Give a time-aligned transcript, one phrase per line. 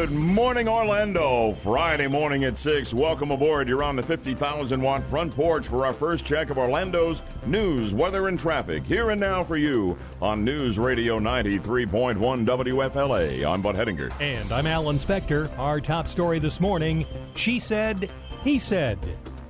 [0.00, 1.52] Good morning, Orlando.
[1.52, 2.94] Friday morning at 6.
[2.94, 3.68] Welcome aboard.
[3.68, 8.28] You're on the 50,000 watt front porch for our first check of Orlando's news, weather,
[8.28, 8.82] and traffic.
[8.82, 13.44] Here and now for you on News Radio 93.1 WFLA.
[13.44, 14.10] I'm Bud Hedinger.
[14.22, 15.50] And I'm Alan Spector.
[15.58, 17.04] Our top story this morning
[17.34, 18.10] She said,
[18.42, 18.98] he said.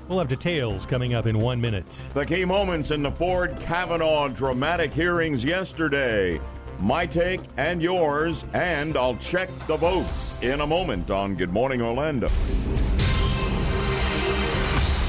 [0.09, 2.03] We'll have details coming up in one minute.
[2.12, 6.41] The key moments in the Ford Kavanaugh dramatic hearings yesterday
[6.80, 11.82] my take and yours, and I'll check the votes in a moment on Good Morning
[11.82, 12.29] Orlando.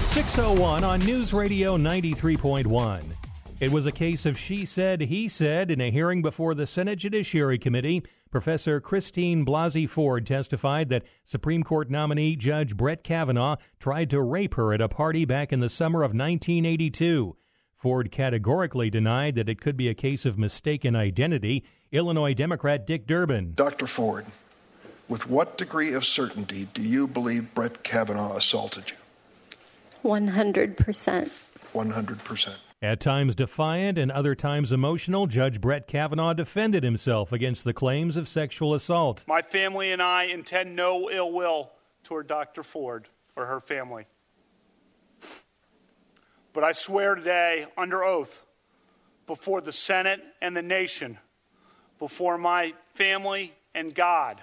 [0.10, 3.04] 601 on News Radio 93.1.
[3.62, 6.98] It was a case of she said, he said in a hearing before the Senate
[6.98, 8.04] Judiciary Committee.
[8.32, 14.56] Professor Christine Blasey Ford testified that Supreme Court nominee Judge Brett Kavanaugh tried to rape
[14.56, 17.38] her at a party back in the summer of 1982.
[17.82, 21.64] Ford categorically denied that it could be a case of mistaken identity.
[21.92, 23.54] Illinois Democrat Dick Durbin.
[23.56, 23.88] Dr.
[23.88, 24.28] Ford,
[25.10, 28.98] with what degree of certainty do you believe Brett Kavanaugh assaulted you?
[30.08, 31.32] 100%.
[31.74, 32.54] 100%.
[32.84, 38.16] At times defiant and other times emotional, Judge Brett Kavanaugh defended himself against the claims
[38.16, 39.24] of sexual assault.
[39.28, 41.72] My family and I intend no ill will
[42.04, 42.62] toward Dr.
[42.62, 44.06] Ford or her family.
[46.54, 48.46] But I swear today, under oath,
[49.26, 51.18] before the Senate and the nation,
[51.98, 54.42] before my family and God,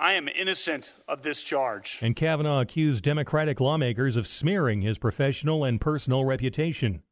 [0.00, 1.98] I am innocent of this charge.
[2.02, 7.02] And Kavanaugh accused Democratic lawmakers of smearing his professional and personal reputation.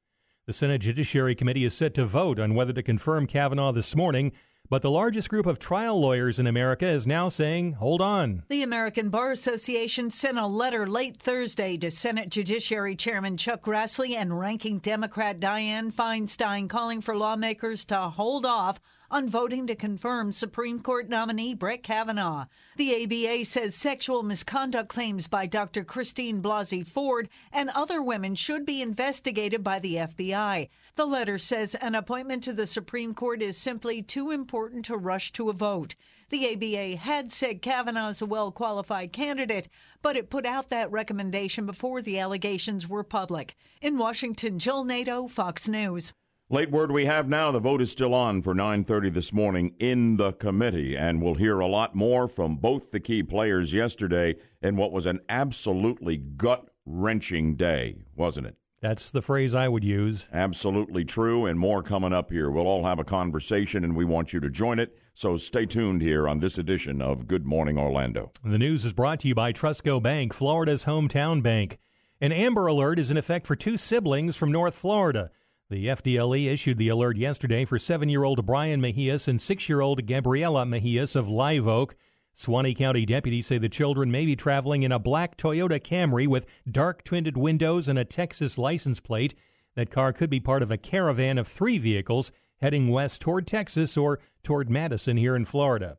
[0.47, 4.33] The Senate Judiciary Committee is set to vote on whether to confirm Kavanaugh this morning
[4.68, 8.42] but the largest group of trial lawyers in America is now saying, hold on.
[8.48, 14.14] The American Bar Association sent a letter late Thursday to Senate Judiciary Chairman Chuck Grassley
[14.16, 18.80] and ranking Democrat Dianne Feinstein calling for lawmakers to hold off
[19.12, 22.46] on voting to confirm Supreme Court nominee Brett Kavanaugh.
[22.77, 25.84] The ABA says sexual misconduct claims by Dr.
[25.84, 30.70] Christine Blasey Ford and other women should be investigated by the FBI.
[30.97, 35.31] The letter says an appointment to the Supreme Court is simply too important to rush
[35.32, 35.94] to a vote.
[36.31, 39.69] The ABA had said Kavanaugh is a well qualified candidate,
[40.00, 43.56] but it put out that recommendation before the allegations were public.
[43.82, 46.14] In Washington, Jill Nato, Fox News.
[46.52, 50.18] Late word we have now, the vote is still on for 9:30 this morning in
[50.18, 54.76] the committee and we'll hear a lot more from both the key players yesterday in
[54.76, 58.56] what was an absolutely gut-wrenching day, wasn't it?
[58.82, 60.28] That's the phrase I would use.
[60.30, 62.50] Absolutely true, and more coming up here.
[62.50, 64.94] We'll all have a conversation, and we want you to join it.
[65.14, 68.30] So stay tuned here on this edition of Good Morning Orlando.
[68.44, 71.78] The news is brought to you by TrustCo Bank, Florida's hometown bank.
[72.20, 75.30] An Amber Alert is in effect for two siblings from North Florida.
[75.72, 79.81] The FDLE issued the alert yesterday for seven year old Brian Mejias and six year
[79.81, 81.97] old Gabriela Mejias of Live Oak.
[82.34, 86.44] Suwannee County deputies say the children may be traveling in a black Toyota Camry with
[86.71, 89.34] dark tinted windows and a Texas license plate.
[89.75, 92.31] That car could be part of a caravan of three vehicles
[92.61, 95.97] heading west toward Texas or toward Madison here in Florida.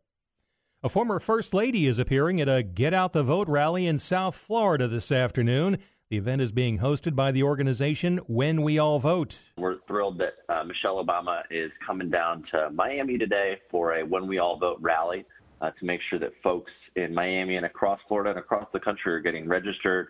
[0.84, 4.36] A former First Lady is appearing at a Get Out the Vote rally in South
[4.36, 5.80] Florida this afternoon.
[6.14, 9.40] The event is being hosted by the organization When We All Vote.
[9.58, 14.28] We're thrilled that uh, Michelle Obama is coming down to Miami today for a When
[14.28, 15.26] We All Vote rally
[15.60, 19.12] uh, to make sure that folks in Miami and across Florida and across the country
[19.12, 20.10] are getting registered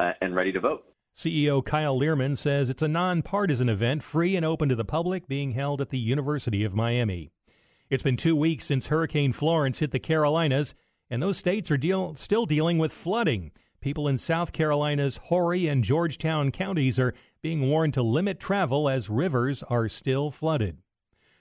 [0.00, 0.86] uh, and ready to vote.
[1.16, 5.52] CEO Kyle Lierman says it's a nonpartisan event, free and open to the public, being
[5.52, 7.30] held at the University of Miami.
[7.88, 10.74] It's been two weeks since Hurricane Florence hit the Carolinas,
[11.08, 13.52] and those states are deal- still dealing with flooding.
[13.84, 17.12] People in South Carolina's Horry and Georgetown counties are
[17.42, 20.78] being warned to limit travel as rivers are still flooded.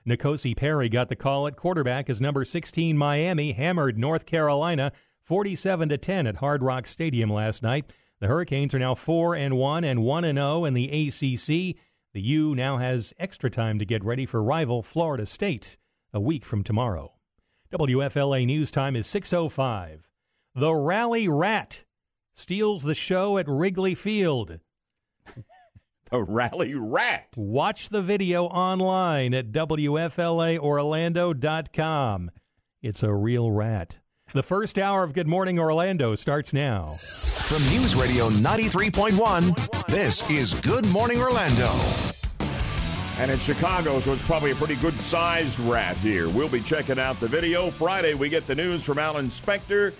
[0.06, 5.88] N'Kosi Perry got the call at quarterback as number 16 Miami hammered North Carolina 47
[5.88, 7.86] to 10 at Hard Rock Stadium last night.
[8.20, 11.78] The Hurricanes are now 4 and 1 and 1 and 0 in the ACC.
[12.14, 15.78] The U now has extra time to get ready for rival Florida State
[16.12, 17.14] a week from tomorrow.
[17.72, 20.02] WFLA News Time is 6:05.
[20.54, 21.86] The Rally Rat
[22.34, 24.60] steals the show at Wrigley Field.
[26.12, 27.28] the rally rat.
[27.36, 32.32] Watch the video online at WFLAOrlando.com.
[32.82, 33.98] It's a real rat.
[34.34, 36.94] The first hour of Good Morning Orlando starts now.
[36.94, 41.72] From News Radio 93.1, this is Good Morning Orlando.
[43.20, 46.30] And it's Chicago, so it's probably a pretty good sized rat here.
[46.30, 47.70] We'll be checking out the video.
[47.70, 49.94] Friday, we get the news from Alan Spector.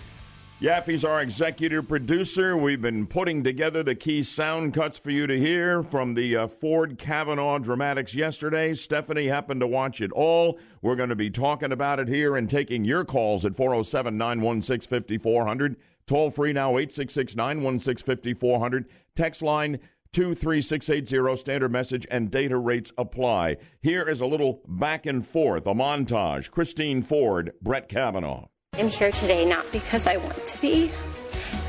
[0.64, 2.56] Yaffee's our executive producer.
[2.56, 6.46] We've been putting together the key sound cuts for you to hear from the uh,
[6.46, 8.72] Ford Kavanaugh dramatics yesterday.
[8.72, 10.58] Stephanie happened to watch it all.
[10.80, 14.88] We're going to be talking about it here and taking your calls at 407 916
[14.88, 15.76] 5400.
[16.06, 18.88] Toll free now 866 916 5400.
[19.14, 19.78] Text line
[20.14, 23.58] 23680 standard message and data rates apply.
[23.82, 26.50] Here is a little back and forth, a montage.
[26.50, 28.46] Christine Ford, Brett Kavanaugh.
[28.76, 30.90] I'm here today not because I want to be.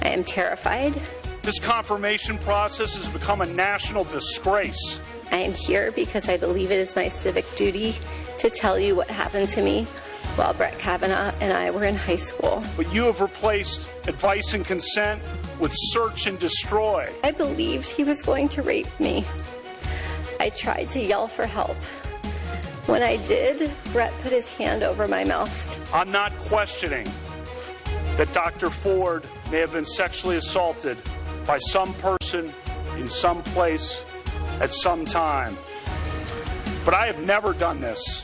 [0.02, 1.00] I am terrified.
[1.44, 5.00] This confirmation process has become a national disgrace.
[5.32, 7.96] I am here because I believe it is my civic duty
[8.40, 9.84] to tell you what happened to me
[10.36, 12.64] while Brett Kavanaugh and I were in high school.
[12.76, 15.22] But you have replaced advice and consent
[15.60, 17.08] with search and destroy.
[17.24, 19.26] I believed he was going to rape me.
[20.40, 21.78] I tried to yell for help.
[22.88, 25.94] When I did, Brett put his hand over my mouth.
[25.94, 27.08] I'm not questioning
[28.18, 28.70] that Dr.
[28.70, 30.98] Ford may have been sexually assaulted
[31.46, 32.54] by some person
[32.98, 34.04] in some place
[34.62, 35.58] at some time.
[36.86, 38.24] But I have never done this.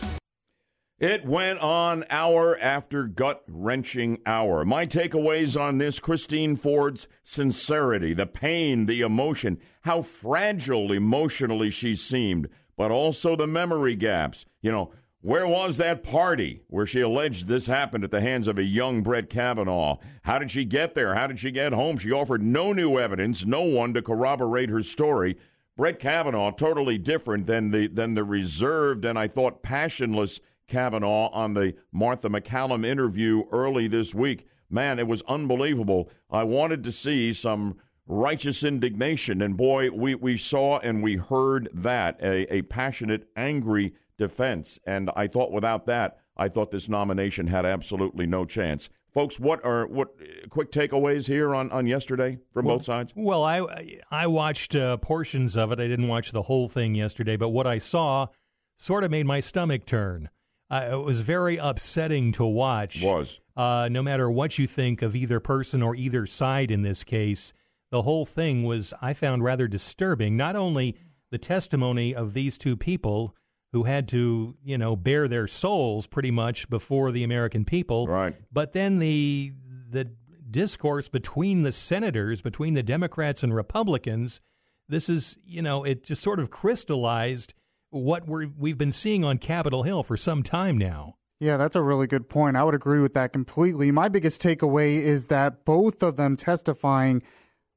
[1.00, 4.64] It went on hour after gut wrenching hour.
[4.64, 11.96] My takeaways on this Christine Ford's sincerity, the pain, the emotion, how fragile emotionally she
[11.96, 12.48] seemed
[12.82, 14.44] but also the memory gaps.
[14.64, 18.58] You know, where was that party where she alleged this happened at the hands of
[18.58, 19.98] a young Brett Kavanaugh?
[20.24, 21.14] How did she get there?
[21.14, 22.00] How did she get home?
[22.00, 25.38] She offered no new evidence, no one to corroborate her story.
[25.78, 31.54] Brett Kavanaugh, totally different than the than the reserved and I thought passionless Kavanaugh on
[31.54, 34.48] the Martha MacCallum interview early this week.
[34.72, 36.10] Man, it was unbelievable.
[36.32, 37.78] I wanted to see some
[38.08, 39.42] righteous indignation.
[39.42, 44.80] And boy, we, we saw and we heard that a, a passionate, angry defense.
[44.86, 48.90] And I thought without that, I thought this nomination had absolutely no chance.
[49.14, 50.16] Folks, what are what
[50.50, 53.12] quick takeaways here on, on yesterday from well, both sides?
[53.14, 55.82] Well, I I watched uh, portions of it.
[55.82, 58.28] I didn't watch the whole thing yesterday, but what I saw
[58.78, 60.30] sort of made my stomach turn.
[60.70, 63.02] Uh, it was very upsetting to watch.
[63.04, 67.04] Was uh, no matter what you think of either person or either side in this
[67.04, 67.52] case,
[67.92, 70.36] the whole thing was, I found rather disturbing.
[70.36, 70.98] Not only
[71.30, 73.36] the testimony of these two people
[73.74, 78.36] who had to, you know, bare their souls pretty much before the American people, right?
[78.52, 79.54] But then the
[79.90, 80.12] the
[80.50, 84.42] discourse between the senators, between the Democrats and Republicans,
[84.90, 87.54] this is, you know, it just sort of crystallized
[87.90, 91.16] what we're we've been seeing on Capitol Hill for some time now.
[91.40, 92.56] Yeah, that's a really good point.
[92.56, 93.92] I would agree with that completely.
[93.92, 97.24] My biggest takeaway is that both of them testifying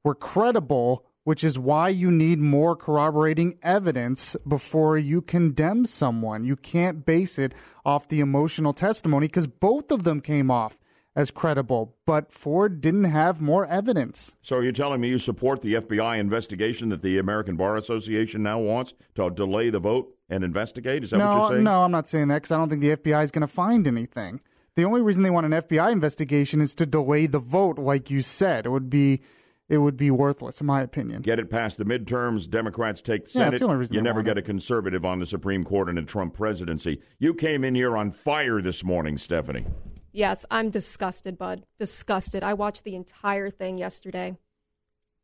[0.05, 6.45] were credible, which is why you need more corroborating evidence before you condemn someone.
[6.45, 7.53] You can't base it
[7.83, 10.77] off the emotional testimony because both of them came off
[11.15, 14.35] as credible, but Ford didn't have more evidence.
[14.41, 18.59] So you're telling me you support the FBI investigation that the American Bar Association now
[18.59, 21.03] wants to delay the vote and investigate?
[21.03, 21.63] Is that no, what you're saying?
[21.63, 23.87] No, I'm not saying that because I don't think the FBI is going to find
[23.87, 24.41] anything.
[24.75, 28.21] The only reason they want an FBI investigation is to delay the vote, like you
[28.21, 28.65] said.
[28.65, 29.21] It would be
[29.67, 31.21] it would be worthless, in my opinion.
[31.21, 32.49] Get it past the midterms.
[32.49, 33.45] Democrats take the Senate.
[33.45, 34.41] Yeah, that's the only reason you never want get it.
[34.41, 37.01] a conservative on the Supreme Court in a Trump presidency.
[37.19, 39.65] You came in here on fire this morning, Stephanie.
[40.11, 41.65] Yes, I'm disgusted, Bud.
[41.79, 42.43] Disgusted.
[42.43, 44.37] I watched the entire thing yesterday.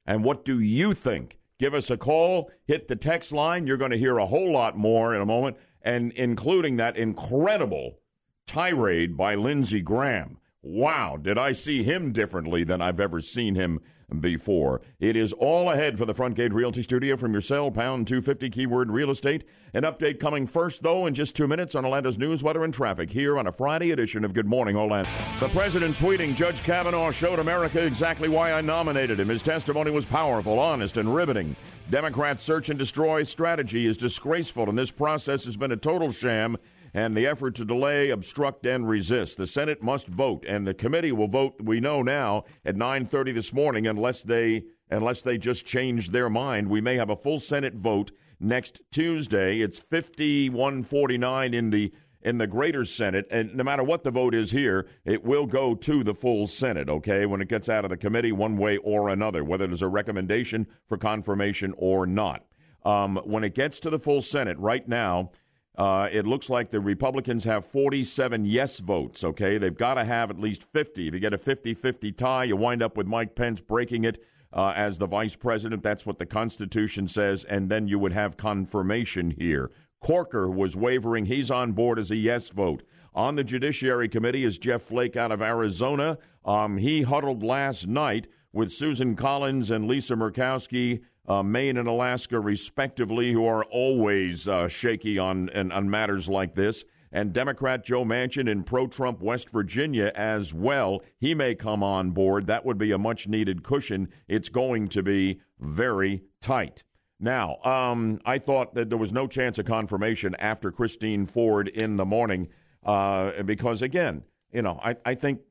[0.05, 1.38] And what do you think?
[1.59, 3.67] Give us a call, hit the text line.
[3.67, 7.99] You're going to hear a whole lot more in a moment, and including that incredible
[8.47, 10.39] tirade by Lindsey Graham.
[10.63, 13.79] Wow, did I see him differently than I've ever seen him
[14.20, 14.82] before.
[15.00, 18.50] It is all ahead for the Front Gate Realty Studio from your cell, pound 250
[18.50, 19.44] keyword real estate.
[19.74, 23.10] An update coming first, though, in just two minutes on Orlando's news, weather, and traffic
[23.10, 25.10] here on a Friday edition of Good Morning Orlando.
[25.39, 29.30] The president tweeting Judge Kavanaugh showed America exactly why I nominated him.
[29.30, 31.56] His testimony was powerful, honest, and riveting.
[31.89, 36.58] Democrats' search and destroy strategy is disgraceful, and this process has been a total sham
[36.93, 39.38] and the effort to delay, obstruct, and resist.
[39.38, 41.55] The Senate must vote, and the committee will vote.
[41.62, 46.69] We know now at 9:30 this morning, unless they unless they just change their mind.
[46.69, 49.62] We may have a full Senate vote next Tuesday.
[49.62, 51.93] It's 51-49 in the
[52.24, 55.74] in the greater Senate, and no matter what the vote is here, it will go
[55.74, 59.10] to the full Senate, okay, when it gets out of the committee one way or
[59.10, 62.45] another, whether there's a recommendation for confirmation or not.
[62.83, 65.31] Um, when it gets to the full Senate, right now,
[65.77, 69.57] uh, it looks like the Republicans have 47 yes votes, okay?
[69.57, 71.07] They've got to have at least 50.
[71.07, 74.23] If you get a 50 50 tie, you wind up with Mike Pence breaking it
[74.53, 75.81] uh, as the vice president.
[75.81, 79.71] That's what the Constitution says, and then you would have confirmation here.
[80.01, 81.25] Corker was wavering.
[81.25, 82.83] He's on board as a yes vote.
[83.13, 86.17] On the Judiciary Committee is Jeff Flake out of Arizona.
[86.43, 92.39] Um, he huddled last night with Susan Collins and Lisa Murkowski, uh, Maine and Alaska,
[92.39, 98.05] respectively, who are always uh, shaky on, on, on matters like this and Democrat Joe
[98.05, 101.01] Manchin in pro Trump West Virginia as well.
[101.19, 102.47] He may come on board.
[102.47, 104.09] That would be a much needed cushion.
[104.27, 106.83] It's going to be very tight.
[107.19, 111.97] Now, um, I thought that there was no chance of confirmation after Christine Ford in
[111.97, 112.47] the morning
[112.83, 115.41] uh, because, again, you know, I, I think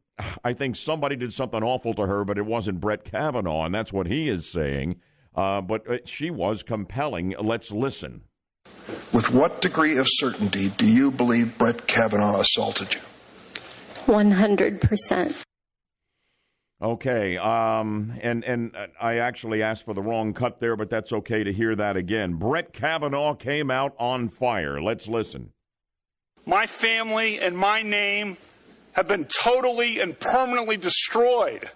[0.45, 3.93] I think somebody did something awful to her, but it wasn't Brett Kavanaugh, and that's
[3.93, 4.97] what he is saying.
[5.35, 7.35] Uh, but uh, she was compelling.
[7.41, 8.23] Let's listen.
[9.13, 13.01] With what degree of certainty do you believe Brett Kavanaugh assaulted you?
[14.07, 15.45] 100%.
[16.83, 21.45] Okay, um, and and I actually asked for the wrong cut there, but that's okay
[21.45, 22.35] to hear that again.
[22.35, 24.81] Brett Kavanaugh came out on fire.
[24.81, 25.51] Let's listen.
[26.47, 28.39] My family and my name
[28.93, 31.69] have been totally and permanently destroyed.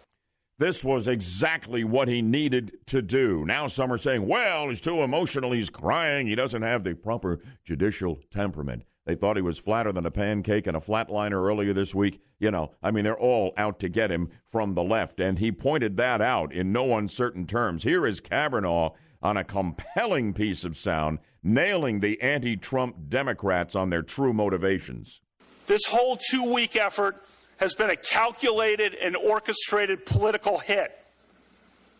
[0.58, 3.44] This was exactly what he needed to do.
[3.44, 7.40] Now some are saying, well, he's too emotional, he's crying, he doesn't have the proper
[7.64, 8.84] judicial temperament.
[9.04, 12.20] They thought he was flatter than a pancake and a flatliner earlier this week.
[12.38, 15.52] You know, I mean, they're all out to get him from the left, and he
[15.52, 17.82] pointed that out in no uncertain terms.
[17.82, 18.92] Here is Kavanaugh
[19.23, 25.20] on a compelling piece of sound, nailing the anti Trump Democrats on their true motivations.
[25.66, 27.26] This whole two week effort
[27.64, 31.02] has been a calculated and orchestrated political hit,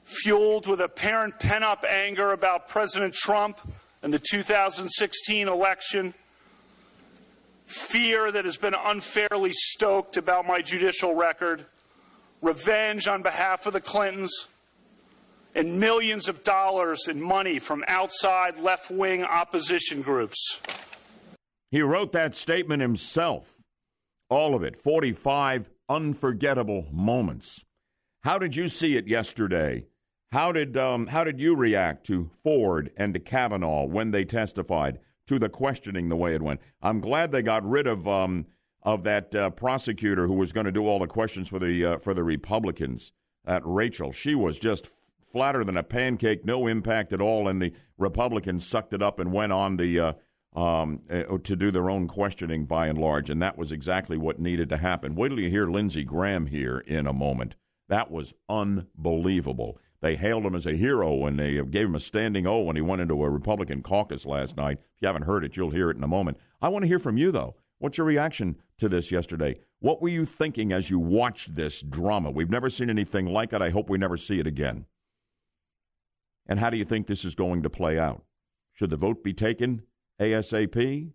[0.05, 3.59] fueled with apparent pent up anger about President Trump
[4.03, 6.13] and the 2016 election,
[7.65, 11.65] fear that has been unfairly stoked about my judicial record,
[12.43, 14.49] revenge on behalf of the Clintons,
[15.55, 20.61] and millions of dollars in money from outside left wing opposition groups.
[21.71, 23.55] He wrote that statement himself.
[24.35, 24.75] All of it.
[24.75, 27.65] 45 unforgettable moments.
[28.25, 29.85] How did you see it yesterday?
[30.33, 34.99] How did, um, how did you react to Ford and to Kavanaugh when they testified,
[35.29, 36.61] to the questioning the way it went?
[36.83, 38.47] I'm glad they got rid of, um,
[38.83, 41.99] of that uh, prosecutor who was going to do all the questions for the, uh,
[41.99, 43.13] for the Republicans,
[43.45, 44.11] that Rachel.
[44.11, 44.91] She was just
[45.23, 49.33] flatter than a pancake, no impact at all, and the Republicans sucked it up and
[49.33, 50.13] went on the uh,
[50.55, 54.39] um, uh, to do their own questioning by and large, and that was exactly what
[54.39, 55.15] needed to happen.
[55.15, 57.55] Wait till you hear Lindsey Graham here in a moment.
[57.89, 59.79] That was unbelievable.
[60.01, 62.83] They hailed him as a hero and they gave him a standing O when he
[62.83, 64.79] went into a Republican caucus last night.
[64.79, 66.37] If you haven't heard it, you'll hear it in a moment.
[66.61, 67.57] I want to hear from you, though.
[67.79, 69.59] What's your reaction to this yesterday?
[69.81, 72.31] What were you thinking as you watched this drama?
[72.31, 73.63] We've never seen anything like it.
[73.63, 74.87] I hope we never see it again.
[76.47, 78.25] And how do you think this is going to play out?
[78.75, 79.85] Should the vote be taken
[80.21, 81.13] ASAP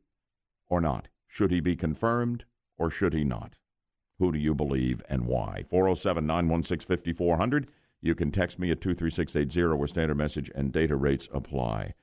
[0.67, 1.07] or not?
[1.27, 2.45] Should he be confirmed
[2.77, 3.53] or should he not?
[4.19, 5.63] Who do you believe and why?
[5.69, 7.67] 407 916 5400.
[8.01, 11.93] You can text me at 23680 where standard message and data rates apply.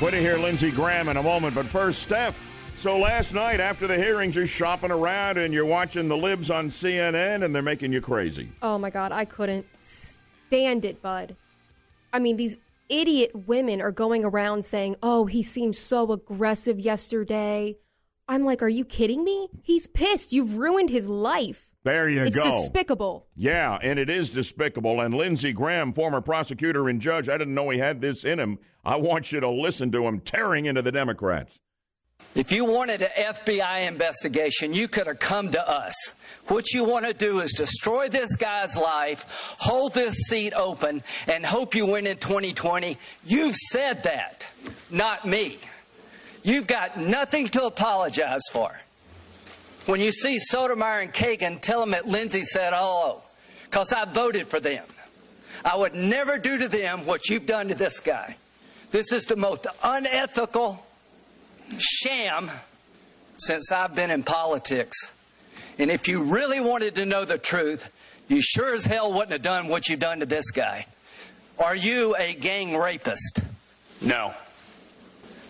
[0.00, 2.38] We're to hear Lindsey Graham in a moment, but first, Steph.
[2.76, 6.68] So last night after the hearings, you're shopping around and you're watching the libs on
[6.68, 8.52] CNN and they're making you crazy.
[8.60, 11.34] Oh my God, I couldn't stand it, bud.
[12.12, 12.56] I mean, these
[12.88, 17.76] idiot women are going around saying, oh, he seemed so aggressive yesterday.
[18.28, 19.48] I'm like, are you kidding me?
[19.62, 20.32] He's pissed.
[20.32, 21.70] You've ruined his life.
[21.84, 22.42] There you it's go.
[22.44, 23.28] It's despicable.
[23.36, 25.00] Yeah, and it is despicable.
[25.00, 28.58] And Lindsey Graham, former prosecutor and judge, I didn't know he had this in him.
[28.84, 31.60] I want you to listen to him tearing into the Democrats.
[32.36, 35.94] If you wanted an FBI investigation, you could have come to us.
[36.48, 39.24] What you want to do is destroy this guy's life,
[39.58, 42.98] hold this seat open, and hope you win in 2020.
[43.24, 44.46] You've said that,
[44.90, 45.58] not me.
[46.42, 48.78] You've got nothing to apologize for.
[49.86, 53.22] When you see Sotomayor and Kagan, tell them that Lindsey said oh, hello,
[53.64, 54.84] because I voted for them.
[55.64, 58.36] I would never do to them what you've done to this guy.
[58.90, 60.85] This is the most unethical
[61.78, 62.50] sham
[63.38, 65.12] since I've been in politics.
[65.78, 67.92] And if you really wanted to know the truth,
[68.28, 70.86] you sure as hell wouldn't have done what you've done to this guy.
[71.58, 73.40] Are you a gang rapist?
[74.00, 74.34] No.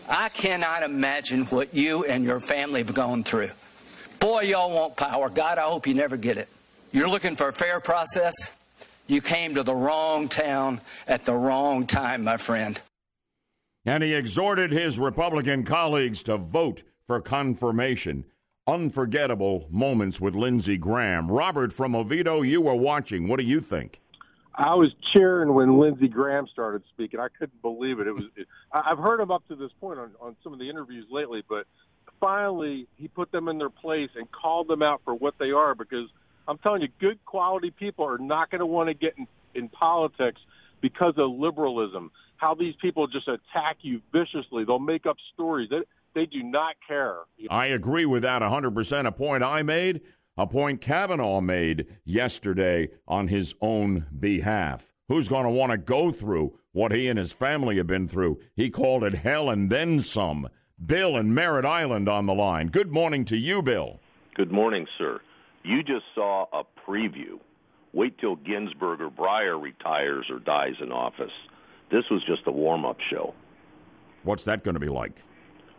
[0.09, 3.51] I cannot imagine what you and your family have gone through.
[4.21, 5.29] Boy, y'all want power.
[5.29, 6.49] God, I hope you never get it.
[6.93, 8.35] You're looking for a fair process?
[9.09, 12.81] You came to the wrong town at the wrong time, my friend
[13.87, 18.25] and he exhorted his Republican colleagues to vote for confirmation.
[18.67, 21.31] Unforgettable moments with Lindsey Graham.
[21.31, 23.29] Robert from Oviedo, you were watching.
[23.29, 24.01] What do you think?
[24.57, 27.21] I was cheering when Lindsey Graham started speaking.
[27.21, 28.09] I couldn't believe it.
[28.09, 28.25] It was.
[28.35, 31.45] It, I've heard him up to this point on, on some of the interviews lately,
[31.49, 31.67] but
[32.19, 35.77] finally he put them in their place and called them out for what they are
[35.77, 36.09] because
[36.49, 39.69] I'm telling you, good quality people are not going to want to get in, in
[39.69, 40.41] politics
[40.81, 42.11] because of liberalism.
[42.37, 44.65] How these people just attack you viciously.
[44.65, 45.71] They'll make up stories.
[45.71, 45.81] They,
[46.15, 47.17] they do not care.
[47.51, 49.07] I agree with that 100%.
[49.07, 50.03] A point I made,
[50.37, 54.93] a point Kavanaugh made yesterday on his own behalf.
[55.09, 58.41] Who's going to want to go through what he and his family have been through?
[58.55, 60.49] He called it hell and then some.
[60.85, 62.69] Bill in Merritt Island on the line.
[62.69, 64.01] Good morning to you, Bill.
[64.35, 65.21] Good morning, sir.
[65.63, 67.39] You just saw a preview.
[67.93, 71.33] Wait till Ginsburg or Breyer retires or dies in office.
[71.91, 73.35] This was just a warm up show.
[74.23, 75.13] What's that going to be like?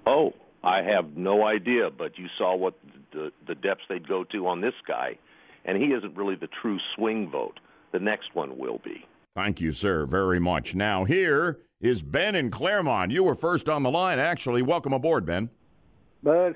[0.06, 0.34] Oh,
[0.64, 2.74] I have no idea, but you saw what
[3.12, 5.18] the, the depths they'd go to on this guy,
[5.66, 7.60] and he isn't really the true swing vote.
[7.92, 9.06] The next one will be.
[9.36, 10.76] Thank you, sir, very much.
[10.76, 13.12] Now, here is Ben in Clermont.
[13.12, 14.62] You were first on the line, actually.
[14.62, 15.50] Welcome aboard, Ben.
[16.24, 16.56] Bud,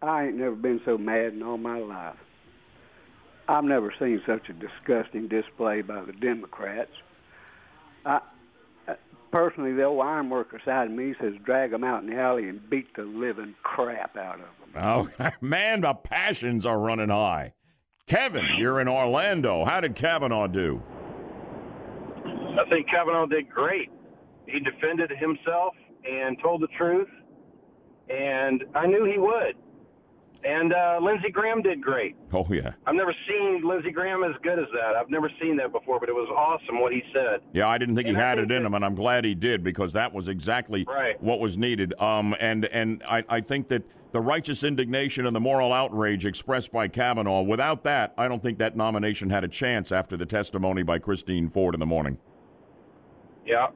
[0.00, 2.16] I ain't never been so mad in all my life.
[3.48, 6.90] I've never seen such a disgusting display by the Democrats.
[8.04, 8.20] I,
[8.88, 8.94] uh,
[9.30, 12.68] personally, the old ironworker side of me says drag them out in the alley and
[12.70, 14.48] beat the living crap out of them.
[14.74, 15.10] Oh,
[15.42, 17.52] man, the passions are running high.
[18.06, 19.66] Kevin, you're in Orlando.
[19.66, 20.82] How did Kavanaugh do?
[22.24, 23.90] I think Kavanaugh did great.
[24.46, 25.74] He defended himself
[26.08, 27.08] and told the truth,
[28.08, 29.56] and I knew he would.
[30.44, 32.16] And uh, Lindsey Graham did great.
[32.32, 32.72] Oh yeah.
[32.86, 34.96] I've never seen Lindsey Graham as good as that.
[34.96, 37.40] I've never seen that before, but it was awesome what he said.
[37.52, 39.62] Yeah, I didn't think and he had it in him, and I'm glad he did
[39.62, 41.20] because that was exactly right.
[41.22, 41.94] what was needed.
[42.00, 46.72] Um, and and I, I think that the righteous indignation and the moral outrage expressed
[46.72, 50.82] by Kavanaugh, without that, I don't think that nomination had a chance after the testimony
[50.82, 52.18] by Christine Ford in the morning.
[53.46, 53.68] Yeah.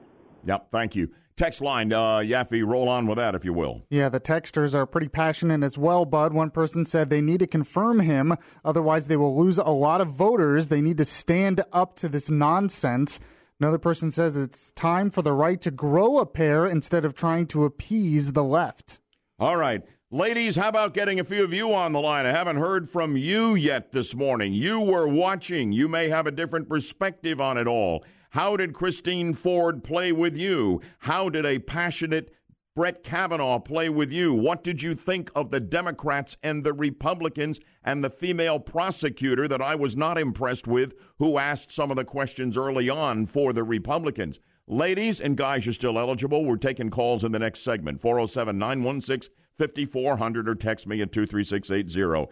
[0.45, 0.67] Yep.
[0.71, 1.09] Thank you.
[1.37, 3.83] Text line, uh, Yaffee, roll on with that, if you will.
[3.91, 6.33] Yeah, the texters are pretty passionate as well, Bud.
[6.33, 10.09] One person said they need to confirm him, otherwise, they will lose a lot of
[10.09, 10.69] voters.
[10.69, 13.19] They need to stand up to this nonsense.
[13.59, 17.45] Another person says it's time for the right to grow a pair instead of trying
[17.47, 18.99] to appease the left.
[19.39, 19.83] All right.
[20.09, 22.25] Ladies, how about getting a few of you on the line?
[22.25, 24.53] I haven't heard from you yet this morning.
[24.53, 25.71] You were watching.
[25.71, 28.03] You may have a different perspective on it all.
[28.37, 30.79] How did Christine Ford play with you?
[30.99, 32.31] How did a passionate
[32.75, 34.31] Brett Kavanaugh play with you?
[34.31, 39.63] What did you think of the Democrats and the Republicans and the female prosecutor that
[39.63, 43.63] I was not impressed with, who asked some of the questions early on for the
[43.63, 44.39] Republicans?
[44.67, 46.45] Ladies and guys, you're still eligible.
[46.45, 52.31] We're taking calls in the next segment 407 916 5400 or text me at 23680.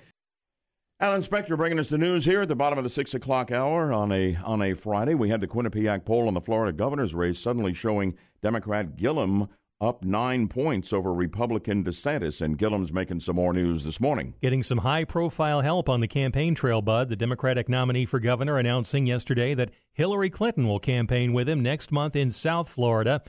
[1.05, 3.93] Alan Spector bringing us the news here at the bottom of the six o'clock hour
[3.93, 5.13] on a on a Friday.
[5.13, 9.47] We had the Quinnipiac poll on the Florida governor's race suddenly showing Democrat Gillum
[9.79, 14.33] up nine points over Republican DeSantis, and Gillum's making some more news this morning.
[14.41, 17.09] Getting some high profile help on the campaign trail, Bud.
[17.09, 21.91] The Democratic nominee for governor announcing yesterday that Hillary Clinton will campaign with him next
[21.91, 23.21] month in South Florida.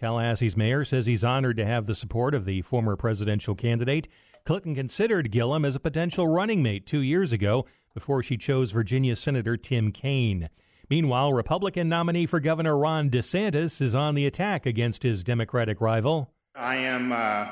[0.00, 4.06] Tallahassee's mayor says he's honored to have the support of the former presidential candidate.
[4.44, 9.16] Clinton considered Gillum as a potential running mate two years ago before she chose Virginia
[9.16, 10.50] Senator Tim Kaine.
[10.90, 16.30] Meanwhile, Republican nominee for Governor Ron DeSantis is on the attack against his Democratic rival.
[16.54, 17.48] I am uh,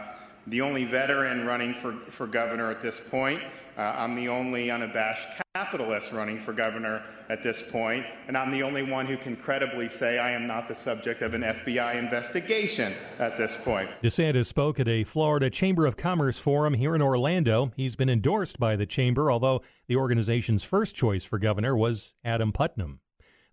[0.47, 3.43] the only veteran running for, for governor at this point.
[3.83, 8.63] Uh, I'm the only unabashed capitalist running for governor at this point, and I'm the
[8.63, 12.95] only one who can credibly say I am not the subject of an FBI investigation
[13.19, 13.91] at this point.
[14.01, 17.73] DeSantis spoke at a Florida Chamber of Commerce forum here in Orlando.
[17.75, 22.53] He's been endorsed by the chamber, although the organization's first choice for governor was Adam
[22.53, 23.01] Putnam.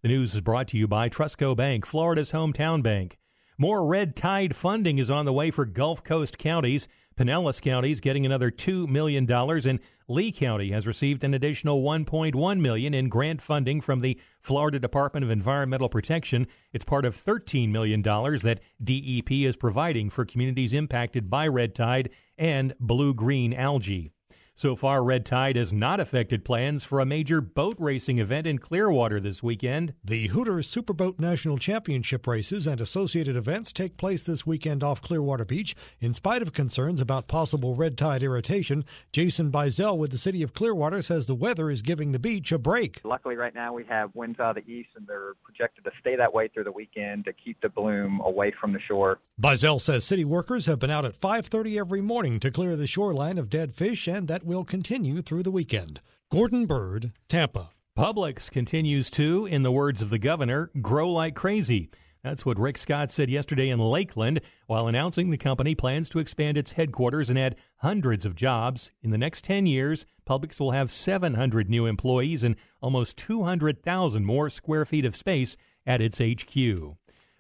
[0.04, 3.18] The news is brought to you by TrustCo Bank, Florida's hometown bank.
[3.58, 6.88] More red tide funding is on the way for Gulf Coast counties.
[7.20, 12.60] Pinellas County is getting another $2 million, and Lee County has received an additional 1.1
[12.62, 16.48] million in grant funding from the Florida Department of Environmental Protection.
[16.72, 22.10] It's part of $13 million that DEP is providing for communities impacted by red tide
[22.38, 24.14] and blue-green algae.
[24.60, 28.58] So far, red tide has not affected plans for a major boat racing event in
[28.58, 29.94] Clearwater this weekend.
[30.04, 35.46] The Hooters Superboat National Championship races and associated events take place this weekend off Clearwater
[35.46, 35.76] Beach.
[36.02, 40.54] In spite of concerns about possible red tide irritation, Jason Bizel with the city of
[40.54, 43.00] Clearwater says the weather is giving the beach a break.
[43.06, 46.18] Luckily, right now we have winds out of the east, and they're projected to stay
[46.18, 49.20] that way through the weekend to keep the bloom away from the shore.
[49.40, 53.38] Bizel says city workers have been out at 5:30 every morning to clear the shoreline
[53.38, 56.00] of dead fish, and that will continue through the weekend.
[56.32, 57.70] Gordon Bird, Tampa.
[57.96, 61.92] Publix continues to, in the words of the governor, grow like crazy.
[62.24, 66.58] That's what Rick Scott said yesterday in Lakeland while announcing the company plans to expand
[66.58, 68.90] its headquarters and add hundreds of jobs.
[69.04, 74.50] In the next 10 years, Publix will have 700 new employees and almost 200,000 more
[74.50, 76.98] square feet of space at its HQ.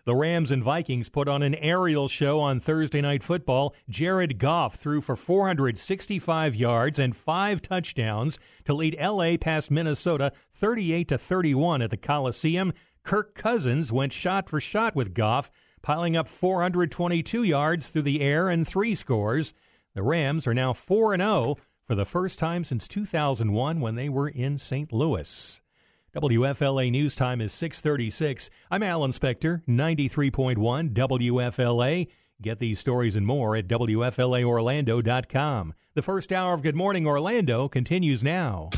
[0.09, 3.75] The Rams and Vikings put on an aerial show on Thursday Night Football.
[3.87, 11.09] Jared Goff threw for 465 yards and five touchdowns to lead LA past Minnesota 38
[11.09, 12.73] to 31 at the Coliseum.
[13.03, 15.51] Kirk Cousins went shot for shot with Goff,
[15.83, 19.53] piling up 422 yards through the air and three scores.
[19.93, 24.29] The Rams are now 4 0 for the first time since 2001 when they were
[24.29, 24.91] in St.
[24.91, 25.61] Louis.
[26.15, 28.49] WFLA News Time is 636.
[28.71, 32.07] I'm Alan Spector, 93.1 WFLA.
[32.41, 35.73] Get these stories and more at WFLAOrlando.com.
[35.93, 38.71] The first hour of Good Morning Orlando continues now.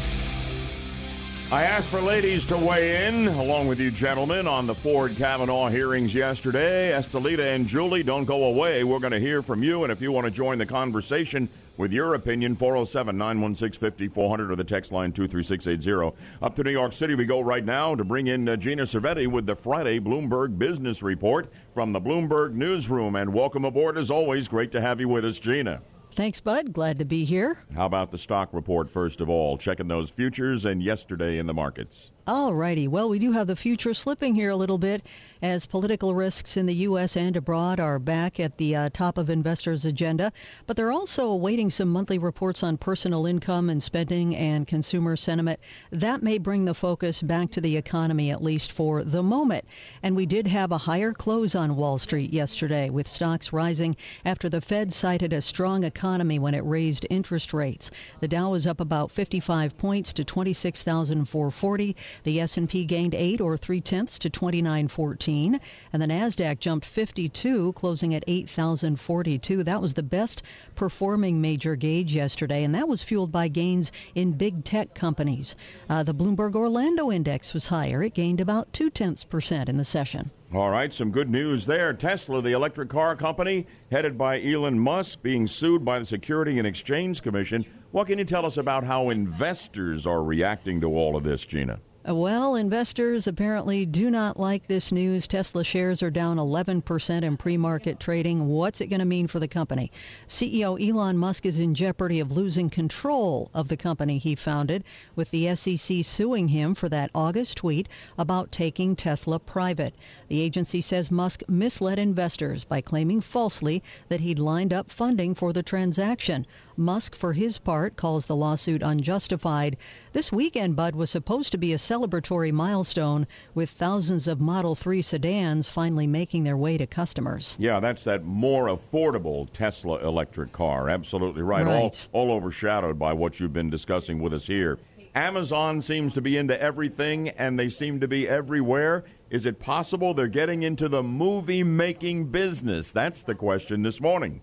[1.52, 5.70] I asked for ladies to weigh in, along with you gentlemen, on the Ford Kavanaugh
[5.70, 6.91] hearings yesterday.
[6.91, 8.84] Estelita and Julie, don't go away.
[8.84, 11.48] We're going to hear from you, and if you want to join the conversation
[11.82, 16.15] with your opinion, 407 916 5400 or the text line 23680.
[16.41, 19.26] Up to New York City we go right now to bring in uh, Gina Cervetti
[19.26, 23.15] with the Friday Bloomberg Business Report from the Bloomberg Newsroom.
[23.15, 24.48] And welcome aboard as always.
[24.48, 25.82] Great to have you with us, Gina.
[26.13, 26.72] Thanks, Bud.
[26.72, 27.58] Glad to be here.
[27.74, 29.58] How about the stock report, first of all?
[29.58, 32.12] Checking those futures and yesterday in the markets.
[32.27, 32.88] All righty.
[32.88, 35.03] Well, we do have the future slipping here a little bit
[35.41, 37.17] as political risks in the U.S.
[37.17, 40.31] and abroad are back at the uh, top of investors' agenda.
[40.67, 45.60] But they're also awaiting some monthly reports on personal income and spending and consumer sentiment.
[45.91, 49.65] That may bring the focus back to the economy, at least for the moment.
[50.03, 54.47] And we did have a higher close on Wall Street yesterday, with stocks rising after
[54.47, 57.89] the Fed cited a strong economy when it raised interest rates.
[58.19, 61.95] The Dow was up about 55 points to 26,440.
[62.24, 65.60] The S&P gained 8 or 3 tenths to 2914,
[65.93, 69.63] and the Nasdaq jumped 52, closing at 8,042.
[69.63, 70.43] That was the best
[70.76, 75.56] performing major gauge yesterday, and that was fueled by gains in big tech companies.
[75.89, 79.86] Uh, the Bloomberg Orlando Index was higher; it gained about two tenths percent in the
[79.86, 80.32] session.
[80.54, 81.93] All right, some good news there.
[81.93, 86.67] Tesla, the electric car company headed by Elon Musk, being sued by the Security and
[86.67, 87.65] Exchange Commission.
[87.91, 91.80] What can you tell us about how investors are reacting to all of this, Gina?
[92.03, 95.27] Well, investors apparently do not like this news.
[95.27, 98.47] Tesla shares are down 11% in pre market trading.
[98.47, 99.91] What's it going to mean for the company?
[100.27, 104.83] CEO Elon Musk is in jeopardy of losing control of the company he founded,
[105.15, 107.87] with the SEC suing him for that August tweet
[108.17, 109.93] about taking Tesla private.
[110.27, 115.53] The agency says Musk misled investors by claiming falsely that he'd lined up funding for
[115.53, 116.47] the transaction.
[116.82, 119.78] Musk, for his part, calls the lawsuit unjustified.
[120.13, 125.02] This weekend, Bud, was supposed to be a celebratory milestone with thousands of Model 3
[125.02, 127.56] sedans finally making their way to customers.
[127.58, 130.89] Yeah, that's that more affordable Tesla electric car.
[130.89, 131.65] Absolutely right.
[131.65, 131.76] right.
[131.76, 134.78] All, all overshadowed by what you've been discussing with us here.
[135.15, 139.04] Amazon seems to be into everything and they seem to be everywhere.
[139.30, 142.91] Is it possible they're getting into the movie making business?
[142.91, 144.41] That's the question this morning.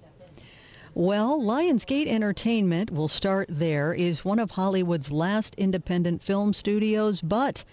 [0.98, 7.64] Well, Lionsgate Entertainment will start there, is one of Hollywood's last independent film studios, but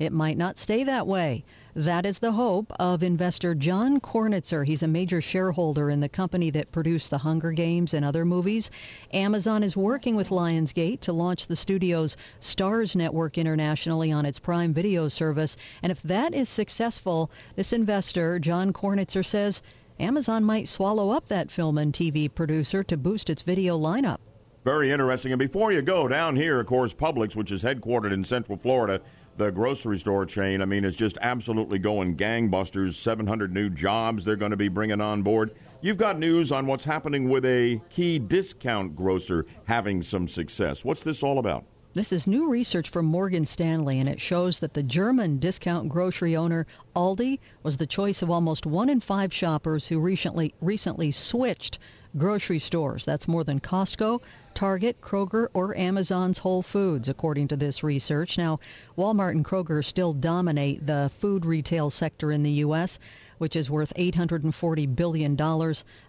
[0.00, 1.44] it might not stay that way.
[1.76, 4.66] That is the hope of investor John Kornitzer.
[4.66, 8.68] He's a major shareholder in the company that produced The Hunger Games and other movies.
[9.12, 14.74] Amazon is working with Lionsgate to launch the studio's Starz network internationally on its Prime
[14.74, 15.56] Video service.
[15.84, 19.62] And if that is successful, this investor, John Kornitzer, says
[20.02, 24.18] Amazon might swallow up that film and TV producer to boost its video lineup.
[24.64, 25.32] Very interesting.
[25.32, 29.00] And before you go down here, of course, Publix, which is headquartered in Central Florida,
[29.36, 32.94] the grocery store chain, I mean, is just absolutely going gangbusters.
[32.94, 35.54] 700 new jobs they're going to be bringing on board.
[35.80, 40.84] You've got news on what's happening with a key discount grocer having some success.
[40.84, 41.64] What's this all about?
[41.94, 46.34] This is new research from Morgan Stanley, and it shows that the German discount grocery
[46.34, 51.78] owner Aldi was the choice of almost one in five shoppers who recently recently switched
[52.16, 53.04] grocery stores.
[53.04, 54.22] That's more than Costco,
[54.54, 58.38] Target, Kroger, or Amazon's Whole Foods, according to this research.
[58.38, 58.58] Now,
[58.96, 62.98] Walmart and Kroger still dominate the food retail sector in the U.S
[63.42, 65.36] which is worth $840 billion,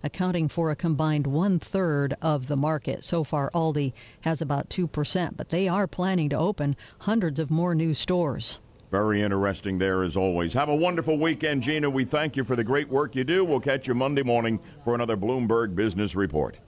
[0.04, 3.04] accounting for a combined one third of the market.
[3.04, 7.74] So far, Aldi has about 2%, but they are planning to open hundreds of more
[7.74, 8.60] new stores.
[8.92, 10.54] Very interesting there as always.
[10.54, 11.90] Have a wonderful weekend, Gina.
[11.90, 13.44] We thank you for the great work you do.
[13.44, 16.60] We'll catch you Monday morning for another Bloomberg Business Report.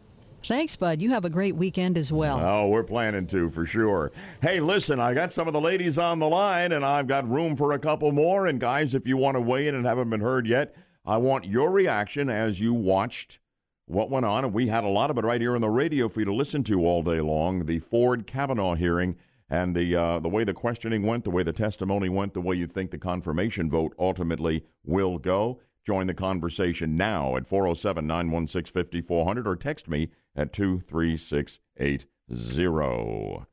[0.48, 1.02] Thanks, Bud.
[1.02, 2.40] You have a great weekend as well.
[2.40, 4.12] Oh, we're planning to for sure.
[4.42, 7.56] Hey, listen, I got some of the ladies on the line, and I've got room
[7.56, 8.46] for a couple more.
[8.46, 11.46] And guys, if you want to weigh in and haven't been heard yet, I want
[11.46, 13.40] your reaction as you watched
[13.88, 16.10] what went on, and we had a lot of it right here on the radio
[16.10, 17.66] for you to listen to all day long.
[17.66, 19.16] The Ford Kavanaugh hearing
[19.50, 22.56] and the uh, the way the questioning went, the way the testimony went, the way
[22.56, 25.60] you think the confirmation vote ultimately will go.
[25.86, 33.45] Join the conversation now at 407 916 5400 or text me at 23680.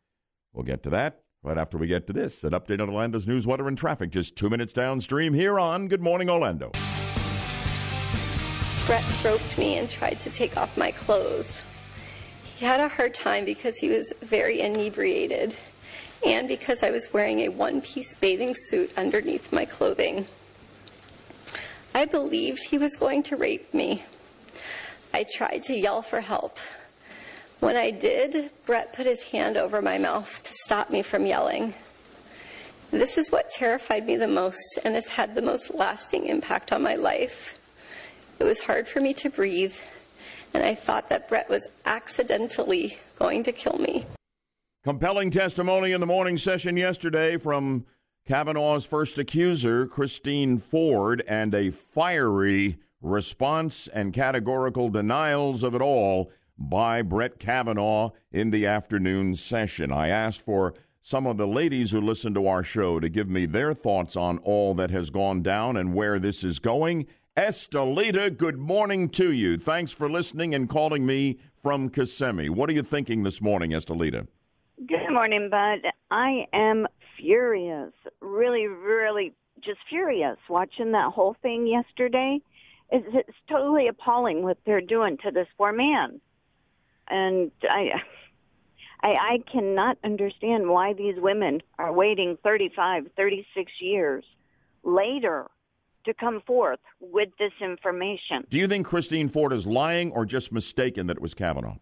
[0.55, 2.43] We'll get to that right after we get to this.
[2.45, 6.01] An update on Orlando's news, weather, and traffic just two minutes downstream here on Good
[6.01, 6.71] Morning Orlando.
[8.87, 11.61] Brett groped me and tried to take off my clothes.
[12.57, 15.55] He had a hard time because he was very inebriated
[16.25, 20.25] and because I was wearing a one piece bathing suit underneath my clothing.
[21.95, 24.03] I believed he was going to rape me.
[25.13, 26.59] I tried to yell for help.
[27.61, 31.75] When I did, Brett put his hand over my mouth to stop me from yelling.
[32.91, 36.83] This is what terrified me the most and has had the most lasting impact on
[36.83, 37.61] my life.
[38.39, 39.77] It was hard for me to breathe,
[40.55, 44.07] and I thought that Brett was accidentally going to kill me.
[44.83, 47.87] Compelling testimony in the morning session yesterday from
[48.25, 56.31] Kavanaugh's first accuser, Christine Ford, and a fiery response and categorical denials of it all
[56.57, 59.91] by Brett Kavanaugh in the afternoon session.
[59.91, 63.45] I asked for some of the ladies who listen to our show to give me
[63.45, 67.07] their thoughts on all that has gone down and where this is going.
[67.37, 69.57] Estelita, good morning to you.
[69.59, 72.51] Thanks for listening and calling me from Kissimmee.
[72.51, 74.29] What are you thinking this morning, Estelita?
[74.87, 75.91] Good morning, Bud.
[76.13, 76.87] I am
[77.19, 82.39] furious, really, really just furious watching that whole thing yesterday.
[82.91, 86.21] It's, it's totally appalling what they're doing to this poor man,
[87.09, 87.93] and I,
[89.03, 94.25] I, I cannot understand why these women are waiting 35, 36 years
[94.83, 95.49] later
[96.05, 98.45] to come forth with this information.
[98.51, 101.77] Do you think Christine Ford is lying or just mistaken that it was Kavanaugh?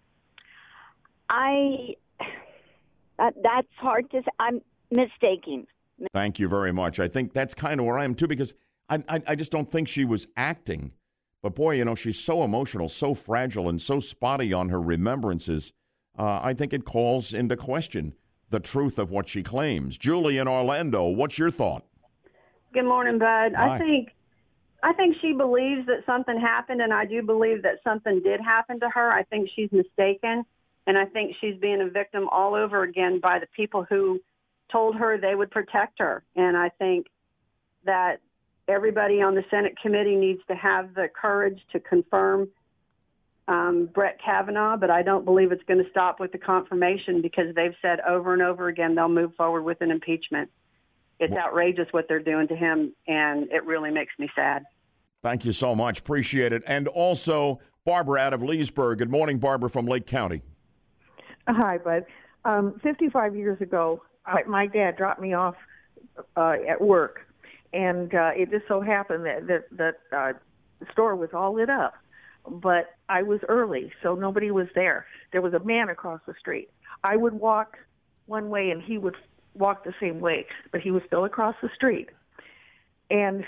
[1.28, 1.94] I
[3.18, 4.30] that, that's hard to say.
[4.38, 4.60] I'm
[4.90, 5.66] mistaking.
[6.12, 6.98] Thank you very much.
[6.98, 8.54] I think that's kind of where I am too, because
[8.88, 10.92] I, I, I just don't think she was acting.
[11.42, 15.72] But boy, you know, she's so emotional, so fragile, and so spotty on her remembrances.
[16.18, 18.14] Uh, I think it calls into question
[18.50, 19.96] the truth of what she claims.
[19.96, 21.84] Julie in Orlando, what's your thought?
[22.72, 23.52] Good morning, Bud.
[23.56, 23.76] Hi.
[23.76, 24.10] I think
[24.82, 28.80] I think she believes that something happened, and I do believe that something did happen
[28.80, 29.10] to her.
[29.10, 30.44] I think she's mistaken,
[30.86, 34.20] and I think she's being a victim all over again by the people who
[34.70, 36.22] told her they would protect her.
[36.36, 37.06] And I think
[37.84, 38.20] that
[38.68, 42.48] everybody on the Senate committee needs to have the courage to confirm
[43.48, 47.52] um, Brett Kavanaugh, but I don't believe it's going to stop with the confirmation because
[47.56, 50.48] they've said over and over again they'll move forward with an impeachment.
[51.18, 54.64] It's outrageous what they're doing to him, and it really makes me sad.
[55.22, 55.98] Thank you so much.
[55.98, 56.62] Appreciate it.
[56.66, 58.98] And also, Barbara out of Leesburg.
[58.98, 60.40] Good morning, Barbara from Lake County.
[61.46, 62.04] Hi, Bud.
[62.44, 65.56] Um, 55 years ago, I, my dad dropped me off
[66.36, 67.26] uh, at work,
[67.72, 70.32] and uh, it just so happened that that, that uh,
[70.80, 71.94] the store was all lit up,
[72.48, 75.06] but I was early, so nobody was there.
[75.32, 76.70] There was a man across the street.
[77.04, 77.76] I would walk
[78.26, 79.16] one way, and he would
[79.54, 82.08] walk the same way, but he was still across the street.
[83.10, 83.44] And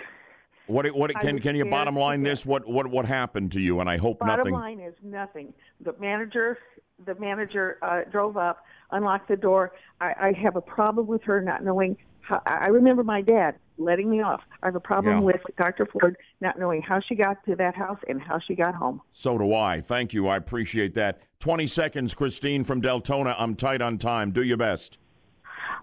[0.67, 2.45] What what can can you bottom line this?
[2.45, 3.81] What what what happened to you?
[3.81, 4.55] And I hope Bottom nothing.
[4.55, 5.53] line is nothing.
[5.81, 6.59] The manager,
[7.07, 9.73] the manager uh, drove up, unlocked the door.
[10.01, 11.97] I, I have a problem with her not knowing.
[12.21, 14.43] How, I remember my dad letting me off.
[14.63, 15.21] I have a problem Yeah.
[15.25, 15.87] with Dr.
[15.87, 19.01] Ford not knowing how she got to that house and how she got home.
[19.13, 19.81] So do I.
[19.81, 20.29] Thank you.
[20.29, 21.21] I appreciate that.
[21.41, 23.35] Twenty seconds, Christine from Deltona.
[23.37, 24.31] I'm tight on time.
[24.31, 24.99] Do your best.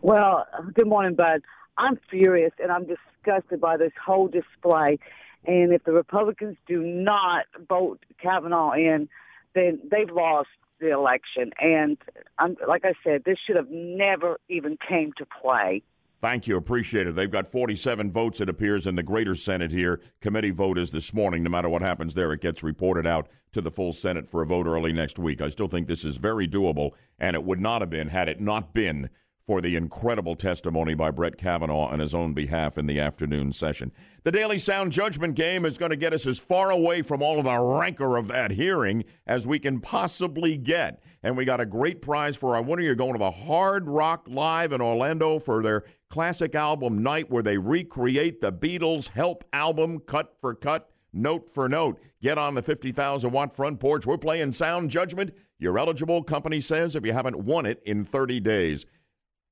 [0.01, 1.41] Well, good morning, Bud.
[1.77, 4.97] I'm furious and I'm disgusted by this whole display.
[5.45, 9.09] And if the Republicans do not vote Kavanaugh in,
[9.55, 10.49] then they've lost
[10.79, 11.51] the election.
[11.59, 11.97] And
[12.37, 15.83] I'm, like I said, this should have never even came to play.
[16.21, 16.57] Thank you.
[16.57, 17.15] Appreciate it.
[17.15, 20.01] They've got 47 votes, it appears, in the greater Senate here.
[20.19, 21.43] Committee vote is this morning.
[21.43, 24.45] No matter what happens there, it gets reported out to the full Senate for a
[24.45, 25.41] vote early next week.
[25.41, 28.41] I still think this is very doable, and it would not have been had it
[28.41, 29.09] not been
[29.49, 33.91] for the incredible testimony by Brett Kavanaugh on his own behalf in the afternoon session.
[34.23, 37.39] The Daily Sound Judgment game is going to get us as far away from all
[37.39, 41.01] of the rancor of that hearing as we can possibly get.
[41.23, 42.83] And we got a great prize for our winner.
[42.83, 47.41] You're going to the Hard Rock Live in Orlando for their classic album night where
[47.41, 51.99] they recreate the Beatles' Help album cut for cut, note for note.
[52.21, 54.05] Get on the 50,000 watt front porch.
[54.05, 55.31] We're playing Sound Judgment.
[55.57, 58.85] You're eligible, company says, if you haven't won it in 30 days.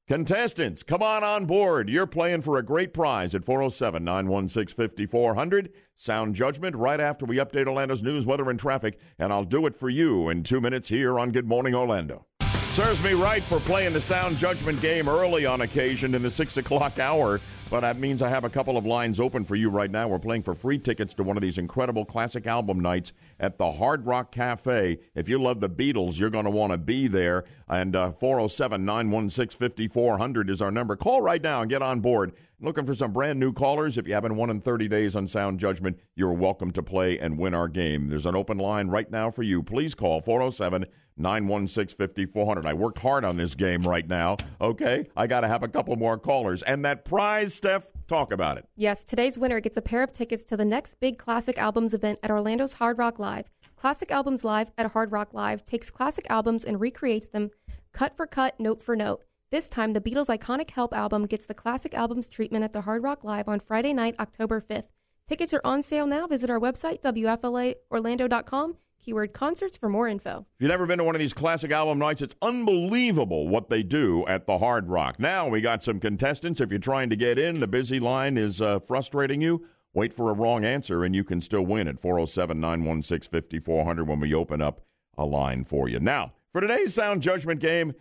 [0.07, 1.89] Contestants, come on on board.
[1.89, 5.73] You're playing for a great prize at 407 916 5400.
[5.97, 8.99] Sound judgment right after we update Orlando's news, weather, and traffic.
[9.19, 12.25] And I'll do it for you in two minutes here on Good Morning Orlando.
[12.71, 16.55] Serves me right for playing the sound judgment game early on occasion in the 6
[16.55, 17.41] o'clock hour.
[17.69, 20.07] But that means I have a couple of lines open for you right now.
[20.07, 23.69] We're playing for free tickets to one of these incredible classic album nights at the
[23.69, 24.97] Hard Rock Cafe.
[25.15, 27.43] If you love the Beatles, you're going to want to be there.
[27.67, 30.95] And uh, 407 916 5400 is our number.
[30.95, 32.31] Call right now and get on board.
[32.61, 33.97] Looking for some brand new callers.
[33.97, 37.37] If you haven't won in 30 days on Sound Judgment, you're welcome to play and
[37.37, 38.07] win our game.
[38.07, 39.61] There's an open line right now for you.
[39.61, 40.85] Please call 407
[41.17, 42.65] 916 5400.
[42.65, 44.37] I worked hard on this game right now.
[44.59, 46.63] Okay, I got to have a couple more callers.
[46.63, 48.65] And that prize, Steph, talk about it.
[48.75, 52.19] Yes, today's winner gets a pair of tickets to the next big Classic Albums event
[52.21, 53.49] at Orlando's Hard Rock Live.
[53.75, 57.49] Classic Albums Live at Hard Rock Live takes classic albums and recreates them
[57.93, 59.23] cut for cut, note for note.
[59.49, 63.01] This time, the Beatles' iconic Help album gets the classic albums treatment at the Hard
[63.01, 64.85] Rock Live on Friday night, October 5th.
[65.27, 66.27] Tickets are on sale now.
[66.27, 68.75] Visit our website, WFLAOrlando.com,
[69.07, 70.45] keyword concerts for more info.
[70.55, 73.81] If you've never been to one of these classic album nights, it's unbelievable what they
[73.81, 75.17] do at the Hard Rock.
[75.17, 76.59] Now we got some contestants.
[76.59, 79.65] If you're trying to get in, the busy line is uh, frustrating you.
[79.93, 84.19] Wait for a wrong answer, and you can still win at 407 916 5400 when
[84.19, 84.81] we open up
[85.17, 86.01] a line for you.
[86.01, 87.93] Now, for today's sound judgment game,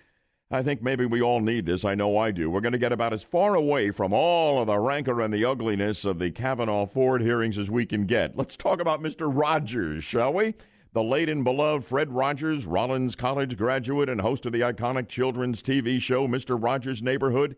[0.51, 1.85] I think maybe we all need this.
[1.85, 2.51] I know I do.
[2.51, 5.45] We're going to get about as far away from all of the rancor and the
[5.45, 8.37] ugliness of the Kavanaugh Ford hearings as we can get.
[8.37, 9.31] Let's talk about Mr.
[9.33, 10.55] Rogers, shall we?
[10.92, 15.62] The late and beloved Fred Rogers, Rollins College graduate and host of the iconic children's
[15.62, 16.57] TV show Mr.
[16.61, 17.57] Rogers' Neighborhood.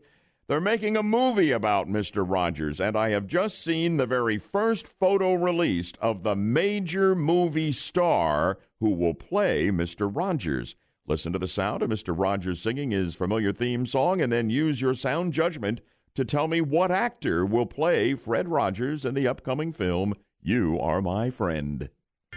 [0.49, 2.25] They're making a movie about Mr.
[2.29, 7.71] Rogers, and I have just seen the very first photo released of the major movie
[7.71, 10.11] star who will play Mr.
[10.11, 10.75] Rogers.
[11.07, 12.19] Listen to the sound of Mr.
[12.19, 15.81] Rogers singing his familiar theme song and then use your sound judgment
[16.14, 21.01] to tell me what actor will play Fred Rogers in the upcoming film You Are
[21.01, 21.88] My Friend.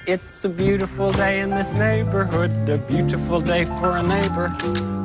[0.07, 4.51] It's a beautiful day in this neighborhood, a beautiful day for a neighbor.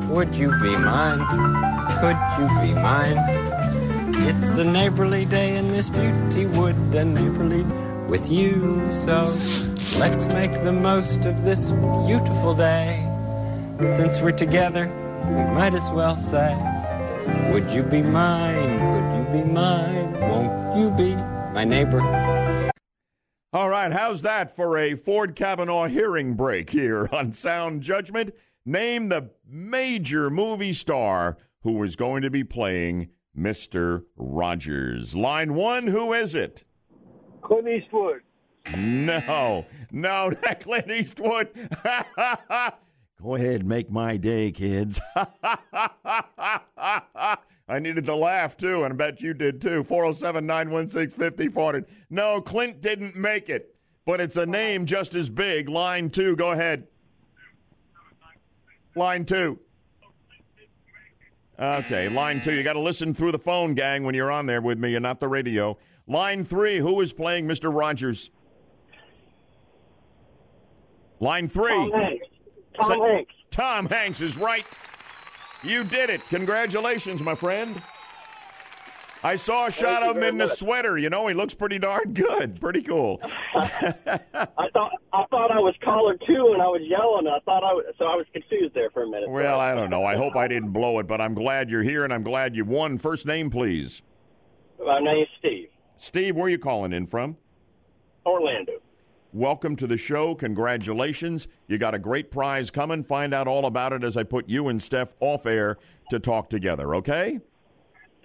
[0.08, 1.20] Would you be mine?
[2.00, 3.18] Could you be mine?
[4.26, 7.62] It's a neighborly day in this beauty wood, a neighborly
[8.08, 8.90] with you.
[8.90, 9.36] So
[9.98, 11.72] let's make the most of this
[12.06, 13.04] beautiful day.
[13.80, 14.86] Since we're together,
[15.26, 16.56] we might as well say,
[17.52, 18.78] Would you be mine?
[18.78, 20.12] Could you be mine?
[20.20, 21.14] Won't you be
[21.52, 22.55] my neighbor?
[23.56, 28.34] All right, how's that for a Ford Kavanaugh hearing break here on Sound Judgment?
[28.66, 34.04] Name the major movie star who is going to be playing Mr.
[34.14, 35.14] Rogers.
[35.14, 36.64] Line one, who is it?
[37.40, 38.20] Clint Eastwood.
[38.76, 41.48] No, no, not Clint Eastwood.
[43.22, 45.00] Go ahead, make my day, kids.
[47.68, 49.82] I needed the laugh too, and I bet you did too.
[49.82, 51.86] 407 916 5400.
[52.10, 53.74] No, Clint didn't make it,
[54.04, 55.68] but it's a name just as big.
[55.68, 56.86] Line two, go ahead.
[58.94, 59.58] Line two.
[61.58, 62.52] Okay, line two.
[62.52, 65.02] You got to listen through the phone, gang, when you're on there with me and
[65.02, 65.76] not the radio.
[66.06, 67.74] Line three, who is playing Mr.
[67.74, 68.30] Rogers?
[71.18, 71.74] Line three.
[71.74, 72.26] Tom Hanks.
[72.78, 73.34] Tom Hanks.
[73.50, 74.66] Tom Hanks is right.
[75.62, 76.26] You did it.
[76.28, 77.80] Congratulations, my friend.
[79.22, 80.98] I saw a shot of him in the sweater.
[80.98, 82.60] You know, he looks pretty darn good.
[82.60, 83.18] Pretty cool.
[83.56, 87.26] I thought I thought I was caller two, and I was yelling.
[87.26, 89.28] I thought I was, so I was confused there for a minute.
[89.28, 90.04] Well, I don't know.
[90.04, 92.64] I hope I didn't blow it, but I'm glad you're here and I'm glad you
[92.64, 92.98] won.
[92.98, 94.02] First name, please.
[94.78, 95.68] My name's Steve.
[95.96, 97.36] Steve, where are you calling in from?
[98.26, 98.74] Orlando.
[99.36, 100.34] Welcome to the show.
[100.34, 101.46] Congratulations.
[101.68, 103.04] You got a great prize coming.
[103.04, 105.76] Find out all about it as I put you and Steph off air
[106.08, 107.40] to talk together, okay?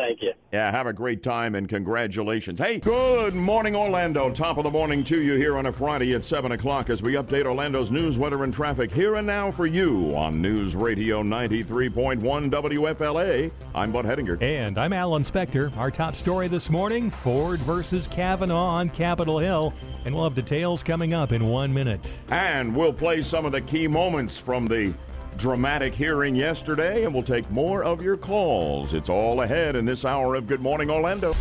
[0.02, 0.34] Thank you.
[0.52, 2.60] Yeah, have a great time and congratulations.
[2.60, 4.32] Hey, good morning, Orlando.
[4.32, 7.14] Top of the morning to you here on a Friday at 7 o'clock as we
[7.14, 12.20] update Orlando's news, weather, and traffic here and now for you on News Radio 93.1
[12.20, 13.52] WFLA.
[13.76, 14.42] I'm Bud Hedinger.
[14.42, 15.76] And I'm Alan Spector.
[15.78, 19.72] Our top story this morning Ford versus Kavanaugh on Capitol Hill.
[20.04, 22.18] And we'll have details coming up in one minute.
[22.32, 24.96] And we'll play some of the key moments from the
[25.38, 28.94] dramatic hearing yesterday, and we'll take more of your calls.
[28.94, 31.34] It's all ahead in this hour of Good Morning Orlando.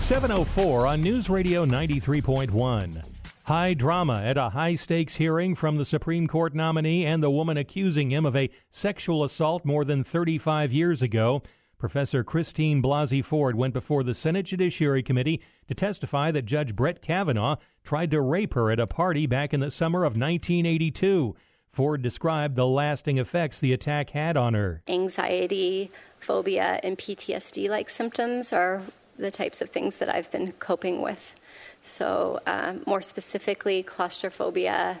[0.00, 3.04] 704 on News Radio 93.1.
[3.44, 7.56] High drama at a high stakes hearing from the Supreme Court nominee and the woman
[7.56, 11.42] accusing him of a sexual assault more than 35 years ago.
[11.82, 17.02] Professor Christine Blasey Ford went before the Senate Judiciary Committee to testify that Judge Brett
[17.02, 21.34] Kavanaugh tried to rape her at a party back in the summer of 1982.
[21.72, 24.80] Ford described the lasting effects the attack had on her.
[24.86, 28.82] Anxiety, phobia, and PTSD like symptoms are
[29.18, 31.34] the types of things that I've been coping with.
[31.82, 35.00] So, uh, more specifically, claustrophobia,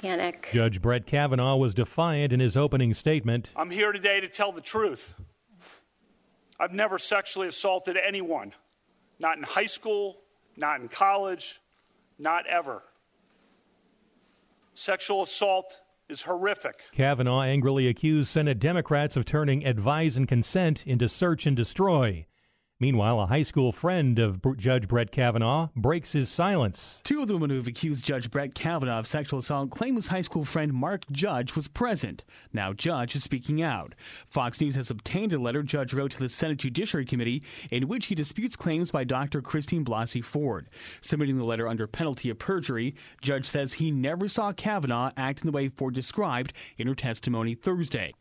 [0.00, 0.50] panic.
[0.52, 3.50] Judge Brett Kavanaugh was defiant in his opening statement.
[3.56, 5.16] I'm here today to tell the truth.
[6.62, 8.52] I've never sexually assaulted anyone,
[9.18, 10.18] not in high school,
[10.56, 11.60] not in college,
[12.20, 12.84] not ever.
[14.72, 16.76] Sexual assault is horrific.
[16.92, 22.26] Kavanaugh angrily accused Senate Democrats of turning advise and consent into search and destroy.
[22.82, 27.00] Meanwhile, a high school friend of Judge Brett Kavanaugh breaks his silence.
[27.04, 30.08] Two of the women who have accused Judge Brett Kavanaugh of sexual assault claim his
[30.08, 32.24] high school friend Mark Judge was present.
[32.52, 33.94] Now Judge is speaking out.
[34.28, 38.06] Fox News has obtained a letter Judge wrote to the Senate Judiciary Committee in which
[38.06, 39.40] he disputes claims by Dr.
[39.42, 40.68] Christine Blasey Ford.
[41.02, 45.46] Submitting the letter under penalty of perjury, Judge says he never saw Kavanaugh act in
[45.46, 48.12] the way Ford described in her testimony Thursday.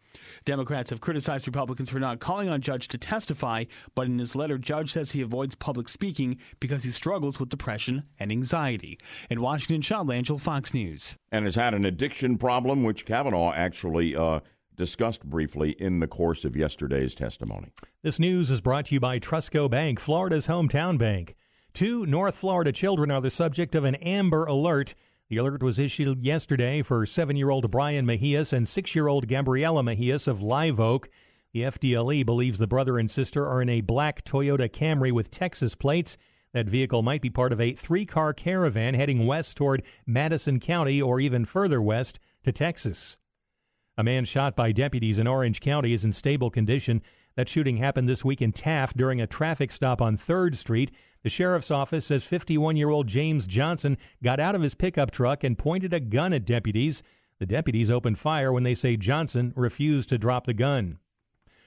[0.46, 4.58] Democrats have criticized Republicans for not calling on Judge to testify, but in his letter,
[4.58, 8.98] Judge says he avoids public speaking because he struggles with depression and anxiety.
[9.30, 11.16] In Washington, Sean Langille, Fox News.
[11.32, 14.42] And has had an addiction problem, which Kavanaugh actually uh,
[14.76, 17.72] discussed briefly in the course of yesterday's testimony.
[18.02, 21.36] This news is brought to you by TrustCo Bank, Florida's hometown bank.
[21.74, 24.94] Two North Florida children are the subject of an Amber Alert.
[25.32, 29.30] The alert was issued yesterday for seven year old Brian Mejias and six year old
[29.30, 31.08] Gabriela Mejias of Live Oak.
[31.54, 35.74] The FDLE believes the brother and sister are in a black Toyota Camry with Texas
[35.74, 36.18] plates.
[36.54, 41.02] That vehicle might be part of a three car caravan heading west toward Madison County
[41.02, 43.16] or even further west to Texas.
[43.98, 47.02] A man shot by deputies in Orange County is in stable condition.
[47.38, 50.92] That shooting happened this week in Taft during a traffic stop on 3rd Street.
[51.24, 55.44] The sheriff's office says 51 year old James Johnson got out of his pickup truck
[55.44, 57.04] and pointed a gun at deputies.
[57.40, 60.98] The deputies opened fire when they say Johnson refused to drop the gun.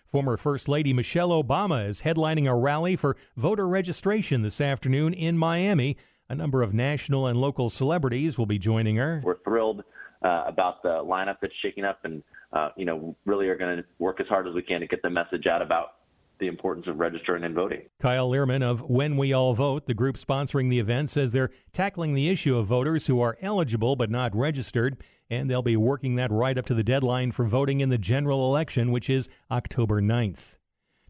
[0.07, 5.37] Former First Lady Michelle Obama is headlining a rally for voter registration this afternoon in
[5.37, 5.97] Miami.
[6.29, 9.21] A number of national and local celebrities will be joining her.
[9.25, 9.83] We're thrilled
[10.25, 13.85] uh, about the lineup that's shaking up, and uh, you know, really are going to
[13.99, 15.95] work as hard as we can to get the message out about
[16.39, 17.83] the importance of registering and voting.
[18.01, 22.15] Kyle Lierman of When We All Vote, the group sponsoring the event, says they're tackling
[22.15, 24.97] the issue of voters who are eligible but not registered,
[25.31, 28.47] and they'll be working that right up to the deadline for voting in the general
[28.47, 30.57] election, which is October 9th.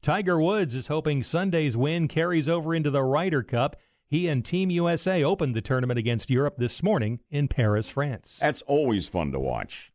[0.03, 3.77] Tiger Woods is hoping Sunday's win carries over into the Ryder Cup.
[4.07, 8.37] He and Team USA opened the tournament against Europe this morning in Paris, France.
[8.39, 9.94] That's always fun to watch.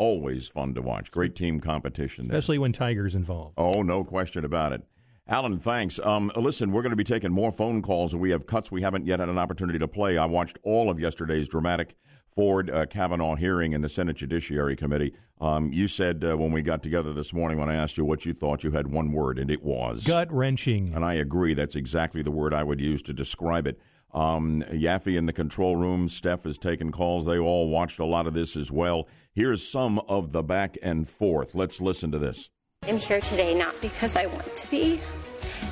[0.00, 1.10] Always fun to watch.
[1.10, 2.28] Great team competition.
[2.28, 2.38] There.
[2.38, 3.52] Especially when Tiger's involved.
[3.58, 4.80] Oh, no question about it.
[5.28, 6.00] Alan, thanks.
[6.02, 8.80] Um, listen, we're going to be taking more phone calls, and we have cuts we
[8.80, 10.16] haven't yet had an opportunity to play.
[10.16, 11.96] I watched all of yesterday's dramatic
[12.34, 15.12] Ford uh, Kavanaugh hearing in the Senate Judiciary Committee.
[15.38, 18.24] Um, you said uh, when we got together this morning, when I asked you what
[18.24, 20.94] you thought, you had one word, and it was gut wrenching.
[20.94, 21.52] And I agree.
[21.52, 23.78] That's exactly the word I would use to describe it.
[24.12, 27.26] Um, Yaffee in the control room, Steph has taken calls.
[27.26, 29.08] They all watched a lot of this as well.
[29.32, 31.54] Here's some of the back and forth.
[31.54, 32.50] Let's listen to this.
[32.86, 35.00] I'm here today not because I want to be.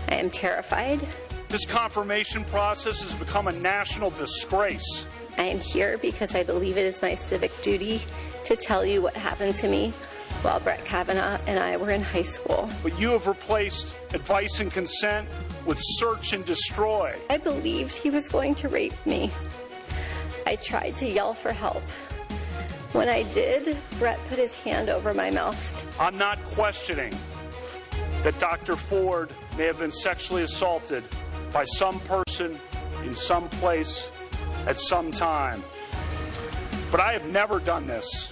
[0.08, 1.06] I am terrified.
[1.48, 5.06] This confirmation process has become a national disgrace.
[5.38, 8.02] I am here because I believe it is my civic duty
[8.44, 9.92] to tell you what happened to me
[10.42, 12.68] while Brett Kavanaugh and I were in high school.
[12.82, 15.28] But you have replaced advice and consent
[15.66, 17.14] with search and destroy.
[17.28, 19.30] I believed he was going to rape me.
[20.46, 21.82] I tried to yell for help.
[22.92, 26.00] When I did, Brett put his hand over my mouth.
[26.00, 27.12] I'm not questioning
[28.22, 28.76] that Dr.
[28.76, 31.04] Ford may have been sexually assaulted
[31.52, 32.58] by some person
[33.04, 34.10] in some place
[34.66, 35.62] at some time.
[36.90, 38.30] But I have never done this.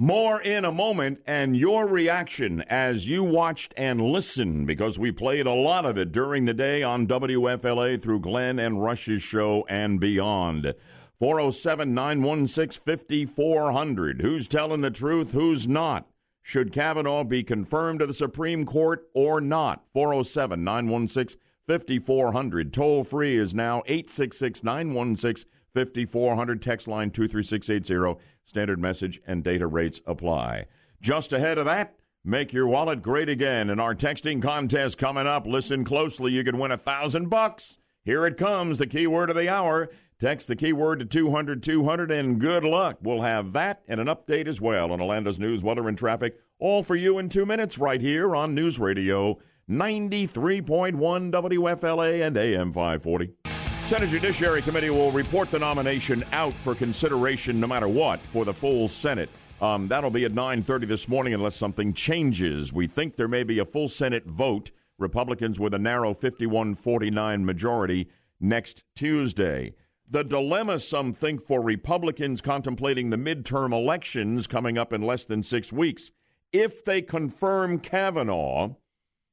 [0.00, 5.44] More in a moment, and your reaction as you watched and listened, because we played
[5.44, 9.98] a lot of it during the day on WFLA through Glenn and Rush's show and
[9.98, 10.72] beyond.
[11.18, 14.20] 407 916 5400.
[14.22, 15.32] Who's telling the truth?
[15.32, 16.08] Who's not?
[16.42, 19.82] Should Kavanaugh be confirmed to the Supreme Court or not?
[19.94, 22.72] 407 916 5400.
[22.72, 26.62] Toll free is now 866 916 5400.
[26.62, 28.20] Text line 23680.
[28.44, 30.66] Standard message and data rates apply.
[31.00, 31.94] Just ahead of that,
[32.24, 35.46] make your wallet great again in our texting contest coming up.
[35.46, 37.78] Listen closely, you can win a thousand bucks.
[38.02, 39.90] Here it comes, the keyword of the hour.
[40.18, 42.98] Text the keyword to 200 200 and good luck.
[43.02, 46.82] We'll have that and an update as well on Orlando's news, weather, and traffic All
[46.82, 49.38] for you in two minutes, right here on News Radio
[49.70, 50.96] 93.1
[51.30, 53.57] WFLA and AM 540.
[53.88, 58.52] Senate Judiciary Committee will report the nomination out for consideration no matter what for the
[58.52, 59.30] full Senate.
[59.62, 62.70] Um, that'll be at 9:30 this morning unless something changes.
[62.70, 68.10] We think there may be a full Senate vote, Republicans with a narrow 51-49 majority
[68.38, 69.72] next Tuesday.
[70.06, 75.42] The dilemma some think for Republicans contemplating the midterm elections coming up in less than
[75.42, 76.10] 6 weeks.
[76.52, 78.74] If they confirm Kavanaugh,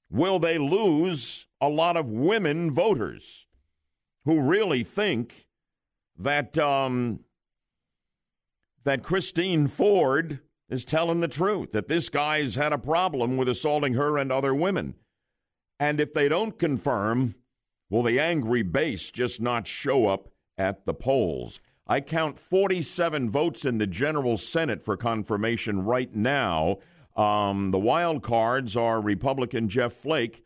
[0.09, 3.47] will they lose a lot of women voters?
[4.25, 5.47] Who really think
[6.17, 7.19] that um,
[8.83, 13.93] that Christine Ford is telling the truth, that this guy's had a problem with assaulting
[13.93, 14.95] her and other women.
[15.79, 17.35] And if they don't confirm,
[17.89, 21.59] will the angry base just not show up at the polls?
[21.87, 26.77] I count 47 votes in the General Senate for confirmation right now.
[27.15, 30.44] Um, the wild cards are Republican Jeff Flake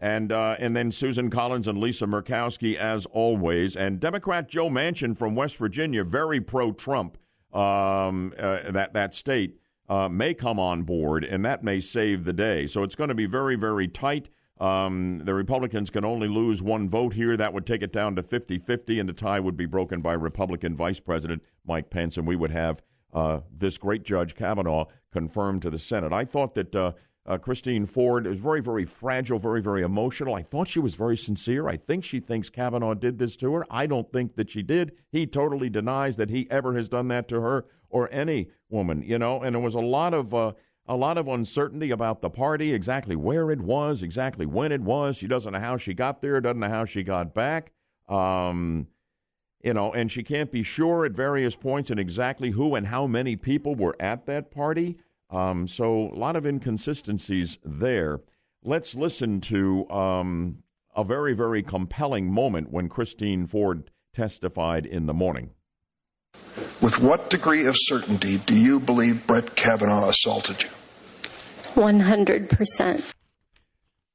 [0.00, 5.16] and uh, and then Susan Collins and Lisa Murkowski as always, and Democrat Joe Manchin
[5.16, 7.18] from West Virginia, very pro-Trump.
[7.52, 12.32] Um, uh, that that state uh, may come on board, and that may save the
[12.32, 12.66] day.
[12.66, 14.30] So it's going to be very very tight.
[14.58, 17.36] Um, the Republicans can only lose one vote here.
[17.36, 20.12] That would take it down to 50 50, and the tie would be broken by
[20.12, 22.80] Republican Vice President Mike Pence, and we would have
[23.12, 26.12] uh, this great Judge Kavanaugh confirmed to the Senate.
[26.12, 26.92] I thought that uh,
[27.26, 30.34] uh, Christine Ford is very, very fragile, very, very emotional.
[30.34, 31.68] I thought she was very sincere.
[31.68, 33.66] I think she thinks Kavanaugh did this to her.
[33.70, 34.92] I don't think that she did.
[35.12, 39.18] He totally denies that he ever has done that to her or any woman, you
[39.18, 39.42] know.
[39.42, 40.52] And there was a lot of uh,
[40.86, 45.16] a lot of uncertainty about the party, exactly where it was, exactly when it was.
[45.16, 47.72] She doesn't know how she got there, doesn't know how she got back.
[48.08, 48.88] Um,
[49.62, 53.06] you know, and she can't be sure at various points and exactly who and how
[53.06, 54.96] many people were at that party.
[55.30, 58.20] Um, so a lot of inconsistencies there.
[58.64, 60.58] Let's listen to um,
[60.94, 65.50] a very, very compelling moment when Christine Ford testified in the morning.
[66.82, 70.68] With what degree of certainty do you believe Brett Kavanaugh assaulted you?
[71.74, 73.12] 100%.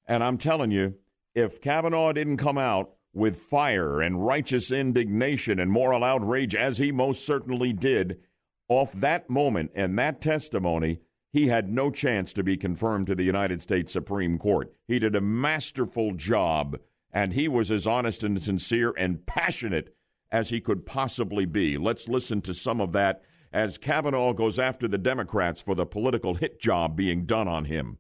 [0.07, 0.95] And I'm telling you,
[1.33, 6.91] if Kavanaugh didn't come out with fire and righteous indignation and moral outrage, as he
[6.91, 8.19] most certainly did,
[8.67, 10.99] off that moment and that testimony,
[11.35, 14.73] he had no chance to be confirmed to the United States Supreme Court.
[14.87, 16.79] He did a masterful job,
[17.11, 19.93] and he was as honest and sincere and passionate
[20.31, 21.77] as he could possibly be.
[21.77, 23.21] Let's listen to some of that
[23.51, 27.97] as Kavanaugh goes after the Democrats for the political hit job being done on him.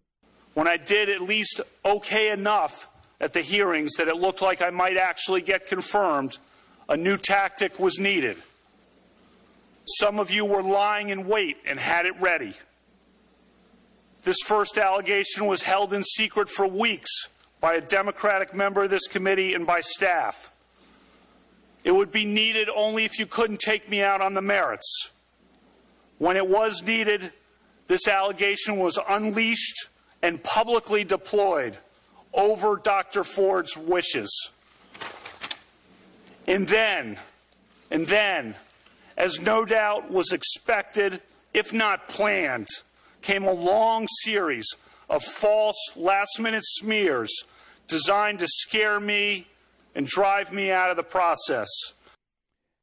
[0.53, 2.87] When I did at least okay enough
[3.19, 6.37] at the hearings that it looked like I might actually get confirmed,
[6.87, 8.37] a new tactic was needed.
[9.99, 12.53] Some of you were lying in wait and had it ready.
[14.25, 17.11] This first allegation was held in secret for weeks
[17.61, 20.51] by a Democratic member of this committee and by staff.
[21.83, 25.11] It would be needed only if you couldn't take me out on the merits.
[26.17, 27.33] When it was needed,
[27.87, 29.89] this allegation was unleashed
[30.23, 31.77] and publicly deployed
[32.33, 33.23] over Dr.
[33.23, 34.49] Ford's wishes.
[36.47, 37.19] And then,
[37.91, 38.55] and then,
[39.17, 41.21] as no doubt was expected,
[41.53, 42.69] if not planned,
[43.25, 44.67] came a long series
[45.09, 47.43] of false last minute smears
[47.87, 49.47] designed to scare me
[49.95, 51.67] and drive me out of the process.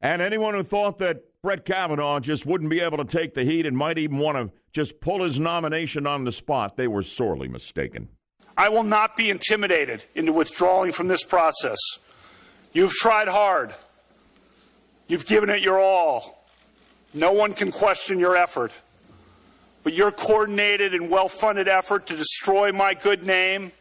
[0.01, 3.67] And anyone who thought that Brett Kavanaugh just wouldn't be able to take the heat
[3.67, 7.47] and might even want to just pull his nomination on the spot, they were sorely
[7.47, 8.09] mistaken.
[8.57, 11.79] I will not be intimidated into withdrawing from this process.
[12.73, 13.75] You've tried hard.
[15.07, 16.45] You've given it your all.
[17.15, 18.73] No one can question your effort.
[19.83, 23.73] But your coordinated and well funded effort to destroy my good name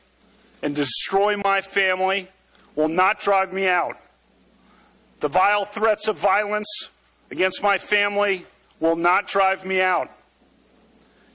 [0.62, 2.28] and destroy my family
[2.76, 3.98] will not drive me out.
[5.20, 6.90] The vile threats of violence
[7.30, 8.46] against my family
[8.80, 10.10] will not drive me out.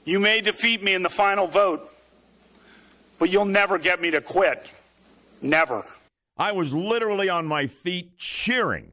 [0.03, 1.89] You may defeat me in the final vote,
[3.19, 4.69] but you'll never get me to quit.
[5.41, 5.83] Never.
[6.37, 8.91] I was literally on my feet cheering,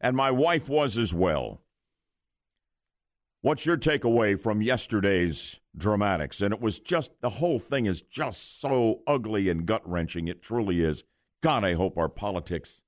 [0.00, 1.60] and my wife was as well.
[3.40, 6.40] What's your takeaway from yesterday's dramatics?
[6.40, 10.26] And it was just, the whole thing is just so ugly and gut wrenching.
[10.26, 11.04] It truly is.
[11.40, 12.80] God, I hope our politics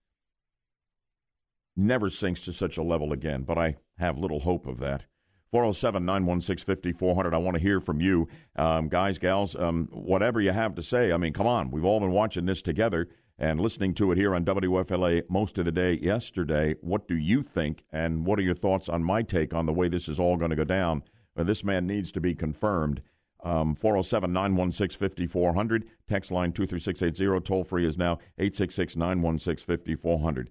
[1.76, 5.04] never sinks to such a level again, but I have little hope of that.
[5.50, 7.34] 407 916 5400.
[7.34, 11.12] I want to hear from you, um, guys, gals, um, whatever you have to say.
[11.12, 11.70] I mean, come on.
[11.70, 15.64] We've all been watching this together and listening to it here on WFLA most of
[15.64, 16.76] the day yesterday.
[16.82, 19.88] What do you think, and what are your thoughts on my take on the way
[19.88, 21.02] this is all going to go down?
[21.36, 23.02] Uh, this man needs to be confirmed.
[23.42, 25.88] Um, 407 916 5400.
[26.06, 27.40] Text line 23680.
[27.40, 30.50] Toll free is now 866 916 5400.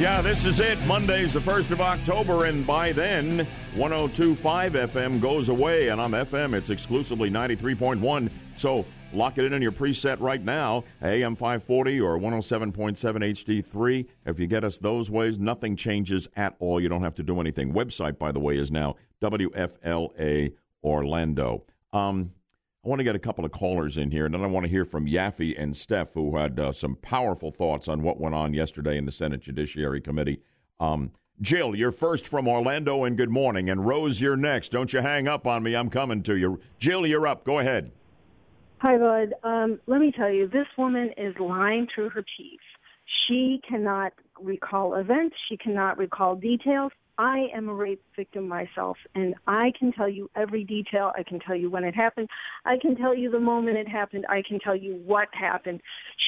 [0.00, 0.80] Yeah, this is it.
[0.86, 6.54] Monday's the 1st of October, and by then, 1025 FM goes away, and on FM,
[6.54, 8.30] it's exclusively 93.1.
[8.56, 14.06] So lock it in on your preset right now, AM 540 or 107.7 HD3.
[14.24, 16.80] If you get us those ways, nothing changes at all.
[16.80, 17.74] You don't have to do anything.
[17.74, 21.64] Website, by the way, is now WFLA Orlando.
[21.92, 22.32] Um,
[22.82, 24.70] I want to get a couple of callers in here, and then I want to
[24.70, 28.54] hear from Yaffee and Steph, who had uh, some powerful thoughts on what went on
[28.54, 30.40] yesterday in the Senate Judiciary Committee.
[30.80, 31.10] Um,
[31.42, 33.68] Jill, you're first from Orlando, and good morning.
[33.68, 34.72] And Rose, you're next.
[34.72, 35.76] Don't you hang up on me.
[35.76, 36.58] I'm coming to you.
[36.78, 37.44] Jill, you're up.
[37.44, 37.92] Go ahead.
[38.78, 39.34] Hi, Bud.
[39.44, 42.60] Um, let me tell you, this woman is lying through her teeth.
[43.28, 45.36] She cannot recall events.
[45.50, 46.92] She cannot recall details.
[47.20, 51.12] I am a rape victim myself, and I can tell you every detail.
[51.14, 52.30] I can tell you when it happened.
[52.64, 54.24] I can tell you the moment it happened.
[54.30, 55.82] I can tell you what happened.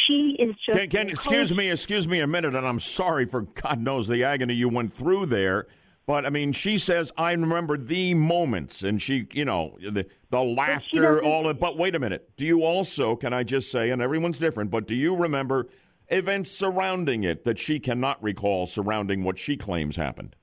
[0.06, 0.78] She is just.
[0.78, 4.22] Can, can, excuse me, excuse me a minute, and I'm sorry for God knows the
[4.22, 5.66] agony you went through there.
[6.04, 10.42] But I mean, she says I remember the moments, and she, you know, the the
[10.42, 11.58] laughter, all of.
[11.58, 13.16] But wait a minute, do you also?
[13.16, 15.68] Can I just say, and everyone's different, but do you remember
[16.08, 20.36] events surrounding it that she cannot recall surrounding what she claims happened?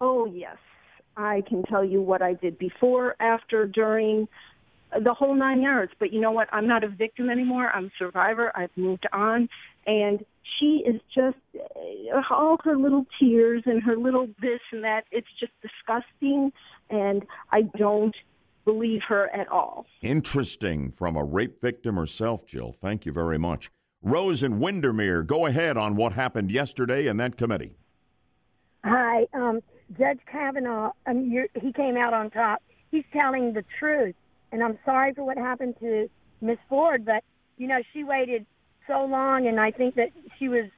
[0.00, 0.56] Oh, yes.
[1.16, 4.28] I can tell you what I did before, after, during,
[5.02, 5.92] the whole nine yards.
[5.98, 6.48] But you know what?
[6.52, 7.70] I'm not a victim anymore.
[7.74, 8.52] I'm a survivor.
[8.56, 9.48] I've moved on.
[9.86, 10.24] And
[10.58, 15.04] she is just uh, all her little tears and her little this and that.
[15.10, 16.52] It's just disgusting.
[16.90, 18.14] And I don't
[18.64, 19.86] believe her at all.
[20.02, 22.72] Interesting from a rape victim herself, Jill.
[22.80, 23.70] Thank you very much.
[24.02, 27.76] Rose and Windermere, go ahead on what happened yesterday in that committee.
[28.84, 29.60] Hi, um,
[29.96, 30.92] Judge Kavanaugh.
[31.06, 32.62] Um, he came out on top.
[32.90, 34.14] He's telling the truth,
[34.52, 36.08] and I'm sorry for what happened to
[36.40, 37.22] Miss Ford, but
[37.56, 38.46] you know she waited
[38.86, 40.70] so long, and I think that she was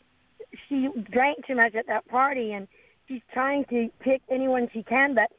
[0.69, 2.67] she drank too much at that party, and
[3.07, 5.15] she's trying to pick anyone she can.
[5.15, 5.31] But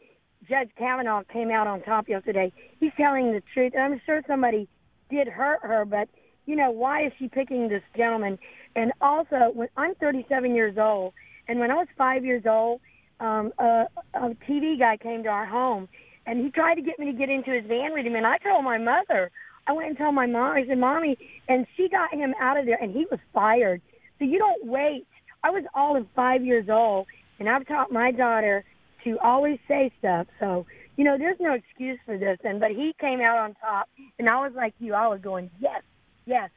[0.48, 2.52] Judge Kavanaugh came out on top yesterday.
[2.80, 3.74] He's telling the truth.
[3.76, 4.68] And I'm sure somebody
[5.10, 6.10] did hurt her, but
[6.46, 8.40] you know why is she picking this gentleman?
[8.76, 11.14] And also, when I'm 37 years old
[11.48, 12.82] and when I was five years old,
[13.22, 15.88] um, a, a TV guy came to our home,
[16.26, 18.16] and he tried to get me to get into his van with him.
[18.16, 19.32] And I told my mother,
[19.68, 20.58] I went and told my mom.
[20.58, 21.18] I said, "Mommy,"
[21.48, 23.82] and she got him out of there, and he was fired.
[24.20, 25.06] So you don't wait.
[25.44, 27.08] I was all of five years old,
[27.40, 28.66] and I've taught my daughter
[29.04, 30.28] to always say stuff.
[30.40, 30.66] So
[30.98, 32.38] you know, there's no excuse for this.
[32.44, 34.94] And but he came out on top, and I was like you.
[34.94, 35.82] I was going, yes,
[36.26, 36.50] yes.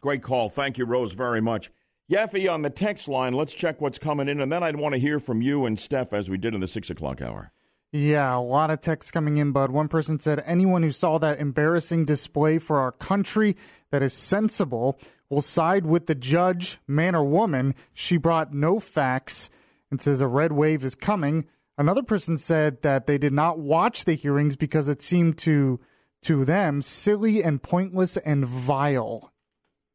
[0.00, 0.48] Great call.
[0.48, 1.70] Thank you, Rose, very much.
[2.10, 5.00] Yaffee, on the text line, let's check what's coming in, and then I'd want to
[5.00, 7.52] hear from you and Steph as we did in the six o'clock hour.
[7.92, 9.70] Yeah, a lot of texts coming in, bud.
[9.70, 13.54] One person said, anyone who saw that embarrassing display for our country
[13.90, 14.98] that is sensible
[15.28, 17.74] will side with the judge, man or woman.
[17.92, 19.50] She brought no facts
[19.90, 21.46] and says a red wave is coming.
[21.76, 25.80] Another person said that they did not watch the hearings because it seemed to
[26.22, 29.31] to them silly and pointless and vile.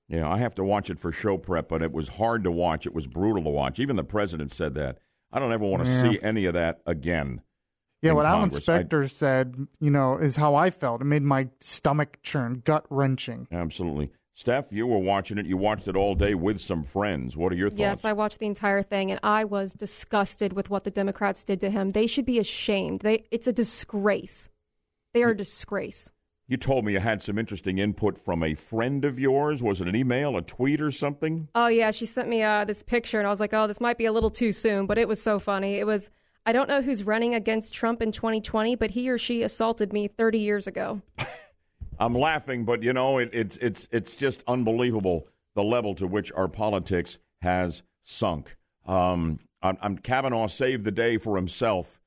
[0.10, 2.86] Yeah, I have to watch it for show prep, but it was hard to watch.
[2.86, 3.80] It was brutal to watch.
[3.80, 4.99] Even the president said that.
[5.32, 6.01] I don't ever want to Yeah.
[6.01, 7.41] see any of that again.
[8.01, 8.70] Yeah, in what Alan Congress.
[8.70, 11.01] I- Specter said, you know, is how I felt.
[11.01, 13.47] It made my stomach churn, gut wrenching.
[13.51, 14.12] Absolutely.
[14.34, 15.47] Steph, you were watching it.
[15.47, 17.36] You watched it all day with some friends.
[17.36, 17.80] What are your thoughts?
[17.80, 21.60] Yes, I watched the entire thing, and I was disgusted with what the Democrats did
[21.62, 21.89] to him.
[21.89, 22.99] They should be ashamed.
[22.99, 24.47] They, it's a disgrace.
[25.16, 26.12] They are a disgrace.
[26.49, 29.61] You told me you had some interesting input from a friend of yours.
[29.61, 31.49] Was it an email, a tweet, or something?
[31.53, 33.97] Oh yeah, she sent me uh, this picture, and I was like, "Oh, this might
[33.97, 35.75] be a little too soon," but it was so funny.
[35.75, 36.09] It was.
[36.45, 40.07] I don't know who's running against Trump in 2020, but he or she assaulted me
[40.07, 41.01] 30 years ago.
[41.99, 46.31] I'm laughing, but you know, it, it's it's it's just unbelievable the level to which
[46.31, 48.55] our politics has sunk.
[48.85, 51.99] Um, I'm, I'm Kavanaugh saved the day for himself,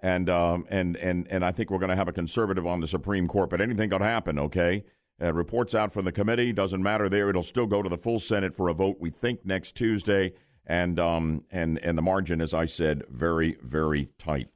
[0.00, 2.88] and um, and and and I think we're going to have a conservative on the
[2.88, 4.38] Supreme Court, but anything could happen.
[4.38, 4.84] Okay,
[5.20, 8.18] uh, reports out from the committee doesn't matter there; it'll still go to the full
[8.18, 8.96] Senate for a vote.
[9.00, 10.32] We think next Tuesday,
[10.66, 14.48] and um and and the margin, as I said, very very tight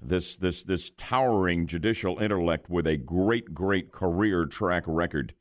[0.00, 5.34] this this this towering judicial intellect with a great great career track record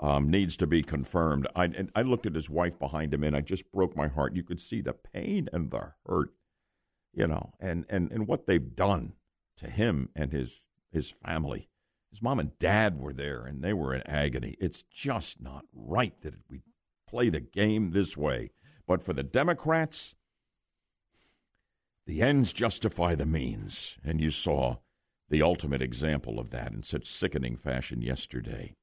[0.00, 1.46] um, needs to be confirmed.
[1.56, 4.34] I I looked at his wife behind him and I just broke my heart.
[4.34, 6.30] You could see the pain and the hurt,
[7.12, 9.12] you know, and and and what they've done
[9.58, 11.68] to him and his his family.
[12.10, 14.56] His mom and dad were there and they were in agony.
[14.60, 16.60] It's just not right that we
[17.08, 18.50] play the game this way.
[18.86, 20.14] But for the Democrats,
[22.06, 23.96] the ends justify the means.
[24.04, 24.76] And you saw
[25.30, 28.74] the ultimate example of that in such sickening fashion yesterday.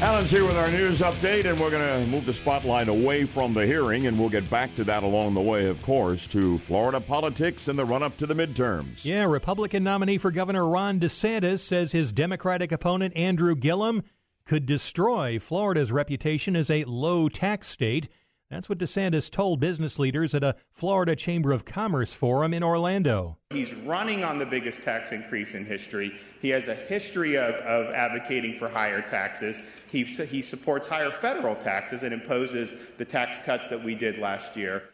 [0.00, 3.54] Alan's here with our news update, and we're going to move the spotlight away from
[3.54, 7.00] the hearing, and we'll get back to that along the way, of course, to Florida
[7.00, 9.04] politics and the run up to the midterms.
[9.04, 14.02] Yeah, Republican nominee for Governor Ron DeSantis says his Democratic opponent, Andrew Gillum,
[14.44, 18.08] could destroy Florida's reputation as a low tax state.
[18.54, 23.36] That's what DeSantis told business leaders at a Florida Chamber of Commerce forum in Orlando.
[23.50, 26.12] He's running on the biggest tax increase in history.
[26.40, 29.58] He has a history of, of advocating for higher taxes.
[29.90, 34.56] He, he supports higher federal taxes and imposes the tax cuts that we did last
[34.56, 34.84] year.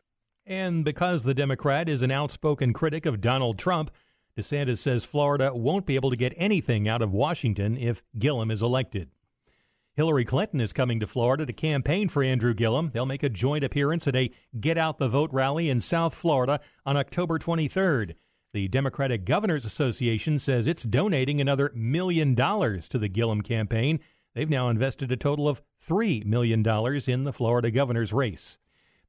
[0.46, 3.90] And because the Democrat is an outspoken critic of Donald Trump,
[4.38, 8.62] DeSantis says Florida won't be able to get anything out of Washington if Gillum is
[8.62, 9.10] elected.
[10.00, 12.90] Hillary Clinton is coming to Florida to campaign for Andrew Gillum.
[12.94, 16.58] They'll make a joint appearance at a Get Out the Vote rally in South Florida
[16.86, 18.14] on October 23rd.
[18.54, 24.00] The Democratic Governors Association says it's donating another million dollars to the Gillum campaign.
[24.34, 26.66] They've now invested a total of $3 million
[27.06, 28.56] in the Florida governor's race.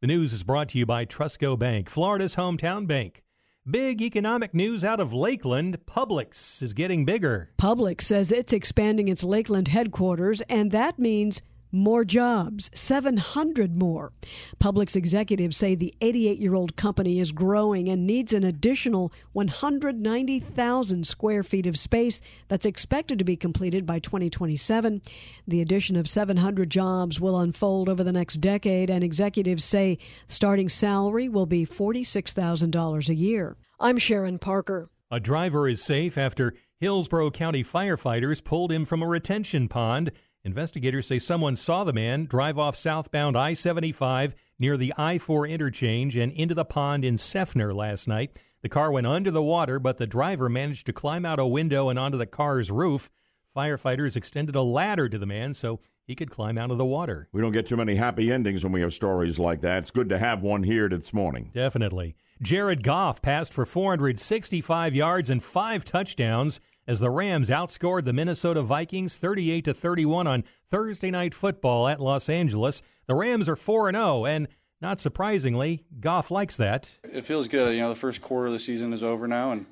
[0.01, 3.23] The news is brought to you by TrustCo Bank, Florida's hometown bank.
[3.69, 5.77] Big economic news out of Lakeland.
[5.85, 7.51] Publix is getting bigger.
[7.59, 14.11] Publix says it's expanding its Lakeland headquarters, and that means more jobs, 700 more.
[14.59, 21.07] Publix executives say the 88 year old company is growing and needs an additional 190,000
[21.07, 25.01] square feet of space that's expected to be completed by 2027.
[25.47, 29.97] The addition of 700 jobs will unfold over the next decade, and executives say
[30.27, 33.57] starting salary will be $46,000 a year.
[33.79, 34.89] I'm Sharon Parker.
[35.09, 40.11] A driver is safe after Hillsborough County firefighters pulled him from a retention pond.
[40.43, 45.45] Investigators say someone saw the man drive off southbound I 75 near the I 4
[45.45, 48.35] interchange and into the pond in Seffner last night.
[48.63, 51.89] The car went under the water, but the driver managed to climb out a window
[51.89, 53.11] and onto the car's roof.
[53.55, 57.27] Firefighters extended a ladder to the man so he could climb out of the water.
[57.31, 59.79] We don't get too many happy endings when we have stories like that.
[59.79, 61.51] It's good to have one here this morning.
[61.53, 62.15] Definitely.
[62.41, 66.59] Jared Goff passed for 465 yards and five touchdowns
[66.91, 72.01] as the Rams outscored the Minnesota Vikings 38 to 31 on Thursday night football at
[72.01, 72.81] Los Angeles.
[73.07, 74.49] The Rams are 4 and 0 and
[74.81, 76.91] not surprisingly, Goff likes that.
[77.05, 77.73] It feels good.
[77.73, 79.65] You know, the first quarter of the season is over now and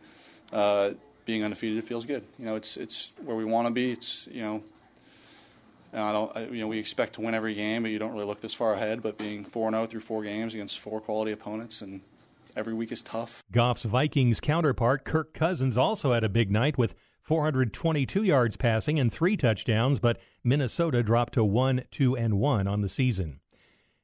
[0.54, 0.92] uh,
[1.26, 2.24] being undefeated feels good.
[2.38, 3.92] You know, it's it's where we want to be.
[3.92, 4.64] It's, you know,
[5.92, 8.14] and I don't, I, you know, we expect to win every game, but you don't
[8.14, 9.02] really look this far ahead.
[9.02, 12.00] But being 4 0 through four games against four quality opponents and
[12.56, 13.44] every week is tough.
[13.52, 16.96] Goff's Vikings counterpart, Kirk Cousins, also had a big night with
[17.30, 22.82] 422 yards passing and three touchdowns, but Minnesota dropped to 1 2 and 1 on
[22.82, 23.40] the season.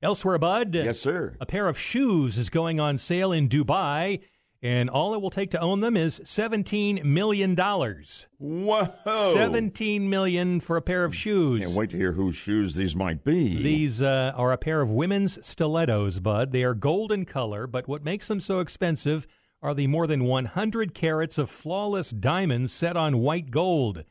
[0.03, 0.75] Elsewhere, Bud.
[0.75, 1.35] Yes, sir.
[1.41, 4.21] A pair of shoes is going on sale in Dubai,
[4.61, 7.55] and all it will take to own them is $17 million.
[7.55, 9.33] Whoa!
[9.33, 11.61] 17 million for a pair of shoes.
[11.61, 13.59] Can't wait to hear whose shoes these might be.
[13.59, 16.51] These uh, are a pair of women's stilettos, Bud.
[16.51, 19.25] They are gold in color, but what makes them so expensive
[19.65, 24.03] are the more than 100 carats of flawless diamonds set on white gold.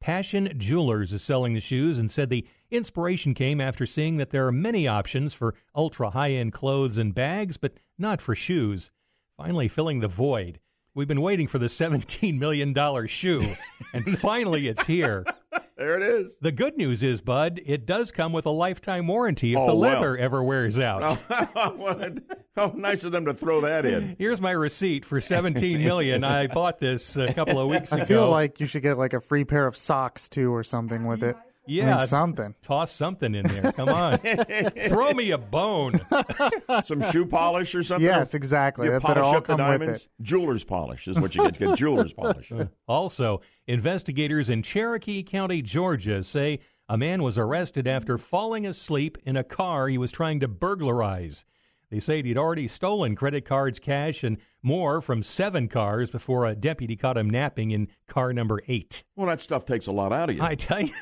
[0.00, 4.46] Passion Jewelers is selling the shoes and said the inspiration came after seeing that there
[4.46, 8.90] are many options for ultra high end clothes and bags, but not for shoes.
[9.36, 10.58] Finally, filling the void.
[10.94, 12.72] We've been waiting for the $17 million
[13.08, 13.56] shoe,
[13.92, 15.24] and finally it's here.
[15.76, 16.36] There it is.
[16.40, 19.74] The good news is, Bud, it does come with a lifetime warranty if Oh, the
[19.74, 19.94] well.
[19.94, 21.18] leather ever wears out.
[21.28, 22.10] Oh,
[22.56, 24.14] How nice of them to throw that in.
[24.16, 26.22] Here's my receipt for 17 million.
[26.22, 28.02] I bought this a couple of weeks ago.
[28.02, 31.06] I feel like you should get like a free pair of socks too, or something
[31.06, 31.36] with it.
[31.66, 32.54] I yeah, mean, something.
[32.62, 33.72] Toss something in there.
[33.72, 34.18] Come on,
[34.88, 35.98] throw me a bone.
[36.84, 38.04] Some shoe polish or something?
[38.04, 38.86] Yes, exactly.
[38.86, 40.02] You That polish better all up the come with diamonds.
[40.04, 40.22] it.
[40.22, 41.58] Jeweler's polish is what you get.
[41.60, 42.52] You get jeweler's polish.
[42.86, 49.36] Also, investigators in Cherokee County, Georgia, say a man was arrested after falling asleep in
[49.36, 51.44] a car he was trying to burglarize.
[51.90, 56.54] They say he'd already stolen credit cards, cash, and more from seven cars before a
[56.54, 59.04] deputy caught him napping in car number eight.
[59.16, 60.42] Well, that stuff takes a lot out of you.
[60.42, 60.92] I tell you,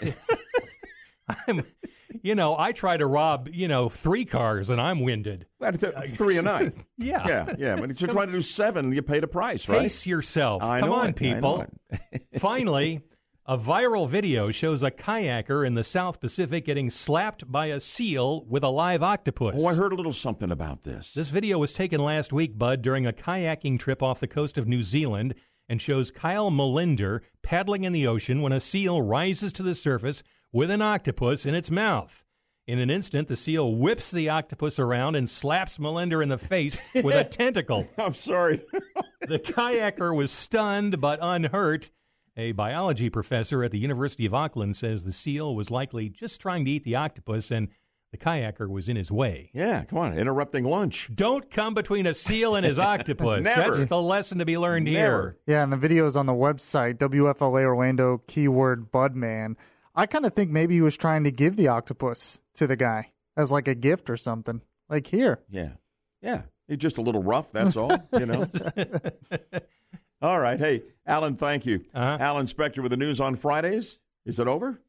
[1.49, 1.65] I'm,
[2.23, 5.47] you know, I try to rob, you know, three cars and I'm winded.
[6.17, 6.75] Three a night.
[6.99, 7.27] Yeah.
[7.27, 7.83] Yeah, yeah.
[7.83, 9.81] If you're trying to do seven, you pay the price, right?
[9.81, 10.63] Pace yourself.
[10.63, 11.67] I Come on, it, people.
[12.39, 13.01] Finally,
[13.45, 18.45] a viral video shows a kayaker in the South Pacific getting slapped by a seal
[18.45, 19.57] with a live octopus.
[19.59, 21.13] Oh, I heard a little something about this.
[21.13, 24.69] This video was taken last week, Bud, during a kayaking trip off the coast of
[24.69, 25.35] New Zealand
[25.69, 30.23] and shows Kyle Mulinder paddling in the ocean when a seal rises to the surface
[30.53, 32.25] with an octopus in its mouth.
[32.67, 36.81] In an instant, the seal whips the octopus around and slaps Mulinder in the face
[36.95, 37.89] with a tentacle.
[37.99, 38.63] I'm sorry.
[39.21, 41.91] the kayaker was stunned but unhurt.
[42.37, 46.65] A biology professor at the University of Auckland says the seal was likely just trying
[46.65, 47.69] to eat the octopus and
[48.11, 49.51] the kayaker was in his way.
[49.53, 51.11] Yeah, come on, interrupting lunch.
[51.15, 53.43] Don't come between a seal and his octopus.
[53.43, 53.75] Never.
[53.75, 54.97] That's the lesson to be learned Never.
[54.97, 55.37] here.
[55.47, 59.57] Yeah, and the video is on the website, WFLA Orlando, keyword Budman.
[59.95, 63.13] I kind of think maybe he was trying to give the octopus to the guy
[63.37, 64.63] as like a gift or something.
[64.89, 65.41] Like, here.
[65.51, 65.73] Yeah.
[66.21, 66.43] Yeah.
[66.69, 68.47] He's just a little rough, that's all, you know.
[70.23, 70.59] all right.
[70.59, 71.85] Hey, Alan, thank you.
[71.95, 72.17] Uh-huh.
[72.21, 73.99] Alan Spector with the news on Fridays.
[74.25, 74.81] Is it over?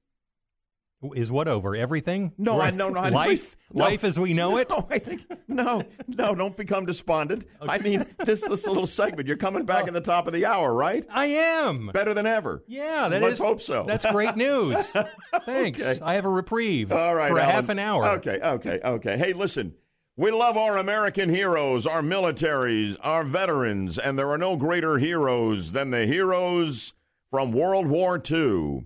[1.16, 1.76] Is what over?
[1.76, 2.32] Everything?
[2.38, 3.00] No, I no no.
[3.00, 3.58] I- Life?
[3.74, 3.84] no.
[3.84, 4.70] Life as we know it?
[4.70, 6.34] No, I think no, no.
[6.36, 7.46] Don't become despondent.
[7.62, 9.28] I mean, this this little segment.
[9.28, 9.88] You're coming back oh.
[9.88, 11.06] at the top of the hour, right?
[11.10, 12.64] I am better than ever.
[12.68, 13.84] Yeah, that Let's is- hope so.
[13.88, 14.78] That's great news.
[15.46, 15.82] Thanks.
[15.82, 16.00] Okay.
[16.02, 17.56] I have a reprieve All right, for a Alan.
[17.56, 18.06] half an hour.
[18.18, 19.18] Okay, okay, okay.
[19.18, 19.74] Hey, listen.
[20.16, 25.72] We love our American heroes, our militaries, our veterans, and there are no greater heroes
[25.72, 26.94] than the heroes
[27.32, 28.84] from World War II.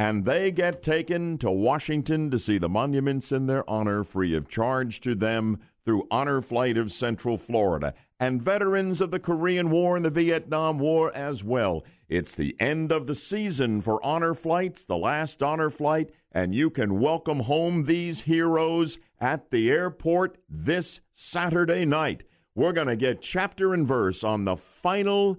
[0.00, 4.48] And they get taken to Washington to see the monuments in their honor free of
[4.48, 7.92] charge to them through Honor Flight of Central Florida.
[8.18, 11.84] And veterans of the Korean War and the Vietnam War as well.
[12.08, 16.70] It's the end of the season for honor flights, the last honor flight, and you
[16.70, 22.22] can welcome home these heroes at the airport this Saturday night.
[22.54, 25.36] We're going to get chapter and verse on the final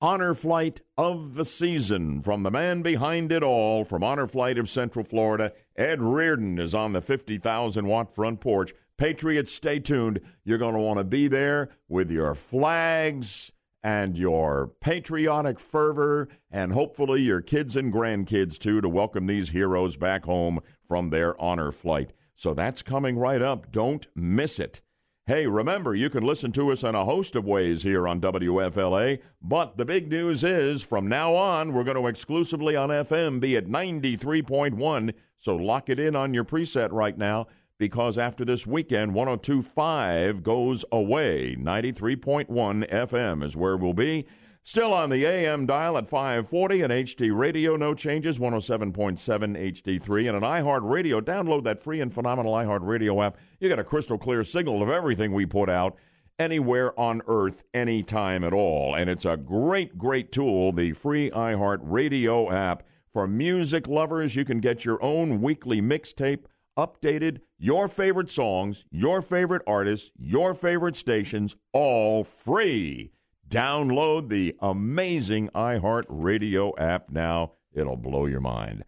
[0.00, 4.68] honor flight of the season from the man behind it all from honor flight of
[4.68, 8.74] central florida ed reardon is on the 50000 watt front porch.
[8.98, 10.20] Patriots stay tuned.
[10.44, 16.72] You're going to want to be there with your flags and your patriotic fervor and
[16.72, 21.72] hopefully your kids and grandkids too to welcome these heroes back home from their honor
[21.72, 22.12] flight.
[22.34, 23.70] So that's coming right up.
[23.70, 24.80] Don't miss it
[25.28, 29.18] Hey, remember, you can listen to us in a host of ways here on WFLA,
[29.42, 33.56] but the big news is from now on, we're going to exclusively on FM be
[33.56, 35.12] at 93.1.
[35.40, 40.84] So lock it in on your preset right now because after this weekend, 1025 goes
[40.92, 41.56] away.
[41.58, 44.26] 93.1 FM is where we'll be.
[44.66, 50.36] Still on the AM dial at 540 and HD radio, no changes, 107.7 HD3 and
[50.36, 51.20] an iHeart Radio.
[51.20, 53.36] Download that free and phenomenal iHeart Radio app.
[53.60, 55.94] You get a crystal clear signal of everything we put out
[56.40, 58.96] anywhere on earth, anytime at all.
[58.96, 62.82] And it's a great, great tool, the free iHeart Radio app.
[63.12, 66.46] For music lovers, you can get your own weekly mixtape
[66.76, 73.12] updated, your favorite songs, your favorite artists, your favorite stations, all free.
[73.48, 77.52] Download the amazing iHeartRadio app now.
[77.72, 78.84] It'll blow your mind.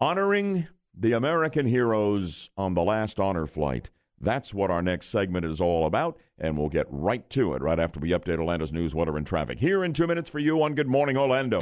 [0.00, 3.90] Honoring the American heroes on the last honor flight.
[4.20, 7.80] That's what our next segment is all about, and we'll get right to it right
[7.80, 9.58] after we update Orlando's news, weather, and traffic.
[9.58, 11.58] Here in two minutes for you on Good Morning Orlando.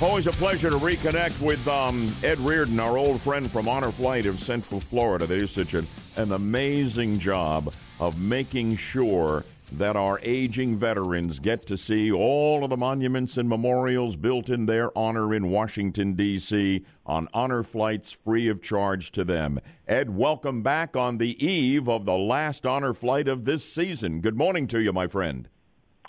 [0.00, 4.24] Always a pleasure to reconnect with um, Ed Reardon, our old friend from Honor Flight
[4.24, 5.26] of Central Florida.
[5.26, 5.86] They do such an,
[6.16, 12.70] an amazing job of making sure that our aging veterans get to see all of
[12.70, 16.84] the monuments and memorials built in their honor in Washington, D.C.
[17.06, 19.60] on honor flights free of charge to them.
[19.86, 24.20] Ed, welcome back on the eve of the last honor flight of this season.
[24.20, 25.48] Good morning to you, my friend.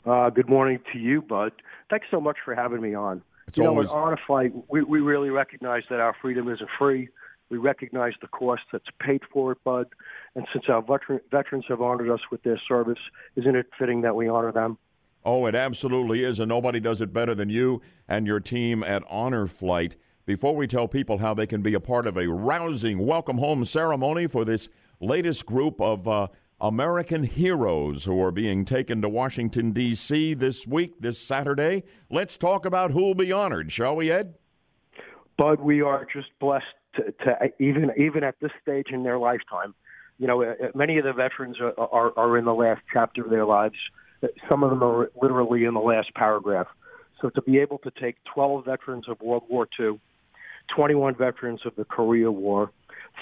[0.05, 1.51] Uh, good morning to you, Bud.
[1.89, 3.21] Thanks so much for having me on.
[3.47, 6.69] It's you always- know, on a flight, we, we really recognize that our freedom isn't
[6.79, 7.09] free.
[7.51, 9.87] We recognize the cost that's paid for it, Bud.
[10.35, 12.97] And since our veteran, veterans have honored us with their service,
[13.35, 14.77] isn't it fitting that we honor them?
[15.25, 19.03] Oh, it absolutely is, and nobody does it better than you and your team at
[19.09, 19.97] Honor Flight.
[20.25, 23.65] Before we tell people how they can be a part of a rousing welcome home
[23.65, 24.69] ceremony for this
[25.01, 26.27] latest group of uh,
[26.61, 30.35] American heroes who are being taken to Washington, D.C.
[30.35, 34.35] this week, this Saturday, let's talk about who'll be honored, shall we, Ed?
[35.37, 36.65] Bud, we are just blessed
[36.95, 39.73] to, to even even at this stage in their lifetime.
[40.17, 43.29] You know, uh, many of the veterans are, are are in the last chapter of
[43.29, 43.75] their lives.
[44.47, 46.67] Some of them are literally in the last paragraph.
[47.21, 49.99] So to be able to take 12 veterans of World War II,
[50.75, 52.71] 21 veterans of the Korea War,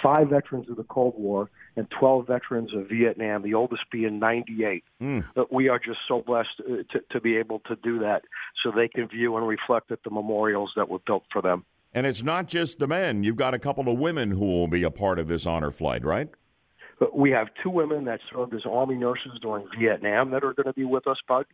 [0.01, 4.83] five veterans of the Cold War, and 12 veterans of Vietnam, the oldest being 98.
[5.35, 8.23] That we are just so blessed uh, to, to be able to do that
[8.63, 11.65] so they can view and reflect at the memorials that were built for them.
[11.93, 13.23] And it's not just the men.
[13.23, 16.03] You've got a couple of women who will be a part of this honor flight,
[16.03, 16.29] right?
[17.13, 20.73] We have two women that served as Army nurses during Vietnam that are going to
[20.73, 21.45] be with us, Bud.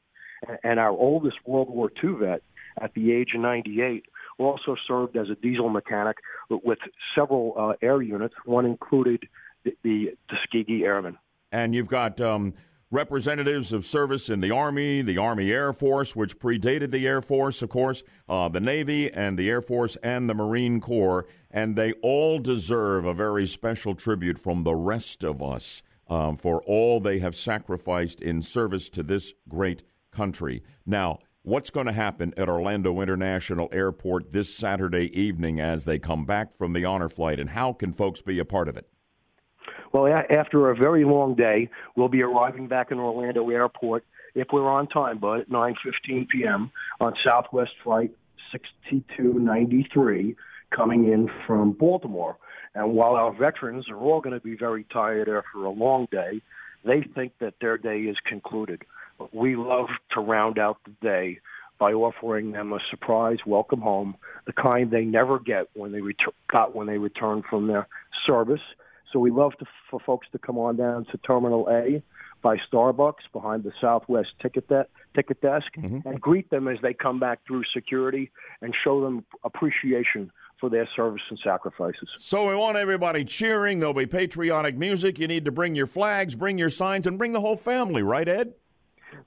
[0.63, 2.41] And our oldest World War II vet,
[2.81, 4.05] at the age of 98,
[4.37, 6.17] also served as a diesel mechanic
[6.49, 6.79] with
[7.15, 8.35] several uh, air units.
[8.43, 9.23] One included
[9.63, 11.17] the, the Tuskegee Airmen.
[11.51, 12.53] And you've got um,
[12.91, 17.61] representatives of service in the Army, the Army Air Force, which predated the Air Force,
[17.61, 21.25] of course, uh, the Navy, and the Air Force, and the Marine Corps.
[21.49, 26.61] And they all deserve a very special tribute from the rest of us um, for
[26.67, 29.81] all they have sacrificed in service to this great
[30.11, 30.63] country.
[30.85, 36.25] Now, what's going to happen at Orlando International Airport this Saturday evening as they come
[36.25, 38.87] back from the honor flight, and how can folks be a part of it?
[39.95, 44.47] Well, a- after a very long day, we'll be arriving back in Orlando Airport if
[44.51, 46.69] we're on time, but at 9:15 p.m.
[46.99, 48.11] on Southwest Flight
[48.51, 50.35] 6293
[50.75, 52.35] coming in from Baltimore.
[52.73, 56.41] And while our veterans are all going to be very tired after a long day,
[56.83, 58.81] they think that their day is concluded.
[59.31, 61.39] We love to round out the day
[61.79, 66.35] by offering them a surprise welcome home, the kind they never get when they ret-
[66.51, 67.87] got when they return from their
[68.27, 68.59] service.
[69.15, 72.03] So we love to, for folks to come on down to Terminal A
[72.41, 74.85] by Starbucks behind the Southwest ticket, de-
[75.15, 76.05] ticket desk Mm-hmm.
[76.05, 78.29] and greet them as they come back through security
[78.61, 82.09] and show them appreciation for their service and sacrifices.
[82.19, 83.79] So we want everybody cheering.
[83.79, 85.17] There'll be patriotic music.
[85.17, 88.27] You need to bring your flags, bring your signs, and bring the whole family, right,
[88.27, 88.51] Ed?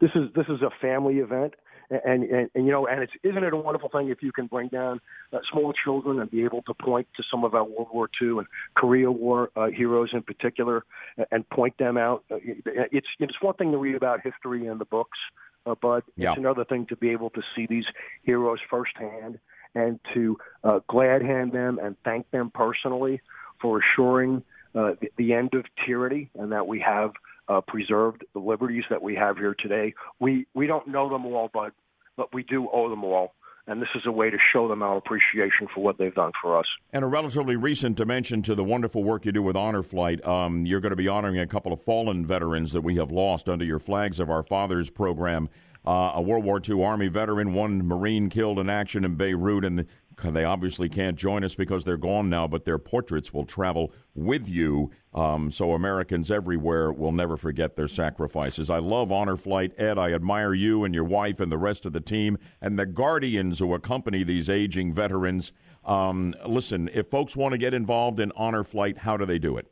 [0.00, 1.54] This is this is a family event.
[1.90, 4.46] And, and and you know, and it's isn't it a wonderful thing if you can
[4.46, 5.00] bring down
[5.32, 8.38] uh, small children and be able to point to some of our World War II
[8.38, 10.84] and Korea War uh, heroes in particular,
[11.30, 12.24] and, point them out.
[12.30, 12.36] Uh,
[12.66, 15.18] it's it's one thing to read about history in the books,
[15.64, 16.30] uh, but Yeah.
[16.30, 17.86] it's another thing to be able to see these
[18.22, 19.38] heroes firsthand
[19.74, 23.20] and to uh, glad hand them and thank them personally
[23.60, 24.42] for assuring
[24.74, 27.12] uh, the, the end of tyranny and that we have
[27.48, 29.94] uh, preserved the liberties that we have here today.
[30.20, 31.72] We we don't know them all, but
[32.16, 33.34] but we do owe them all,
[33.66, 36.58] and this is a way to show them our appreciation for what they've done for
[36.58, 36.66] us.
[36.92, 40.24] And a relatively recent dimension to the wonderful work you do with Honor Flight.
[40.26, 43.48] Um, you're going to be honoring a couple of fallen veterans that we have lost
[43.48, 45.48] under your Flags of Our Fathers program.
[45.86, 49.86] Uh, a World War II Army veteran, one Marine killed in action in Beirut, and
[50.24, 54.48] they obviously can't join us because they're gone now, but their portraits will travel with
[54.48, 54.90] you.
[55.14, 58.70] Um, so Americans everywhere will never forget their sacrifices.
[58.70, 59.72] I love Honor Flight.
[59.78, 62.86] Ed, I admire you and your wife and the rest of the team and the
[62.86, 65.52] guardians who accompany these aging veterans.
[65.84, 69.56] Um, listen, if folks want to get involved in Honor Flight, how do they do
[69.56, 69.66] it?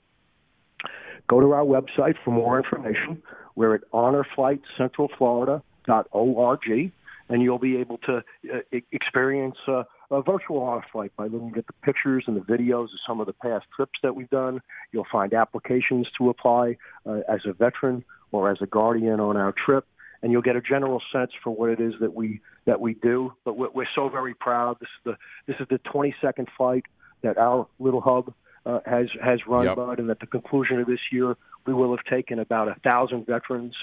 [1.29, 3.21] Go to our website for more information.
[3.57, 6.93] We're at honorflightcentralflorida.org,
[7.29, 8.23] and you'll be able to
[8.53, 8.61] uh,
[8.93, 13.01] experience uh, a virtual honor flight by looking at the pictures and the videos of
[13.07, 14.61] some of the past trips that we've done.
[14.93, 19.53] You'll find applications to apply uh, as a veteran or as a guardian on our
[19.53, 19.87] trip,
[20.23, 23.33] and you'll get a general sense for what it is that we that we do.
[23.45, 24.79] But we're, we're so very proud.
[24.81, 26.85] This is the this is the 22nd flight
[27.23, 28.33] that our little hub
[28.65, 29.77] uh, has has run, Yep.
[29.77, 31.37] Bud, and at the conclusion of this year,
[31.67, 33.75] we will have taken about a thousand veterans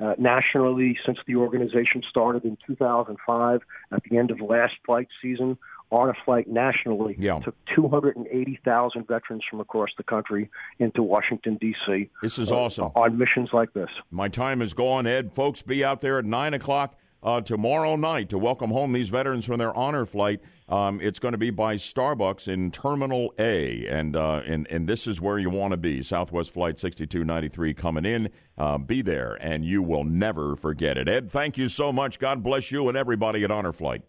[0.00, 3.60] uh, nationally since the organization started in 2005.
[3.92, 5.58] At the end of last flight season,
[5.90, 7.38] on a flight nationally Yeah.
[7.40, 12.10] took 280,000 veterans from across the country into Washington D.C.
[12.22, 12.90] This is uh, awesome.
[12.94, 13.88] on missions like this.
[14.10, 15.32] My time is gone, Ed.
[15.32, 19.44] Folks, be out there at 9 o'clock uh, tomorrow night to welcome home these veterans
[19.44, 20.40] from their honor flight.
[20.68, 25.06] Um, it's going to be by Starbucks in Terminal A, and, uh, and, and this
[25.06, 26.02] is where you want to be.
[26.02, 28.28] Southwest Flight 6293 coming in.
[28.56, 31.08] Uh, be there, and you will never forget it.
[31.08, 32.18] Ed, thank you so much.
[32.18, 34.02] God bless you and everybody at Honor Flight.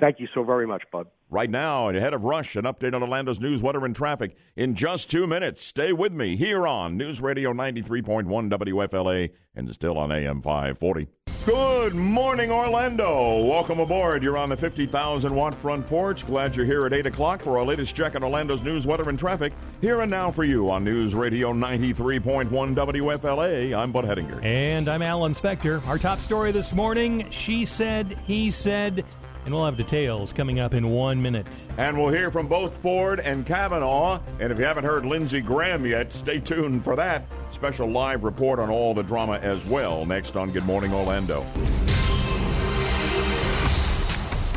[0.00, 1.06] Thank you so very much, Bud.
[1.30, 5.10] Right now, ahead of Rush, an update on Orlando's news, weather, and traffic in just
[5.10, 5.64] two minutes.
[5.64, 11.08] Stay with me here on News Radio 93.1 WFLA and still on AM 540.
[11.44, 13.44] Good morning, Orlando.
[13.44, 14.22] Welcome aboard.
[14.22, 16.24] You're on the 50,000 watt front porch.
[16.24, 19.18] Glad you're here at 8 o'clock for our latest check on Orlando's news, weather, and
[19.18, 19.52] traffic.
[19.80, 23.76] Here and now for you on News Radio 93.1 WFLA.
[23.76, 24.44] I'm Bud Hedinger.
[24.44, 25.84] And I'm Alan Spector.
[25.88, 29.04] Our top story this morning she said, he said,
[29.44, 31.46] and we'll have details coming up in one minute.
[31.78, 34.20] And we'll hear from both Ford and Kavanaugh.
[34.40, 37.24] And if you haven't heard Lindsey Graham yet, stay tuned for that.
[37.50, 41.44] Special live report on all the drama as well next on Good Morning Orlando.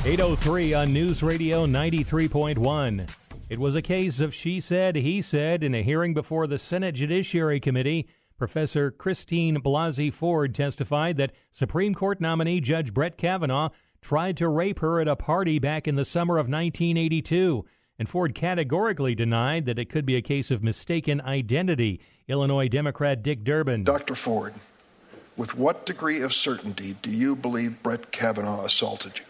[0.05, 3.09] 803 on News Radio 93.1.
[3.49, 6.93] It was a case of she said, he said in a hearing before the Senate
[6.93, 8.07] Judiciary Committee.
[8.37, 13.69] Professor Christine Blasey Ford testified that Supreme Court nominee Judge Brett Kavanaugh
[14.05, 17.65] tried to rape her at a party back in the summer of 1982.
[17.97, 21.99] And Ford categorically denied that it could be a case of mistaken identity.
[22.27, 23.83] Illinois Democrat Dick Durbin.
[23.83, 24.13] Dr.
[24.13, 24.53] Ford,
[25.35, 29.25] with what degree of certainty do you believe Brett Kavanaugh assaulted you?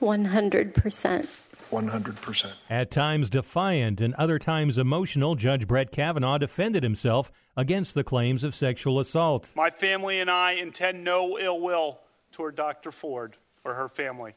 [0.00, 1.26] 100%.
[1.70, 2.52] 100%.
[2.70, 8.44] At times defiant and other times emotional, Judge Brett Kavanaugh defended himself against the claims
[8.44, 9.50] of sexual assault.
[9.56, 11.98] My family and I intend no ill will
[12.30, 12.92] toward Dr.
[12.92, 14.34] Ford or her family.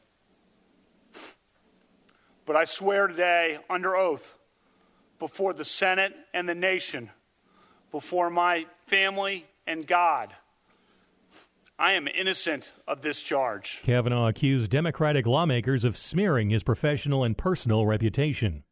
[2.46, 4.34] But I swear today, under oath,
[5.18, 7.10] before the Senate and the nation,
[7.90, 10.34] before my family and God,
[11.78, 13.82] I am innocent of this charge.
[13.84, 18.64] Kavanaugh accused Democratic lawmakers of smearing his professional and personal reputation.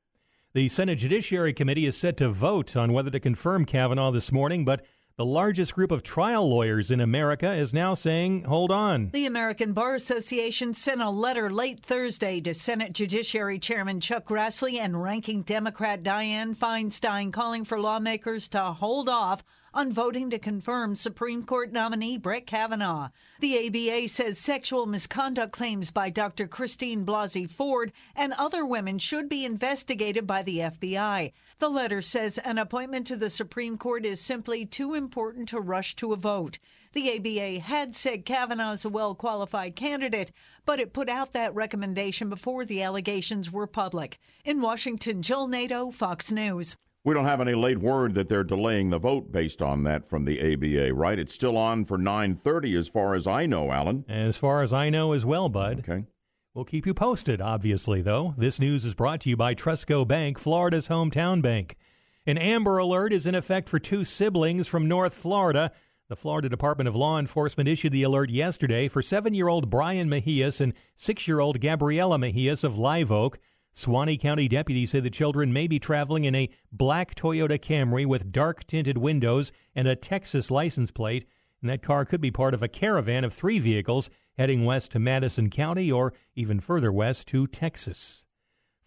[0.55, 4.65] The Senate Judiciary Committee is set to vote on whether to confirm Kavanaugh this morning,
[4.65, 4.85] but
[5.17, 9.09] the largest group of trial lawyers in America is now saying, hold on.
[9.15, 14.79] The American Bar Association sent a letter late Thursday to Senate Judiciary Chairman Chuck Grassley
[14.79, 19.43] and ranking Democrat Dianne Feinstein calling for lawmakers to hold off
[19.77, 23.11] on voting to confirm Supreme Court nominee Brett Kavanaugh.
[23.41, 26.49] The ABA says sexual misconduct claims by Dr.
[26.49, 31.31] Christine Blasey Ford and other women should be investigated by the FBI.
[31.59, 35.95] The letter says an appointment to the Supreme Court is simply too important to rush
[35.97, 36.59] to a vote.
[36.95, 40.33] The ABA had said Kavanaugh is a well qualified candidate,
[40.65, 44.19] but it put out that recommendation before the allegations were public.
[44.43, 46.77] In Washington, Jill Nato, Fox News.
[47.07, 50.25] We don't have any late word that they're delaying the vote based on that from
[50.25, 51.17] the ABA, right?
[51.17, 54.05] It's still on for 9:30 as far as I know, Alan.
[54.09, 55.79] As far as I know as well, bud.
[55.89, 56.03] Okay.
[56.53, 58.35] We'll keep you posted, obviously, though.
[58.37, 61.77] This news is brought to you by TrustCo Bank, Florida's hometown bank.
[62.27, 65.71] An Amber Alert is in effect for two siblings from North Florida.
[66.09, 70.11] The Florida Department of Law Enforcement issued the alert yesterday for seven year old Brian
[70.11, 73.39] Mejias and six year old Gabriela Mejias of Live Oak.
[73.77, 78.33] Suwannee County deputies say the children may be traveling in a black Toyota Camry with
[78.33, 81.27] dark tinted windows and a Texas license plate,
[81.61, 84.09] and that car could be part of a caravan of three vehicles
[84.39, 88.25] heading west to Madison County or even further west to Texas.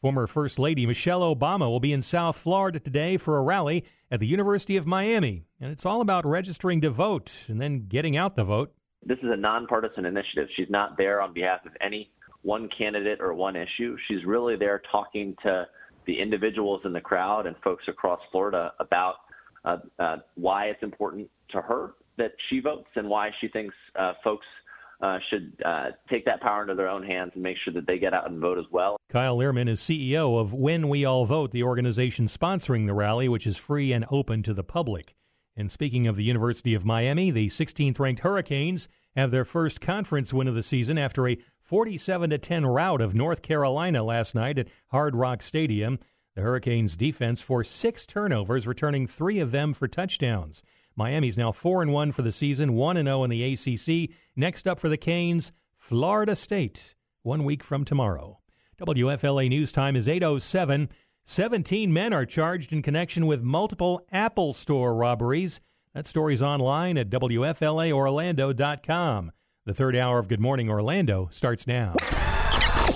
[0.01, 4.19] Former First Lady Michelle Obama will be in South Florida today for a rally at
[4.19, 8.35] the University of Miami, and it's all about registering to vote and then getting out
[8.35, 8.73] the vote.
[9.05, 10.47] This is a nonpartisan initiative.
[10.55, 12.11] She's not there on behalf of any
[12.41, 13.97] one candidate or one issue.
[14.07, 15.67] She's really there talking to
[16.05, 19.15] the individuals in the crowd and folks across Florida about
[19.65, 24.13] uh, uh, why it's important to her that she votes and why she thinks uh,
[24.23, 24.45] folks
[25.01, 27.97] uh, should uh, take that power into their own hands and make sure that they
[27.97, 28.97] get out and vote as well.
[29.09, 33.47] Kyle Lierman is CEO of When We All Vote, the organization sponsoring the rally, which
[33.47, 35.15] is free and open to the public.
[35.55, 40.33] And speaking of the University of Miami, the 16th ranked Hurricanes have their first conference
[40.33, 41.37] win of the season after a
[41.69, 45.99] 47 10 rout of North Carolina last night at Hard Rock Stadium.
[46.35, 50.63] The Hurricanes defense forced six turnovers, returning three of them for touchdowns.
[50.95, 54.09] Miami's now 4 and 1 for the season, 1 and 0 in the ACC.
[54.35, 58.39] Next up for the Canes, Florida State, one week from tomorrow.
[58.81, 60.89] WFLA News Time is 807.
[61.27, 65.59] 17 men are charged in connection with multiple Apple Store robberies.
[65.93, 69.31] That story's online at WFLAOrlando.com.
[69.65, 71.93] The third hour of Good Morning Orlando starts now.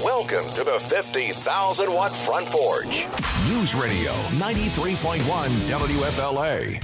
[0.01, 3.05] Welcome to the 50,000 watt front porch.
[3.49, 5.20] News Radio 93.1
[5.68, 6.82] WFLA.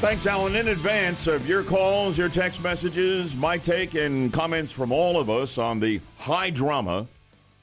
[0.00, 4.92] Thanks, Alan, in advance of your calls, your text messages, my take, and comments from
[4.92, 7.08] all of us on the high drama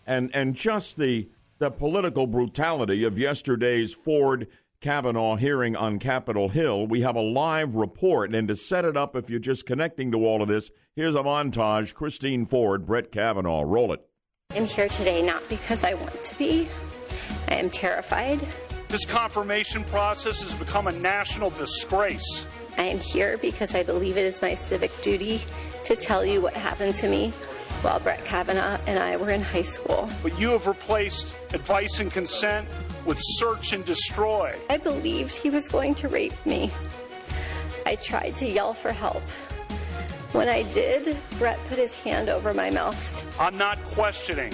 [0.06, 1.30] and, and just the,
[1.60, 4.48] the political brutality of yesterday's Ford
[4.84, 8.36] Kavanaugh hearing on Capitol Hill, we have a live report.
[8.36, 11.24] And to set it up, if you're just connecting to all of this, here's a
[11.24, 13.64] montage Christine Ford, Brett Kavanaugh.
[13.66, 14.06] Roll it.
[14.52, 16.68] I'm here today not because I want to be,
[17.48, 18.46] I am terrified.
[18.90, 22.46] This confirmation process has become a national disgrace.
[22.78, 25.42] I am here because I believe it is my civic duty
[25.86, 27.32] to tell you what happened to me
[27.84, 30.10] while Brett Kavanaugh and I were in high school.
[30.22, 32.68] But you have replaced advice and consent
[33.06, 34.56] with search and destroy.
[34.70, 36.72] I believed he was going to rape me.
[37.86, 39.24] I tried to yell for help.
[40.32, 43.40] When I did, Brett put his hand over my mouth.
[43.40, 44.54] I'm not questioning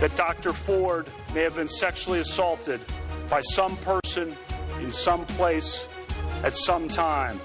[0.00, 0.52] that Dr.
[0.52, 2.80] Ford may have been sexually assaulted
[3.28, 4.36] by some person
[4.80, 5.86] in some place
[6.42, 7.40] at some time.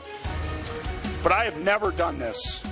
[1.24, 2.65] But I have never done this.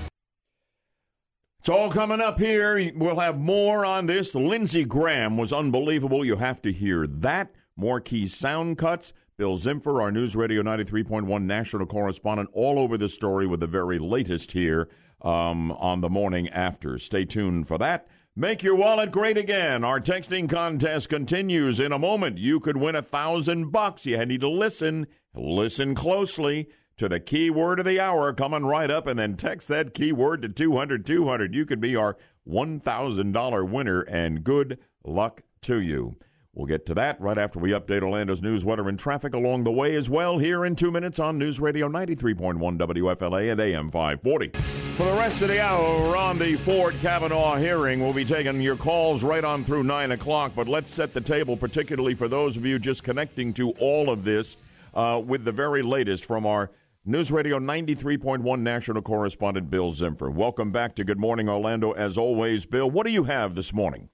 [1.63, 2.91] It's all coming up here.
[2.93, 4.35] We'll have more on this.
[4.35, 6.25] Lindsey Graham was unbelievable.
[6.25, 7.53] You have to hear that.
[7.77, 9.13] More key sound cuts.
[9.37, 13.97] Bill Zimfer, our News Radio 93.1 national correspondent, all over the story with the very
[13.97, 14.89] latest here
[15.21, 16.97] um, on the morning after.
[16.97, 18.09] Stay tuned for that.
[18.35, 19.85] Make your wallet great again.
[19.85, 22.39] Our texting contest continues in a moment.
[22.39, 24.05] You could win a thousand bucks.
[24.05, 25.07] You need to listen.
[25.33, 29.93] Listen closely to the keyword of the hour coming right up and then text that
[29.93, 31.55] keyword to 200 200.
[31.55, 32.17] You could be our
[32.47, 36.17] $1,000 winner and good luck to you.
[36.55, 39.71] We'll get to that right after we update Orlando's news, weather, and traffic along the
[39.71, 44.49] way as well here in two minutes on News Radio 93.1 WFLA and AM 540.
[44.95, 48.75] For the rest of the hour on the Ford Kavanaugh hearing, we'll be taking your
[48.75, 52.63] calls right on through 9 o'clock, but let's set the table, particularly for those of
[52.67, 54.55] you just connecting to all of this
[54.93, 56.69] uh, with the very latest from our
[57.05, 60.33] News Radio 93.1 national correspondent Bill Zimfer.
[60.33, 61.91] Welcome back to Good Morning Orlando.
[61.91, 64.07] As always, Bill, what do you have this morning?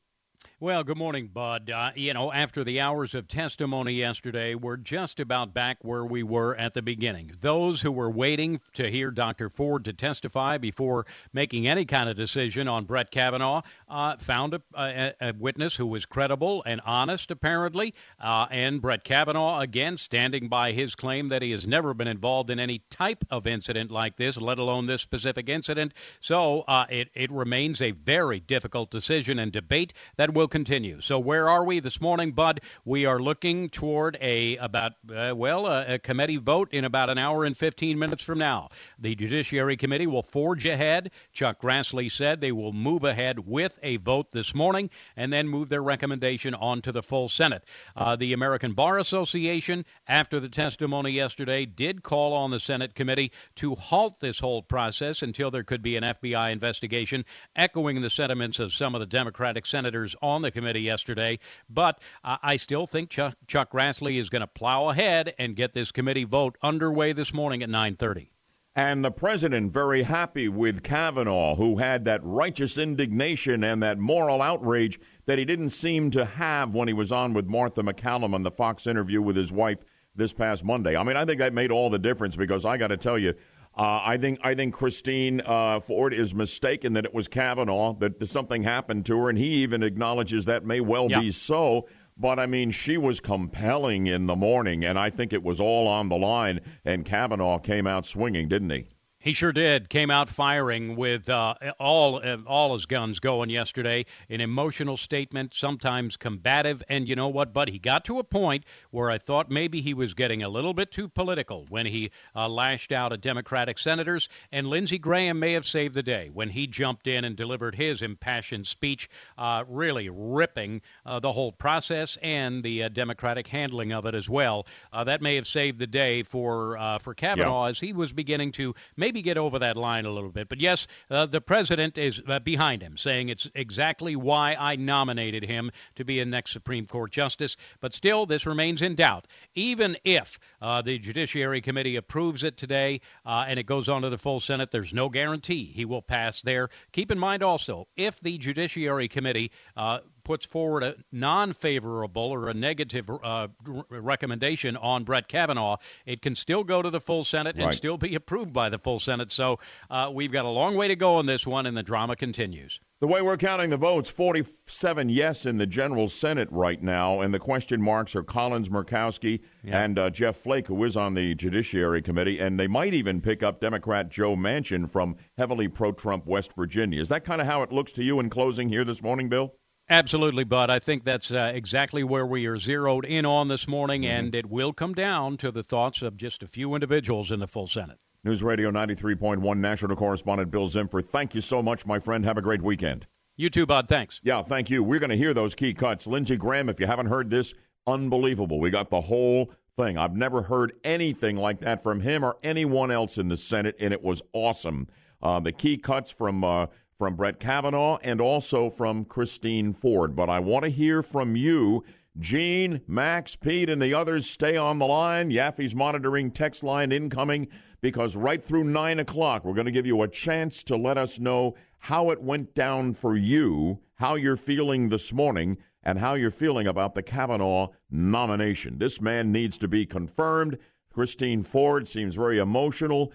[0.62, 1.70] Well, good morning, Bud.
[1.70, 6.22] Uh, you know, after the hours of testimony yesterday, we're just about back where we
[6.22, 7.32] were at the beginning.
[7.40, 9.50] Those who were waiting to hear Dr.
[9.50, 14.62] Ford to testify before making any kind of decision on Brett Kavanaugh uh, found a,
[14.76, 17.94] a, a, witness who was credible and honest, apparently.
[18.20, 22.50] Uh, and Brett Kavanaugh, again, standing by his claim that he has never been involved
[22.50, 25.94] in any type of incident like this, let alone this specific incident.
[26.20, 31.00] So uh, it, it remains a very difficult decision and debate that will continue.
[31.02, 32.62] So where are we this morning, Bud?
[32.84, 37.18] We are looking toward a about uh, well a, a, committee vote in about an
[37.18, 38.70] hour and 15 minutes from now.
[39.00, 41.12] The Judiciary Committee will forge ahead.
[41.32, 45.70] Chuck Grassley said they will move ahead with a vote this morning and then move
[45.70, 47.64] their recommendation on to the full Senate.
[47.96, 53.32] Uh, the American Bar Association, after the testimony yesterday, did call on the Senate committee
[53.56, 57.24] to halt this whole process until there could be an FBI investigation,
[57.56, 61.38] echoing the sentiments of some of the Democratic senators on on the committee yesterday.
[61.70, 65.74] But uh, I still think Chuck, Chuck Grassley is going to plow ahead and get
[65.74, 68.30] this committee vote underway this morning at 9:30.
[68.76, 74.42] And the president very happy with Kavanaugh, who had that righteous indignation and that moral
[74.42, 78.44] outrage that he didn't seem to have when he was on with Martha MacCallum on
[78.44, 79.84] the Fox interview with his wife
[80.16, 80.96] this past Monday.
[80.96, 83.34] I mean, I think that made all the difference because I got to tell you,
[83.80, 88.28] uh, I think I think Christine uh, Ford is mistaken that it was Kavanaugh that
[88.28, 91.88] something happened to her, and he even acknowledges that may well be so.
[92.18, 95.88] But I mean, she was compelling in the morning, and I think it was all
[95.88, 96.60] on the line.
[96.84, 98.88] And Kavanaugh came out swinging, didn't he?
[99.22, 99.90] He sure did.
[99.90, 104.06] Came out firing with uh, all uh, all his guns going yesterday.
[104.30, 107.52] An emotional statement, sometimes combative, and you know what?
[107.52, 110.74] But he got to a point where I thought maybe he was getting a little
[110.74, 114.30] bit too political when he uh, lashed out at Democratic senators.
[114.54, 118.02] And Lindsey Graham may have saved the day when he jumped in and delivered his
[118.02, 124.06] impassioned speech, uh, really ripping uh, the whole process and the uh, Democratic handling of
[124.06, 124.66] it as well.
[124.94, 127.70] that may have saved the day for for Kavanaugh yeah.
[127.70, 130.48] as he was beginning to make maybe get over that line a little bit.
[130.48, 135.44] But yes, uh, the president is uh, behind him, saying it's exactly why I nominated
[135.44, 137.58] him to be a next Supreme Court justice.
[137.82, 139.26] But still, this remains in doubt.
[139.56, 144.12] Even if uh, the Judiciary Committee approves it today uh, and it goes on to
[144.12, 146.70] the full Senate, there's no guarantee he will pass there.
[146.92, 152.50] Keep in mind also, if the Judiciary Committee uh, puts forward a non favorable or
[152.50, 153.48] a negative uh,
[153.90, 157.66] recommendation on Brett Kavanaugh, it can still go to the full Senate right.
[157.66, 159.32] and still be approved by the full Senate.
[159.32, 159.58] So
[159.90, 162.80] uh, we've got a long way to go on this one, and the drama continues.
[163.00, 167.34] The way we're counting the votes, 47 yes in the General Senate right now, and
[167.34, 169.82] the question marks are Collins, Murkowski, yeah.
[169.82, 173.42] and uh, Jeff Flake, who is on the Judiciary Committee, and they might even pick
[173.42, 177.02] up Democrat Joe Manchin from heavily pro Trump West Virginia.
[177.02, 179.56] Is that kind of how it looks to you in closing here this morning, Bill?
[179.92, 180.70] Absolutely, Bud.
[180.70, 184.12] I think that's uh, exactly where we are zeroed in on this morning, mm-hmm.
[184.12, 187.48] and it will come down to the thoughts of just a few individuals in the
[187.48, 187.98] full Senate.
[188.24, 191.04] News Radio 93.1 national correspondent Bill Zimfer.
[191.04, 192.24] Thank you so much, my friend.
[192.26, 193.08] Have a great weekend.
[193.38, 193.88] You too, Bud.
[193.88, 194.20] Thanks.
[194.24, 194.84] Yeah, thank you.
[194.84, 196.06] We're going to hear those key cuts.
[196.06, 197.54] Lindsey Graham, if you haven't heard this,
[197.88, 198.60] unbelievable.
[198.60, 199.98] We got the whole thing.
[199.98, 203.94] I've never heard anything like that from him or anyone else in the Senate, and
[203.94, 204.88] it was awesome.
[205.24, 206.66] Uh, the key cuts from uh,
[207.00, 210.18] from Brett Kavanaugh and also from Christine Ford.
[210.18, 211.84] But I want to hear from you.
[212.20, 215.32] Gene, Max, Pete, and the others stay on the line.
[215.32, 217.48] Yaffee's monitoring text line incoming
[217.80, 221.20] because right through 9 o'clock, we're going to give you a chance to let us
[221.20, 226.30] know how it went down for you, how you're feeling this morning, and how you're
[226.30, 228.78] feeling about the Kavanaugh nomination.
[228.78, 230.58] This man needs to be confirmed.
[230.94, 233.14] Christine Ford seems very emotional,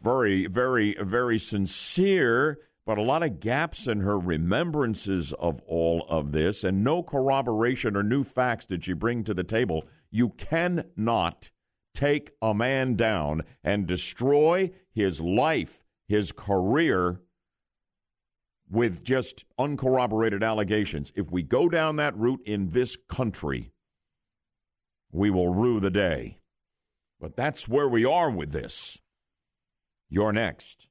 [0.00, 6.32] very, very, very sincere but a lot of gaps in her remembrances of all of
[6.32, 9.84] this and no corroboration or new facts did she bring to the table.
[10.10, 11.50] You cannot
[11.92, 17.20] take a man down and destroy his life, his career
[18.70, 21.12] with just uncorroborated allegations.
[21.14, 23.70] If we go down that route in this country,
[25.12, 26.38] we will rue the day.
[27.20, 28.98] But that's where we are with this.
[30.08, 30.87] You're next.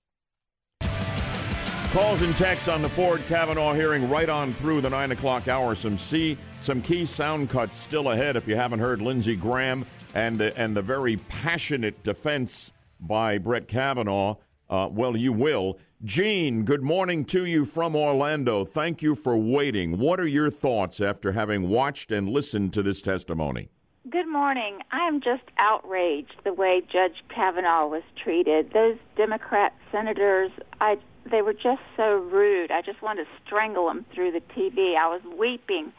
[1.94, 5.74] Calls and texts on the Ford Kavanaugh hearing right on through the 9 o'clock hour.
[5.74, 10.38] Some C, some key sound cuts still ahead if you haven't heard Lindsey Graham and
[10.38, 14.36] the, and the very passionate defense by Brett Kavanaugh.
[14.70, 15.80] Uh, well, you will.
[16.04, 18.66] Gene, good morning to you from Orlando.
[18.66, 19.98] Thank you for waiting.
[19.98, 23.70] What are your thoughts after having watched and listened to this testimony?
[24.10, 24.80] Good morning.
[24.92, 28.72] I am just outraged the way Judge Kavanaugh was treated.
[28.74, 30.98] Those Democrat senators, I
[31.32, 32.72] they were just so rude.
[32.72, 34.96] I just wanted to strangle them through the TV.
[34.98, 35.92] I was weeping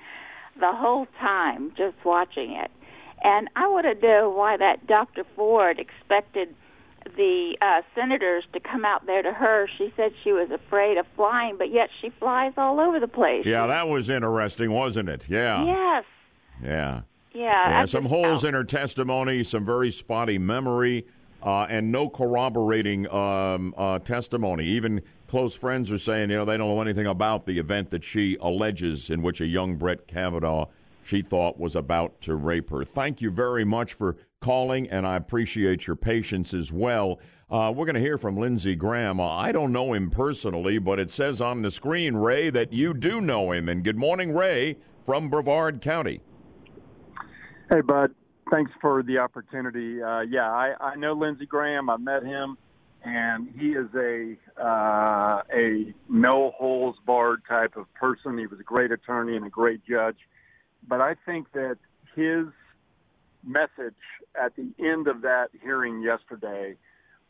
[0.58, 2.70] the whole time just watching it.
[3.22, 5.24] And I want to know why that Dr.
[5.34, 6.54] Ford expected
[7.16, 9.68] the uh, senators to come out there to her.
[9.78, 13.44] She said she was afraid of flying, but yet she flies all over the place.
[13.46, 15.28] Yeah, that was interesting, wasn't it?
[15.28, 15.64] Yeah.
[15.64, 16.04] Yes.
[16.62, 17.00] Yeah.
[17.34, 17.70] Yeah.
[17.70, 21.06] yeah some holes in her testimony, some very spotty memory,
[21.42, 24.66] uh, and no corroborating um, uh, testimony.
[24.66, 28.02] Even close friends are saying, you know, they don't know anything about the event that
[28.02, 30.66] she alleges in which a young Brett Kavanaugh
[31.04, 32.84] she thought was about to rape her.
[32.84, 37.18] Thank you very much for calling, and I appreciate your patience as well.
[37.50, 39.18] Uh, we're going to hear from Lindsey Graham.
[39.18, 42.92] Uh, I don't know him personally, but it says on the screen, Ray, that you
[42.92, 43.70] do know him.
[43.70, 46.20] And good morning, Ray, from Brevard County.
[47.70, 48.14] Hey, bud.
[48.50, 50.02] Thanks for the opportunity.
[50.02, 51.90] Uh, yeah, I, I know Lindsey Graham.
[51.90, 52.56] I met him,
[53.04, 58.38] and he is a uh, a no holes barred type of person.
[58.38, 60.16] He was a great attorney and a great judge.
[60.86, 61.76] But I think that
[62.14, 62.46] his
[63.44, 63.94] message
[64.42, 66.76] at the end of that hearing yesterday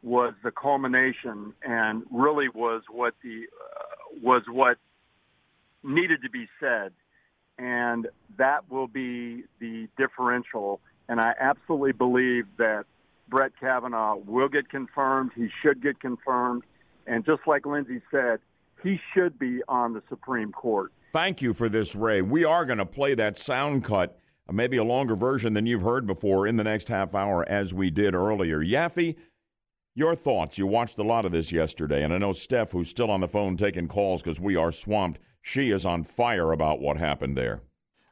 [0.03, 4.79] was the culmination and really was what the uh, was what
[5.83, 6.93] needed to be said
[7.59, 8.07] and
[8.39, 12.85] that will be the differential and I absolutely believe that
[13.29, 16.63] Brett Kavanaugh will get confirmed he should get confirmed
[17.07, 18.41] and just like Lindsey said
[18.83, 22.79] he should be on the Supreme Court Thank you for this Ray we are going
[22.79, 24.19] to play that sound cut
[24.49, 27.75] uh, maybe a longer version than you've heard before in the next half hour, as
[27.75, 28.61] we did earlier.
[28.61, 29.17] Yaffee,
[29.95, 30.57] your thoughts.
[30.57, 33.29] You watched a lot of this yesterday, and I know Steph, who's still on the
[33.29, 37.63] phone taking calls because we are swamped, she is on fire about what happened there.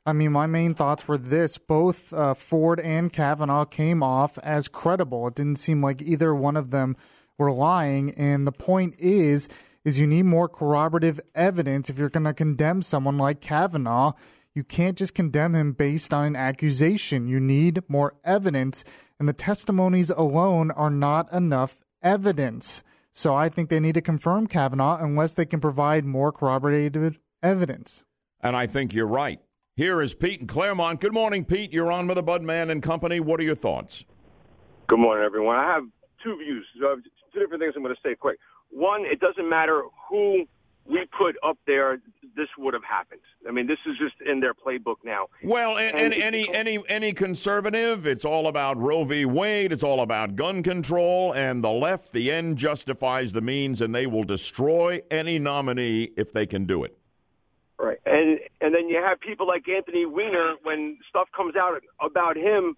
[0.06, 4.68] I mean, my main thoughts were this both uh, Ford and Kavanaugh came off as
[4.68, 5.26] credible.
[5.26, 6.96] It didn't seem like either one of them
[7.36, 8.12] were lying.
[8.12, 9.48] And the point is,
[9.84, 14.12] is you need more corroborative evidence if you're going to condemn someone like Kavanaugh
[14.56, 17.28] you can't just condemn him based on an accusation.
[17.28, 18.84] You need more evidence,
[19.20, 22.82] and the testimonies alone are not enough evidence.
[23.12, 28.04] So I think they need to confirm Kavanaugh unless they can provide more corroborative evidence.
[28.40, 29.40] And I think you're right.
[29.76, 31.02] Here is Pete in Clermont.
[31.02, 31.70] Good morning, Pete.
[31.70, 33.20] You're on with the Budman and Company.
[33.20, 34.06] What are your thoughts?
[34.88, 35.56] Good morning, everyone.
[35.56, 35.82] I have
[36.24, 36.64] two views.
[36.82, 36.94] Uh,
[37.34, 38.38] two different things I'm going to say quick.
[38.70, 40.46] One, it doesn't matter who
[40.86, 42.00] we put up there,
[42.36, 43.20] this would have happened.
[43.46, 45.26] I mean, this is just in their playbook now.
[45.44, 49.26] Well, and, and, and any any any conservative, it's all about Roe v.
[49.26, 49.72] Wade.
[49.72, 54.06] It's all about gun control, and the left, the end justifies the means, and they
[54.06, 56.95] will destroy any nominee if they can do it.
[57.78, 60.54] Right, and and then you have people like Anthony Weiner.
[60.62, 62.76] When stuff comes out about him,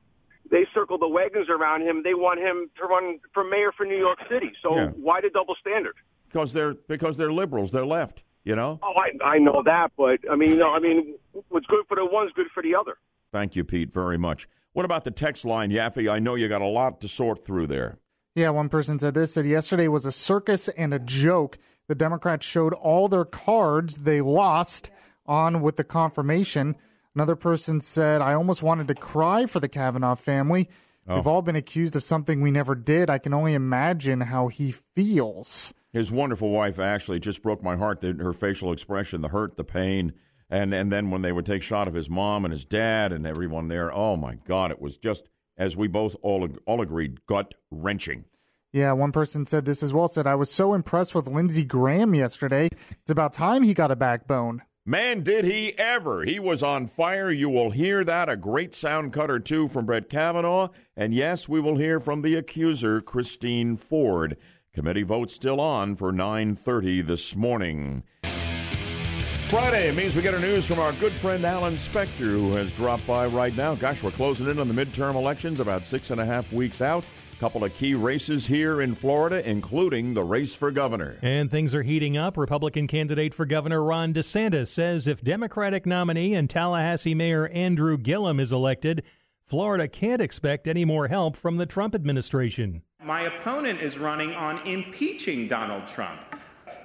[0.50, 2.02] they circle the wagons around him.
[2.02, 4.52] They want him to run for mayor for New York City.
[4.60, 4.88] So yeah.
[4.96, 5.94] why the double standard?
[6.28, 7.70] because they're because they're liberals.
[7.70, 8.22] They're left.
[8.44, 8.78] You know.
[8.82, 11.14] Oh, I I know that, but I mean, you know, I mean,
[11.48, 12.96] what's good for the one's good for the other.
[13.32, 14.48] Thank you, Pete, very much.
[14.72, 16.10] What about the text line, Yaffee?
[16.10, 17.98] I know you got a lot to sort through there.
[18.34, 21.58] Yeah, one person said this: said yesterday was a circus and a joke.
[21.89, 24.90] The Democrats showed all their cards they lost
[25.27, 26.77] on with the confirmation.
[27.15, 30.69] Another person said, I almost wanted to cry for the Kavanaugh family.
[31.09, 31.16] Oh.
[31.16, 33.09] We've all been accused of something we never did.
[33.09, 35.73] I can only imagine how he feels.
[35.90, 38.02] His wonderful wife Ashley just broke my heart.
[38.02, 40.12] The, her facial expression, the hurt, the pain,
[40.51, 43.27] and and then when they would take shot of his mom and his dad and
[43.27, 47.55] everyone there, oh my God, it was just as we both all all agreed, gut
[47.70, 48.27] wrenching.
[48.73, 50.09] Yeah, one person said this as well.
[50.09, 52.69] Said I was so impressed with Lindsey Graham yesterday.
[52.90, 54.62] It's about time he got a backbone.
[54.85, 56.24] Man, did he ever!
[56.24, 57.31] He was on fire.
[57.31, 61.49] You will hear that a great sound cut or two from Brett Kavanaugh, and yes,
[61.49, 64.36] we will hear from the accuser, Christine Ford.
[64.74, 68.03] Committee vote still on for 9:30 this morning.
[69.49, 73.07] Friday means we get our news from our good friend Alan Spector, who has dropped
[73.07, 73.74] by right now.
[73.74, 77.03] Gosh, we're closing in on the midterm elections, about six and a half weeks out.
[77.39, 81.19] A couple of key races here in Florida, including the race for governor.
[81.23, 82.36] And things are heating up.
[82.36, 88.40] Republican candidate for governor Ron DeSantis says if Democratic nominee and Tallahassee Mayor Andrew Gillum
[88.40, 89.05] is elected,
[89.47, 92.82] Florida can't expect any more help from the Trump administration.
[93.05, 96.20] My opponent is running on impeaching Donald Trump.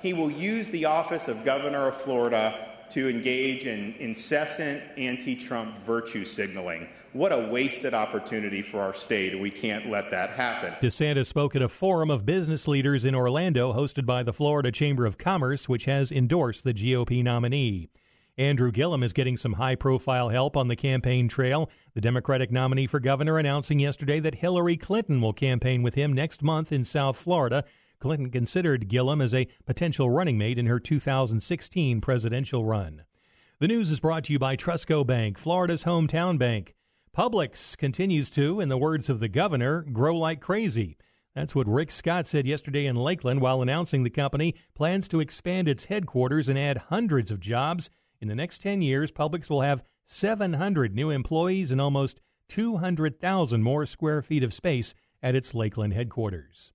[0.04, 5.84] he will use the office of governor of Florida to engage in incessant anti Trump
[5.84, 6.88] virtue signaling.
[7.14, 9.40] What a wasted opportunity for our state.
[9.40, 10.74] We can't let that happen.
[10.82, 15.06] DeSantis spoke at a forum of business leaders in Orlando hosted by the Florida Chamber
[15.06, 17.92] of Commerce, which has endorsed the GOP nominee.
[18.36, 21.70] Andrew Gillum is getting some high profile help on the campaign trail.
[21.94, 26.42] The Democratic nominee for governor announcing yesterday that Hillary Clinton will campaign with him next
[26.42, 27.64] month in South Florida.
[28.00, 33.04] Clinton considered Gillum as a potential running mate in her 2016 presidential run.
[33.60, 36.74] The news is brought to you by TrustCo Bank, Florida's hometown bank.
[37.16, 40.98] Publix continues to, in the words of the governor, grow like crazy.
[41.36, 45.68] That's what Rick Scott said yesterday in Lakeland while announcing the company plans to expand
[45.68, 47.92] its headquarters and add hundreds of jobs.
[48.20, 52.20] In the next 10 years, Publix will have 700 new employees and almost
[52.50, 56.72] 200,000 more square feet of space at its Lakeland headquarters.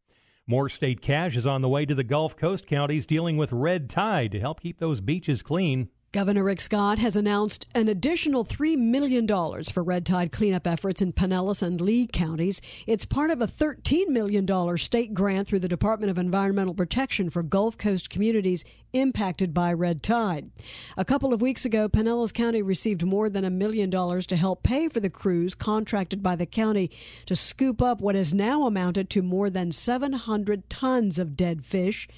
[0.46, 3.90] More state cash is on the way to the Gulf Coast counties dealing with red
[3.90, 5.88] tide to help keep those beaches clean.
[6.10, 9.28] Governor Rick Scott has announced an additional $3 million
[9.64, 12.62] for red tide cleanup efforts in Pinellas and Lee counties.
[12.86, 17.42] It's part of a $13 million state grant through the Department of Environmental Protection for
[17.42, 18.64] Gulf Coast communities
[18.94, 20.50] impacted by red tide.
[20.96, 24.62] A couple of weeks ago, Pinellas County received more than a million dollars to help
[24.62, 26.90] pay for the crews contracted by the county
[27.26, 32.08] to scoop up what has now amounted to more than 700 tons of dead fish.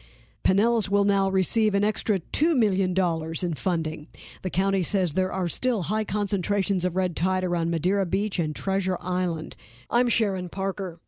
[0.43, 2.95] Pinellas will now receive an extra $2 million
[3.43, 4.09] in funding.
[4.43, 8.55] The county says there are still high concentrations of red tide around Madeira Beach and
[8.55, 9.57] Treasure Island.
[9.91, 11.01] I'm Sharon Parker.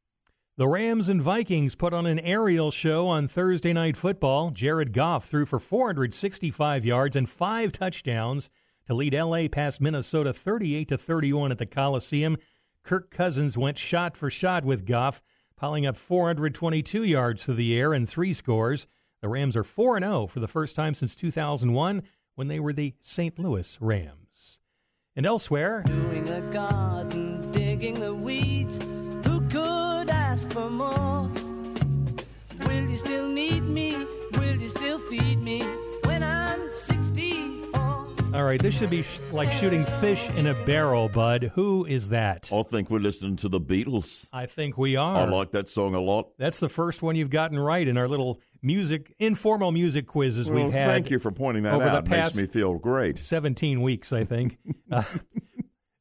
[0.58, 4.50] The Rams and Vikings put on an aerial show on Thursday Night Football.
[4.50, 8.50] Jared Goff threw for 465 yards and five touchdowns
[8.86, 12.36] to lead LA past Minnesota 38 to 31 at the Coliseum.
[12.84, 15.22] Kirk Cousins went shot for shot with Goff,
[15.56, 18.86] piling up 422 yards through the air and three scores.
[19.22, 22.02] The Rams are 4 0 for the first time since 2001
[22.34, 23.38] when they were the St.
[23.38, 24.58] Louis Rams.
[25.14, 28.78] And elsewhere, doing the garden, digging the weeds.
[29.24, 31.30] Who could ask for more?
[32.66, 34.06] Will you still need me?
[34.32, 35.81] Will you still feed me when I'm 64?
[38.34, 41.52] All right, this should be sh- like shooting fish in a barrel, bud.
[41.54, 42.50] Who is that?
[42.50, 44.26] I think we're listening to the Beatles.
[44.32, 45.16] I think we are.
[45.18, 46.30] I like that song a lot.
[46.38, 50.64] That's the first one you've gotten right in our little music, informal music quizzes Well,
[50.64, 50.86] we've had.
[50.86, 52.04] thank you for pointing that over out.
[52.04, 53.18] The Makes me feel great.
[53.18, 54.56] 17 weeks, I think.
[54.90, 55.02] uh,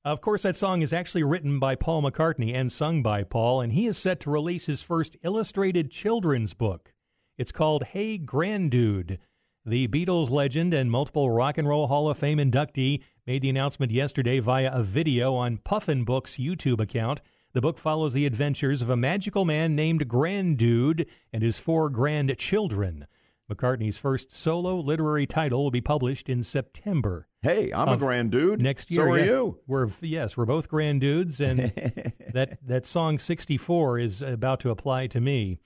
[0.05, 3.73] of course, that song is actually written by Paul McCartney and sung by Paul, and
[3.73, 6.93] he is set to release his first illustrated children's book.
[7.37, 9.17] It's called Hey Grandude.
[9.63, 13.91] The Beatles legend and multiple Rock and Roll Hall of Fame inductee made the announcement
[13.91, 17.21] yesterday via a video on Puffin Books' YouTube account.
[17.53, 23.05] The book follows the adventures of a magical man named Grandude and his four grandchildren.
[23.51, 27.27] McCartney's first solo literary title will be published in September.
[27.41, 28.61] Hey, I'm a grand dude.
[28.61, 29.25] Next year, So are yeah.
[29.25, 29.59] you.
[29.67, 31.59] We're yes, we're both grand dudes, and
[32.33, 35.59] that that song "64" is about to apply to me.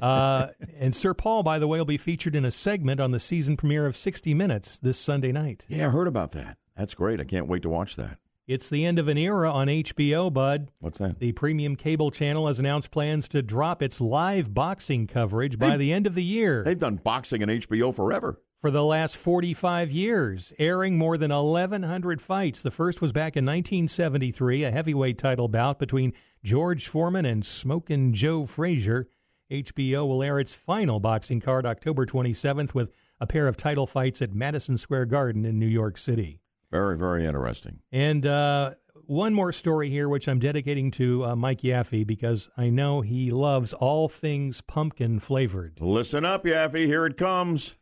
[0.00, 0.48] Uh,
[0.78, 3.56] and Sir Paul, by the way, will be featured in a segment on the season
[3.56, 5.66] premiere of 60 Minutes this Sunday night.
[5.68, 6.56] Yeah, I heard about that.
[6.76, 7.20] That's great.
[7.20, 8.18] I can't wait to watch that.
[8.48, 10.70] It's the end of an era on HBO, bud.
[10.80, 11.18] What's that?
[11.20, 15.76] The premium cable channel has announced plans to drop its live boxing coverage by They-
[15.76, 16.64] the end of the year.
[16.64, 18.40] They've done boxing on HBO forever.
[18.60, 22.60] for the last 45 years, airing more than 1,100 fights.
[22.60, 26.12] The first was back in 1973, a heavyweight title bout between
[26.42, 29.08] George Foreman and Smokin' Joe Frazier.
[29.50, 34.20] HBO will air its final boxing card October 27th with a pair of title fights
[34.20, 36.40] at Madison Square Garden in New York City.
[36.70, 37.80] Very, very interesting.
[37.92, 38.72] And uh,
[39.06, 43.30] one more story here, which I'm dedicating to uh, Mike Yaffee because I know he
[43.30, 45.78] loves all things pumpkin flavored.
[45.80, 46.86] Listen up, Yaffee.
[46.86, 47.76] Here it comes.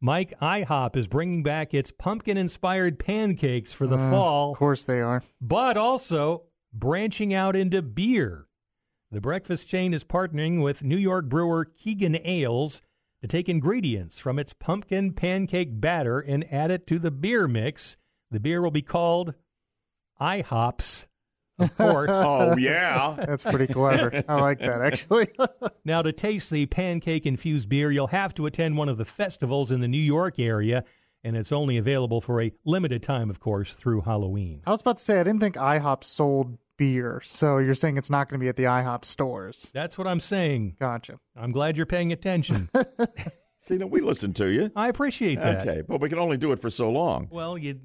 [0.00, 4.84] Mike IHOP is bringing back its pumpkin inspired pancakes for the Uh, fall, Of course
[4.84, 5.22] they are.
[5.42, 8.46] but also branching out into beer.
[9.10, 12.80] The breakfast chain is partnering with New York brewer Keegan Ales
[13.20, 17.98] to take ingredients from its pumpkin pancake batter and add it to the beer mix.
[18.30, 19.34] The beer will be called
[20.20, 21.06] IHOPs,
[21.58, 22.10] of course.
[22.10, 23.16] Oh, yeah.
[23.18, 24.22] That's pretty clever.
[24.28, 25.28] I like that, actually.
[25.84, 29.72] Now, to taste the pancake infused beer, you'll have to attend one of the festivals
[29.72, 30.84] in the New York area,
[31.24, 34.60] and it's only available for a limited time, of course, through Halloween.
[34.66, 37.20] I was about to say, I didn't think IHOP sold beer.
[37.24, 39.70] So you're saying it's not going to be at the IHOP stores.
[39.74, 40.76] That's what I'm saying.
[40.78, 41.18] Gotcha.
[41.34, 42.70] I'm glad you're paying attention.
[43.62, 44.70] See, now we listen to you.
[44.74, 45.68] I appreciate that.
[45.68, 47.28] Okay, but we can only do it for so long.
[47.30, 47.78] Well, you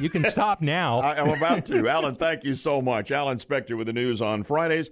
[0.00, 1.00] you can stop now.
[1.02, 1.86] I, I'm about to.
[1.90, 3.10] Alan, thank you so much.
[3.10, 4.88] Alan Spector with the news on Fridays.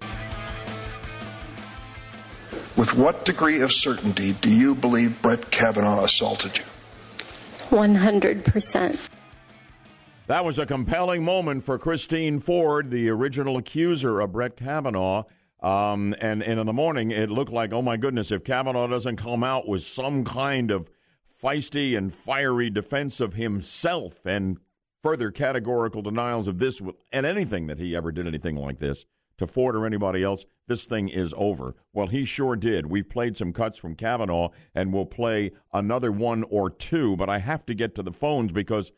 [2.77, 6.65] With With what degree of certainty do you believe Brett Kavanaugh assaulted you?
[7.71, 9.09] 100%.
[10.27, 15.25] That was a compelling moment for Christine Ford, the original accuser of Brett Kavanaugh.
[15.62, 19.16] Um, and, and in the morning, it looked like, oh my goodness, if Kavanaugh doesn't
[19.16, 20.89] come out with some kind of
[21.43, 24.59] feisty and fiery defense of himself and
[25.03, 26.81] further categorical denials of this
[27.12, 29.05] and anything that he ever did anything like this
[29.39, 31.74] to Ford or anybody else, this thing is over.
[31.95, 32.87] Well, he sure did.
[32.87, 37.39] We've played some cuts from Kavanaugh, and we'll play another one or two, but I
[37.39, 38.93] have to get to the phones because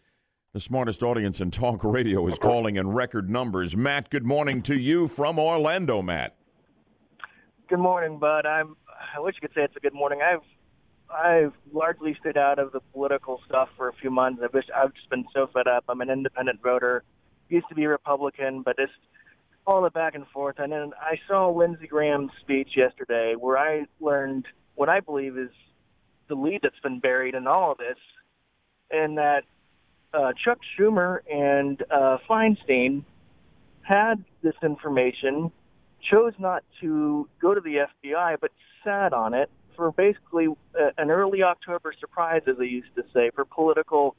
[0.52, 3.76] the smartest audience in talk radio is calling in record numbers.
[3.76, 6.36] Matt, good morning to you from Orlando, Matt.
[7.73, 8.44] Good morning, Bud.
[8.44, 8.77] I'm.
[9.16, 10.20] I wish you could say it's a good morning.
[10.20, 10.43] I've
[11.11, 14.43] I've largely stayed out of the political stuff for a few months.
[14.44, 15.85] I've just I've just been so fed up.
[15.89, 17.03] I'm an independent voter.
[17.49, 18.93] Used to be Republican, but just
[19.66, 20.57] all the back and forth.
[20.59, 24.44] And then I saw Lindsey Graham's speech yesterday, where I learned
[24.74, 25.49] what I believe is
[26.28, 27.97] the lead that's been buried in all of this,
[28.90, 29.44] and that
[30.12, 33.03] uh, Chuck Schumer and uh, Feinstein
[33.81, 35.51] had this information,
[36.11, 38.51] chose not to go to the FBI, but
[38.85, 40.49] sat on it for basically
[40.79, 44.15] uh, an early October surprise, as they used to say, for political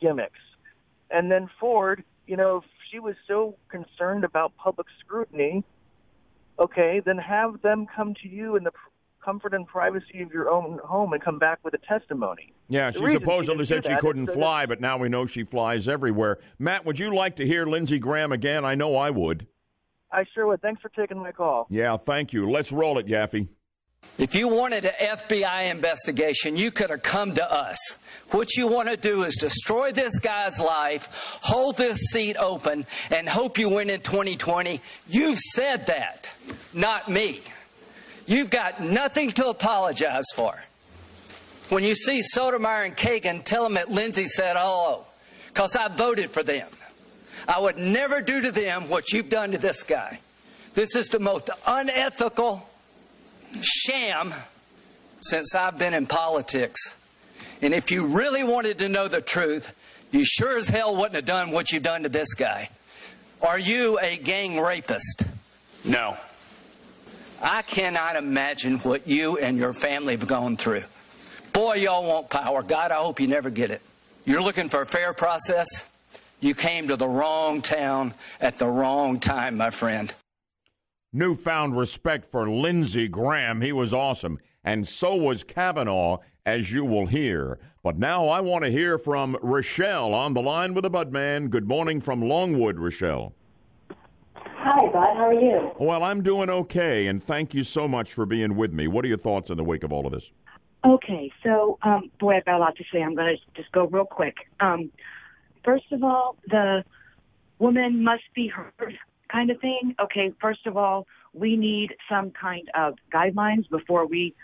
[0.00, 0.38] gimmicks.
[1.10, 5.64] And then Ford, you know, if she was so concerned about public scrutiny,
[6.58, 8.72] okay, then have them come to you in the
[9.24, 12.52] comfort and privacy of your own home and come back with a testimony.
[12.68, 15.86] Yeah, The she supposedly said she couldn't so fly, but now we know she flies
[15.86, 16.38] everywhere.
[16.58, 18.64] Matt, would you like to hear Lindsey Graham again?
[18.64, 19.46] I know I would.
[20.12, 20.60] I sure would.
[20.60, 21.66] Thanks for taking my call.
[21.70, 22.50] Yeah, thank you.
[22.50, 23.48] Let's roll it, Yaffee.
[24.18, 27.78] If you wanted an FBI investigation, you could have come to us.
[28.30, 33.28] What you want to do is destroy this guy's life, hold this seat open, and
[33.28, 34.80] hope you win in 2020.
[35.08, 36.30] You've said that,
[36.74, 37.40] not me.
[38.26, 40.62] You've got nothing to apologize for.
[41.70, 45.06] When you see Sotomayor and Kagan, tell them that Lindsey said hello,
[45.48, 46.68] because I voted for them.
[47.48, 50.20] I would never do to them what you've done to this guy.
[50.74, 52.68] This is the most unethical
[53.60, 54.34] sham
[55.20, 56.96] since I've been in politics.
[57.60, 59.74] And if you really wanted to know the truth,
[60.10, 62.70] you sure as hell wouldn't have done what you've done to this guy.
[63.40, 65.24] Are you a gang rapist?
[65.84, 66.16] No.
[67.42, 70.84] I cannot imagine what you and your family have gone through.
[71.52, 72.62] Boy, y'all want power.
[72.62, 73.82] God, I hope you never get it.
[74.24, 75.84] You're looking for a fair process?
[76.42, 80.12] You came to the wrong town at the wrong time, my friend.
[81.12, 83.60] Newfound respect for Lindsey Graham.
[83.60, 84.40] He was awesome.
[84.64, 87.60] And so was Kavanaugh, as you will hear.
[87.84, 91.48] But now I want to hear from Rochelle on the line with the Budman.
[91.48, 93.34] Good morning from Longwood, Rochelle.
[94.34, 95.16] Hi, Bud.
[95.16, 95.70] How are you?
[95.78, 98.88] Well, I'm doing okay, and thank you so much for being with me.
[98.88, 100.32] What are your thoughts in the wake of all of this?
[100.84, 103.00] Okay, so um, boy, I've got a lot to say.
[103.00, 104.34] I'm going to just go real quick.
[104.58, 104.90] Um,
[105.64, 106.84] first of all, the
[107.58, 108.98] woman must be heard
[109.30, 109.94] kind of thing.
[110.02, 114.34] Okay, first of all, we need some kind of guidelines before we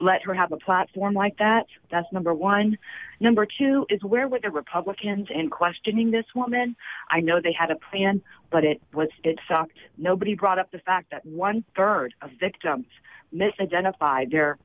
[0.00, 1.66] let her have a platform like that.
[1.90, 2.76] That's number one.
[3.20, 6.76] Number two is where were the Republicans in questioning this woman?
[7.10, 8.20] I know they had a plan,
[8.50, 9.78] but it was it sucked.
[9.96, 12.86] Nobody brought up the fact that one third of victims
[13.32, 14.58] misidentified their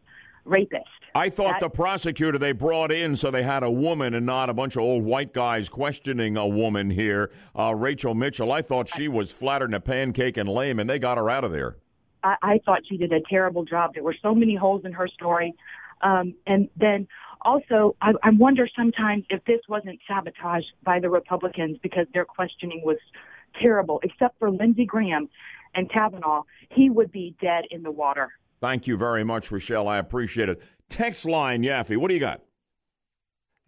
[0.47, 0.85] rapist.
[1.15, 4.49] I thought That- the prosecutor they brought in so they had a woman and not
[4.49, 8.51] a bunch of old white guys questioning a woman here, uh, Rachel Mitchell.
[8.51, 11.43] I thought she was flatter than a pancake and lame, and they got her out
[11.43, 11.77] of there.
[12.23, 13.93] I, I thought she did a terrible job.
[13.93, 15.55] There were so many holes in her story.
[16.01, 17.07] Um, and then
[17.41, 22.81] also, I, I wonder sometimes if this wasn't sabotage by the Republicans because their questioning
[22.83, 22.97] was
[23.59, 23.99] terrible.
[24.03, 25.29] Except for Lindsey Graham
[25.73, 28.31] and Kavanaugh, he would be dead in the water.
[28.59, 29.87] Thank you very much, Rochelle.
[29.87, 30.61] I appreciate it.
[30.89, 32.41] Text line, Yaffee, what do you got?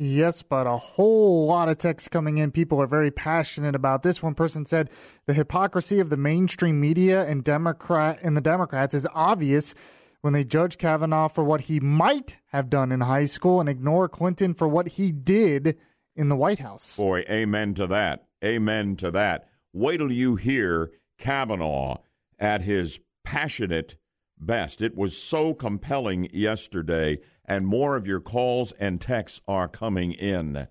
[0.02, 2.52] Yes, but a whole lot of texts coming in.
[2.52, 4.24] People are very passionate about this.
[4.24, 4.90] One person said
[5.26, 9.76] the hypocrisy of the mainstream media and Democrat and the Democrats is obvious
[10.22, 14.08] when they judge Kavanaugh for what he might have done in high school and ignore
[14.08, 15.78] Clinton for what he did
[16.16, 16.96] in the White House.
[16.96, 18.26] Boy, amen to that.
[18.44, 19.50] Amen to that.
[19.74, 21.98] Wait till you hear Kavanaugh
[22.40, 23.96] at his passionate
[24.40, 24.82] best.
[24.82, 30.68] It was so compelling yesterday, and more of your calls and texts are coming in.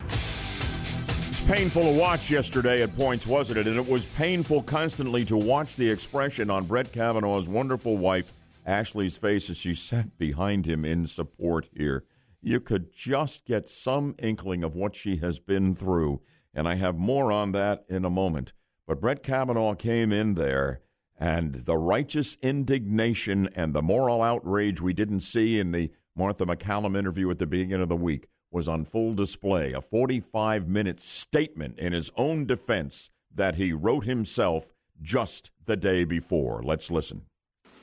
[0.00, 3.66] It's painful to watch yesterday at points, wasn't it?
[3.66, 8.32] And it was painful constantly to watch the expression on Brett Kavanaugh's wonderful wife,
[8.66, 12.04] Ashley's face, as she sat behind him in support here.
[12.40, 16.20] You could just get some inkling of what she has been through,
[16.54, 18.52] and I have more on that in a moment.
[18.86, 20.80] But Brett Kavanaugh came in there
[21.22, 26.98] And the righteous indignation and the moral outrage we didn't see in the Martha MacCallum
[26.98, 29.72] interview at the beginning of the week was on full display.
[29.72, 36.02] A 45 minute statement in his own defense that he wrote himself just the day
[36.02, 36.60] before.
[36.64, 37.22] Let's listen.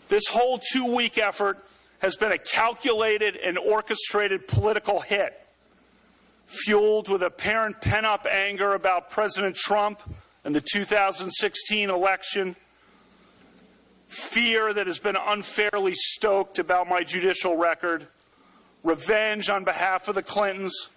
[0.09, 1.65] This whole two week effort
[1.99, 5.39] has been a calculated and orchestrated political hit,
[6.45, 10.01] fueled with apparent pent up anger about President Trump
[10.43, 12.57] and the 2016 election,
[14.09, 18.07] fear that has been unfairly stoked about my judicial record
[18.83, 20.89] revenge on behalf of the Clintons,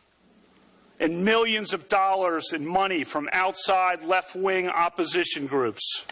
[1.01, 6.05] and millions of dollars in money from outside left wing opposition groups.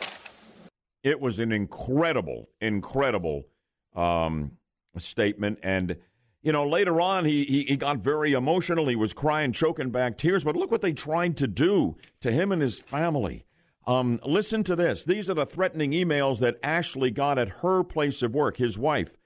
[1.02, 3.47] It was an incredible, incredible
[3.94, 4.52] um,
[4.98, 5.60] statement.
[5.62, 5.97] And,
[6.43, 8.89] you know, later on, he, he, he got very emotional.
[8.89, 10.43] He was crying, choking back tears.
[10.43, 13.44] But look what they tried to do to him and his family.
[13.90, 15.02] Um, listen to this.
[15.02, 19.16] These are the threatening emails that Ashley got at her place of work, his wife.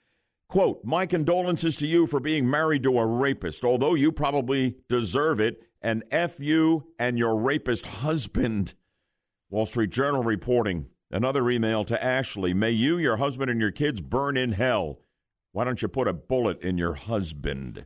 [0.48, 5.38] Quote, My condolences to you for being married to a rapist, although you probably deserve
[5.38, 8.72] it, and F you and your rapist husband.
[9.50, 14.00] Wall Street Journal reporting another email to Ashley May you, your husband, and your kids
[14.00, 15.00] burn in hell.
[15.52, 17.84] Why don't you put a bullet in your husband?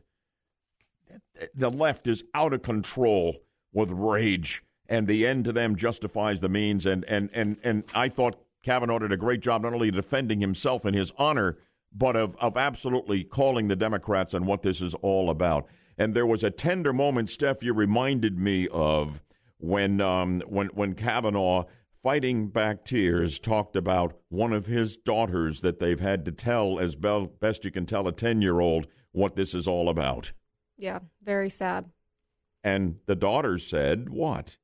[1.53, 3.35] The left is out of control
[3.73, 6.85] with rage, and the end to them justifies the means.
[6.85, 10.83] And, and, and, and I thought Kavanaugh did a great job not only defending himself
[10.83, 11.57] and his honor
[11.93, 15.67] but of, of absolutely calling the Democrats on what this is all about.
[15.97, 19.21] And there was a tender moment, Steph, you reminded me of
[19.57, 21.65] when um, when when Kavanaugh,
[22.01, 26.95] fighting back tears, talked about one of his daughters that they've had to tell, as
[26.95, 30.31] best you can tell a ten year old, what this is all about.
[30.77, 31.85] Yeah, very sad.
[32.63, 34.55] And the daughter said, "What?"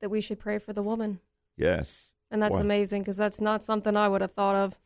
[0.00, 1.20] That we should pray for the woman.
[1.56, 2.10] Yes.
[2.30, 4.78] And that's amazing because that's not something I would have thought of.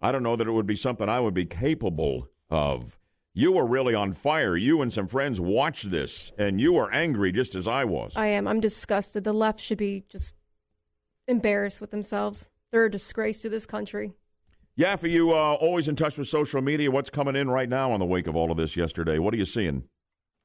[0.00, 2.98] I don't know that it would be something I would be capable of.
[3.34, 4.56] You were really on fire.
[4.56, 8.16] You and some friends watched this, and you were angry just as I was.
[8.16, 8.48] I am.
[8.48, 9.22] I'm disgusted.
[9.22, 10.34] The left should be just
[11.28, 12.48] embarrassed with themselves.
[12.72, 14.12] They're a disgrace to this country.
[14.76, 16.90] Yeah, for you, uh, always in touch with social media.
[16.90, 19.18] What's coming in right now in the wake of all of this yesterday?
[19.18, 19.84] What are you seeing?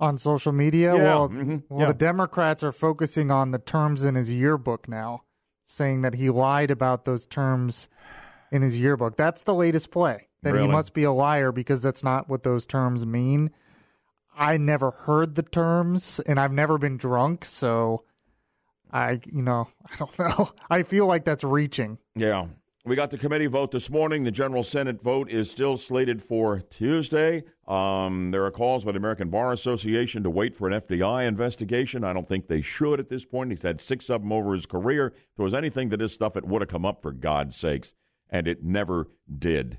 [0.04, 0.96] On social media?
[0.96, 1.04] Yeah.
[1.04, 1.58] Well, mm-hmm.
[1.70, 1.88] well yeah.
[1.88, 5.24] the Democrats are focusing on the terms in his yearbook now,
[5.64, 7.88] saying that he lied about those terms
[8.52, 9.16] in his yearbook.
[9.16, 10.28] That's the latest play.
[10.44, 10.66] That really?
[10.66, 13.52] he must be a liar because that's not what those terms mean.
[14.36, 18.04] I never heard the terms and I've never been drunk, so
[18.92, 20.52] I, you know, I don't know.
[20.70, 21.98] I feel like that's reaching.
[22.16, 22.48] Yeah.
[22.86, 24.26] We got the committee vote this morning.
[24.26, 27.44] The General Senate vote is still slated for Tuesday.
[27.68, 32.04] Um, there are calls by the American Bar Association to wait for an FBI investigation.
[32.04, 33.52] I don't think they should at this point.
[33.52, 35.08] He's had six of them over his career.
[35.08, 37.94] If there was anything to this stuff, it would have come up for God's sakes
[38.30, 39.08] and it never
[39.40, 39.78] did.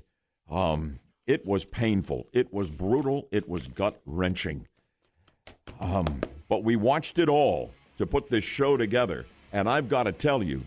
[0.49, 2.27] Um, it was painful.
[2.33, 3.27] It was brutal.
[3.31, 4.67] It was gut wrenching.
[5.79, 9.25] Um, but we watched it all to put this show together.
[9.53, 10.61] And I've got to tell you,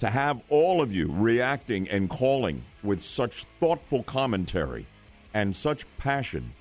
[0.00, 4.86] to have all of you reacting and calling with such thoughtful commentary
[5.34, 6.52] and such passion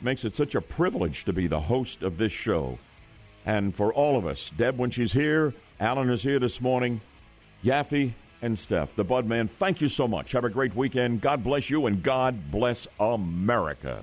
[0.00, 2.78] makes it such a privilege to be the host of this show.
[3.46, 7.00] And for all of us, Deb, when she's here, Alan is here this morning,
[7.62, 8.12] Yaffee,
[8.42, 10.32] and Steph, the Bud Man, thank you so much.
[10.32, 11.20] Have a great weekend.
[11.20, 14.02] God bless you, and God bless America.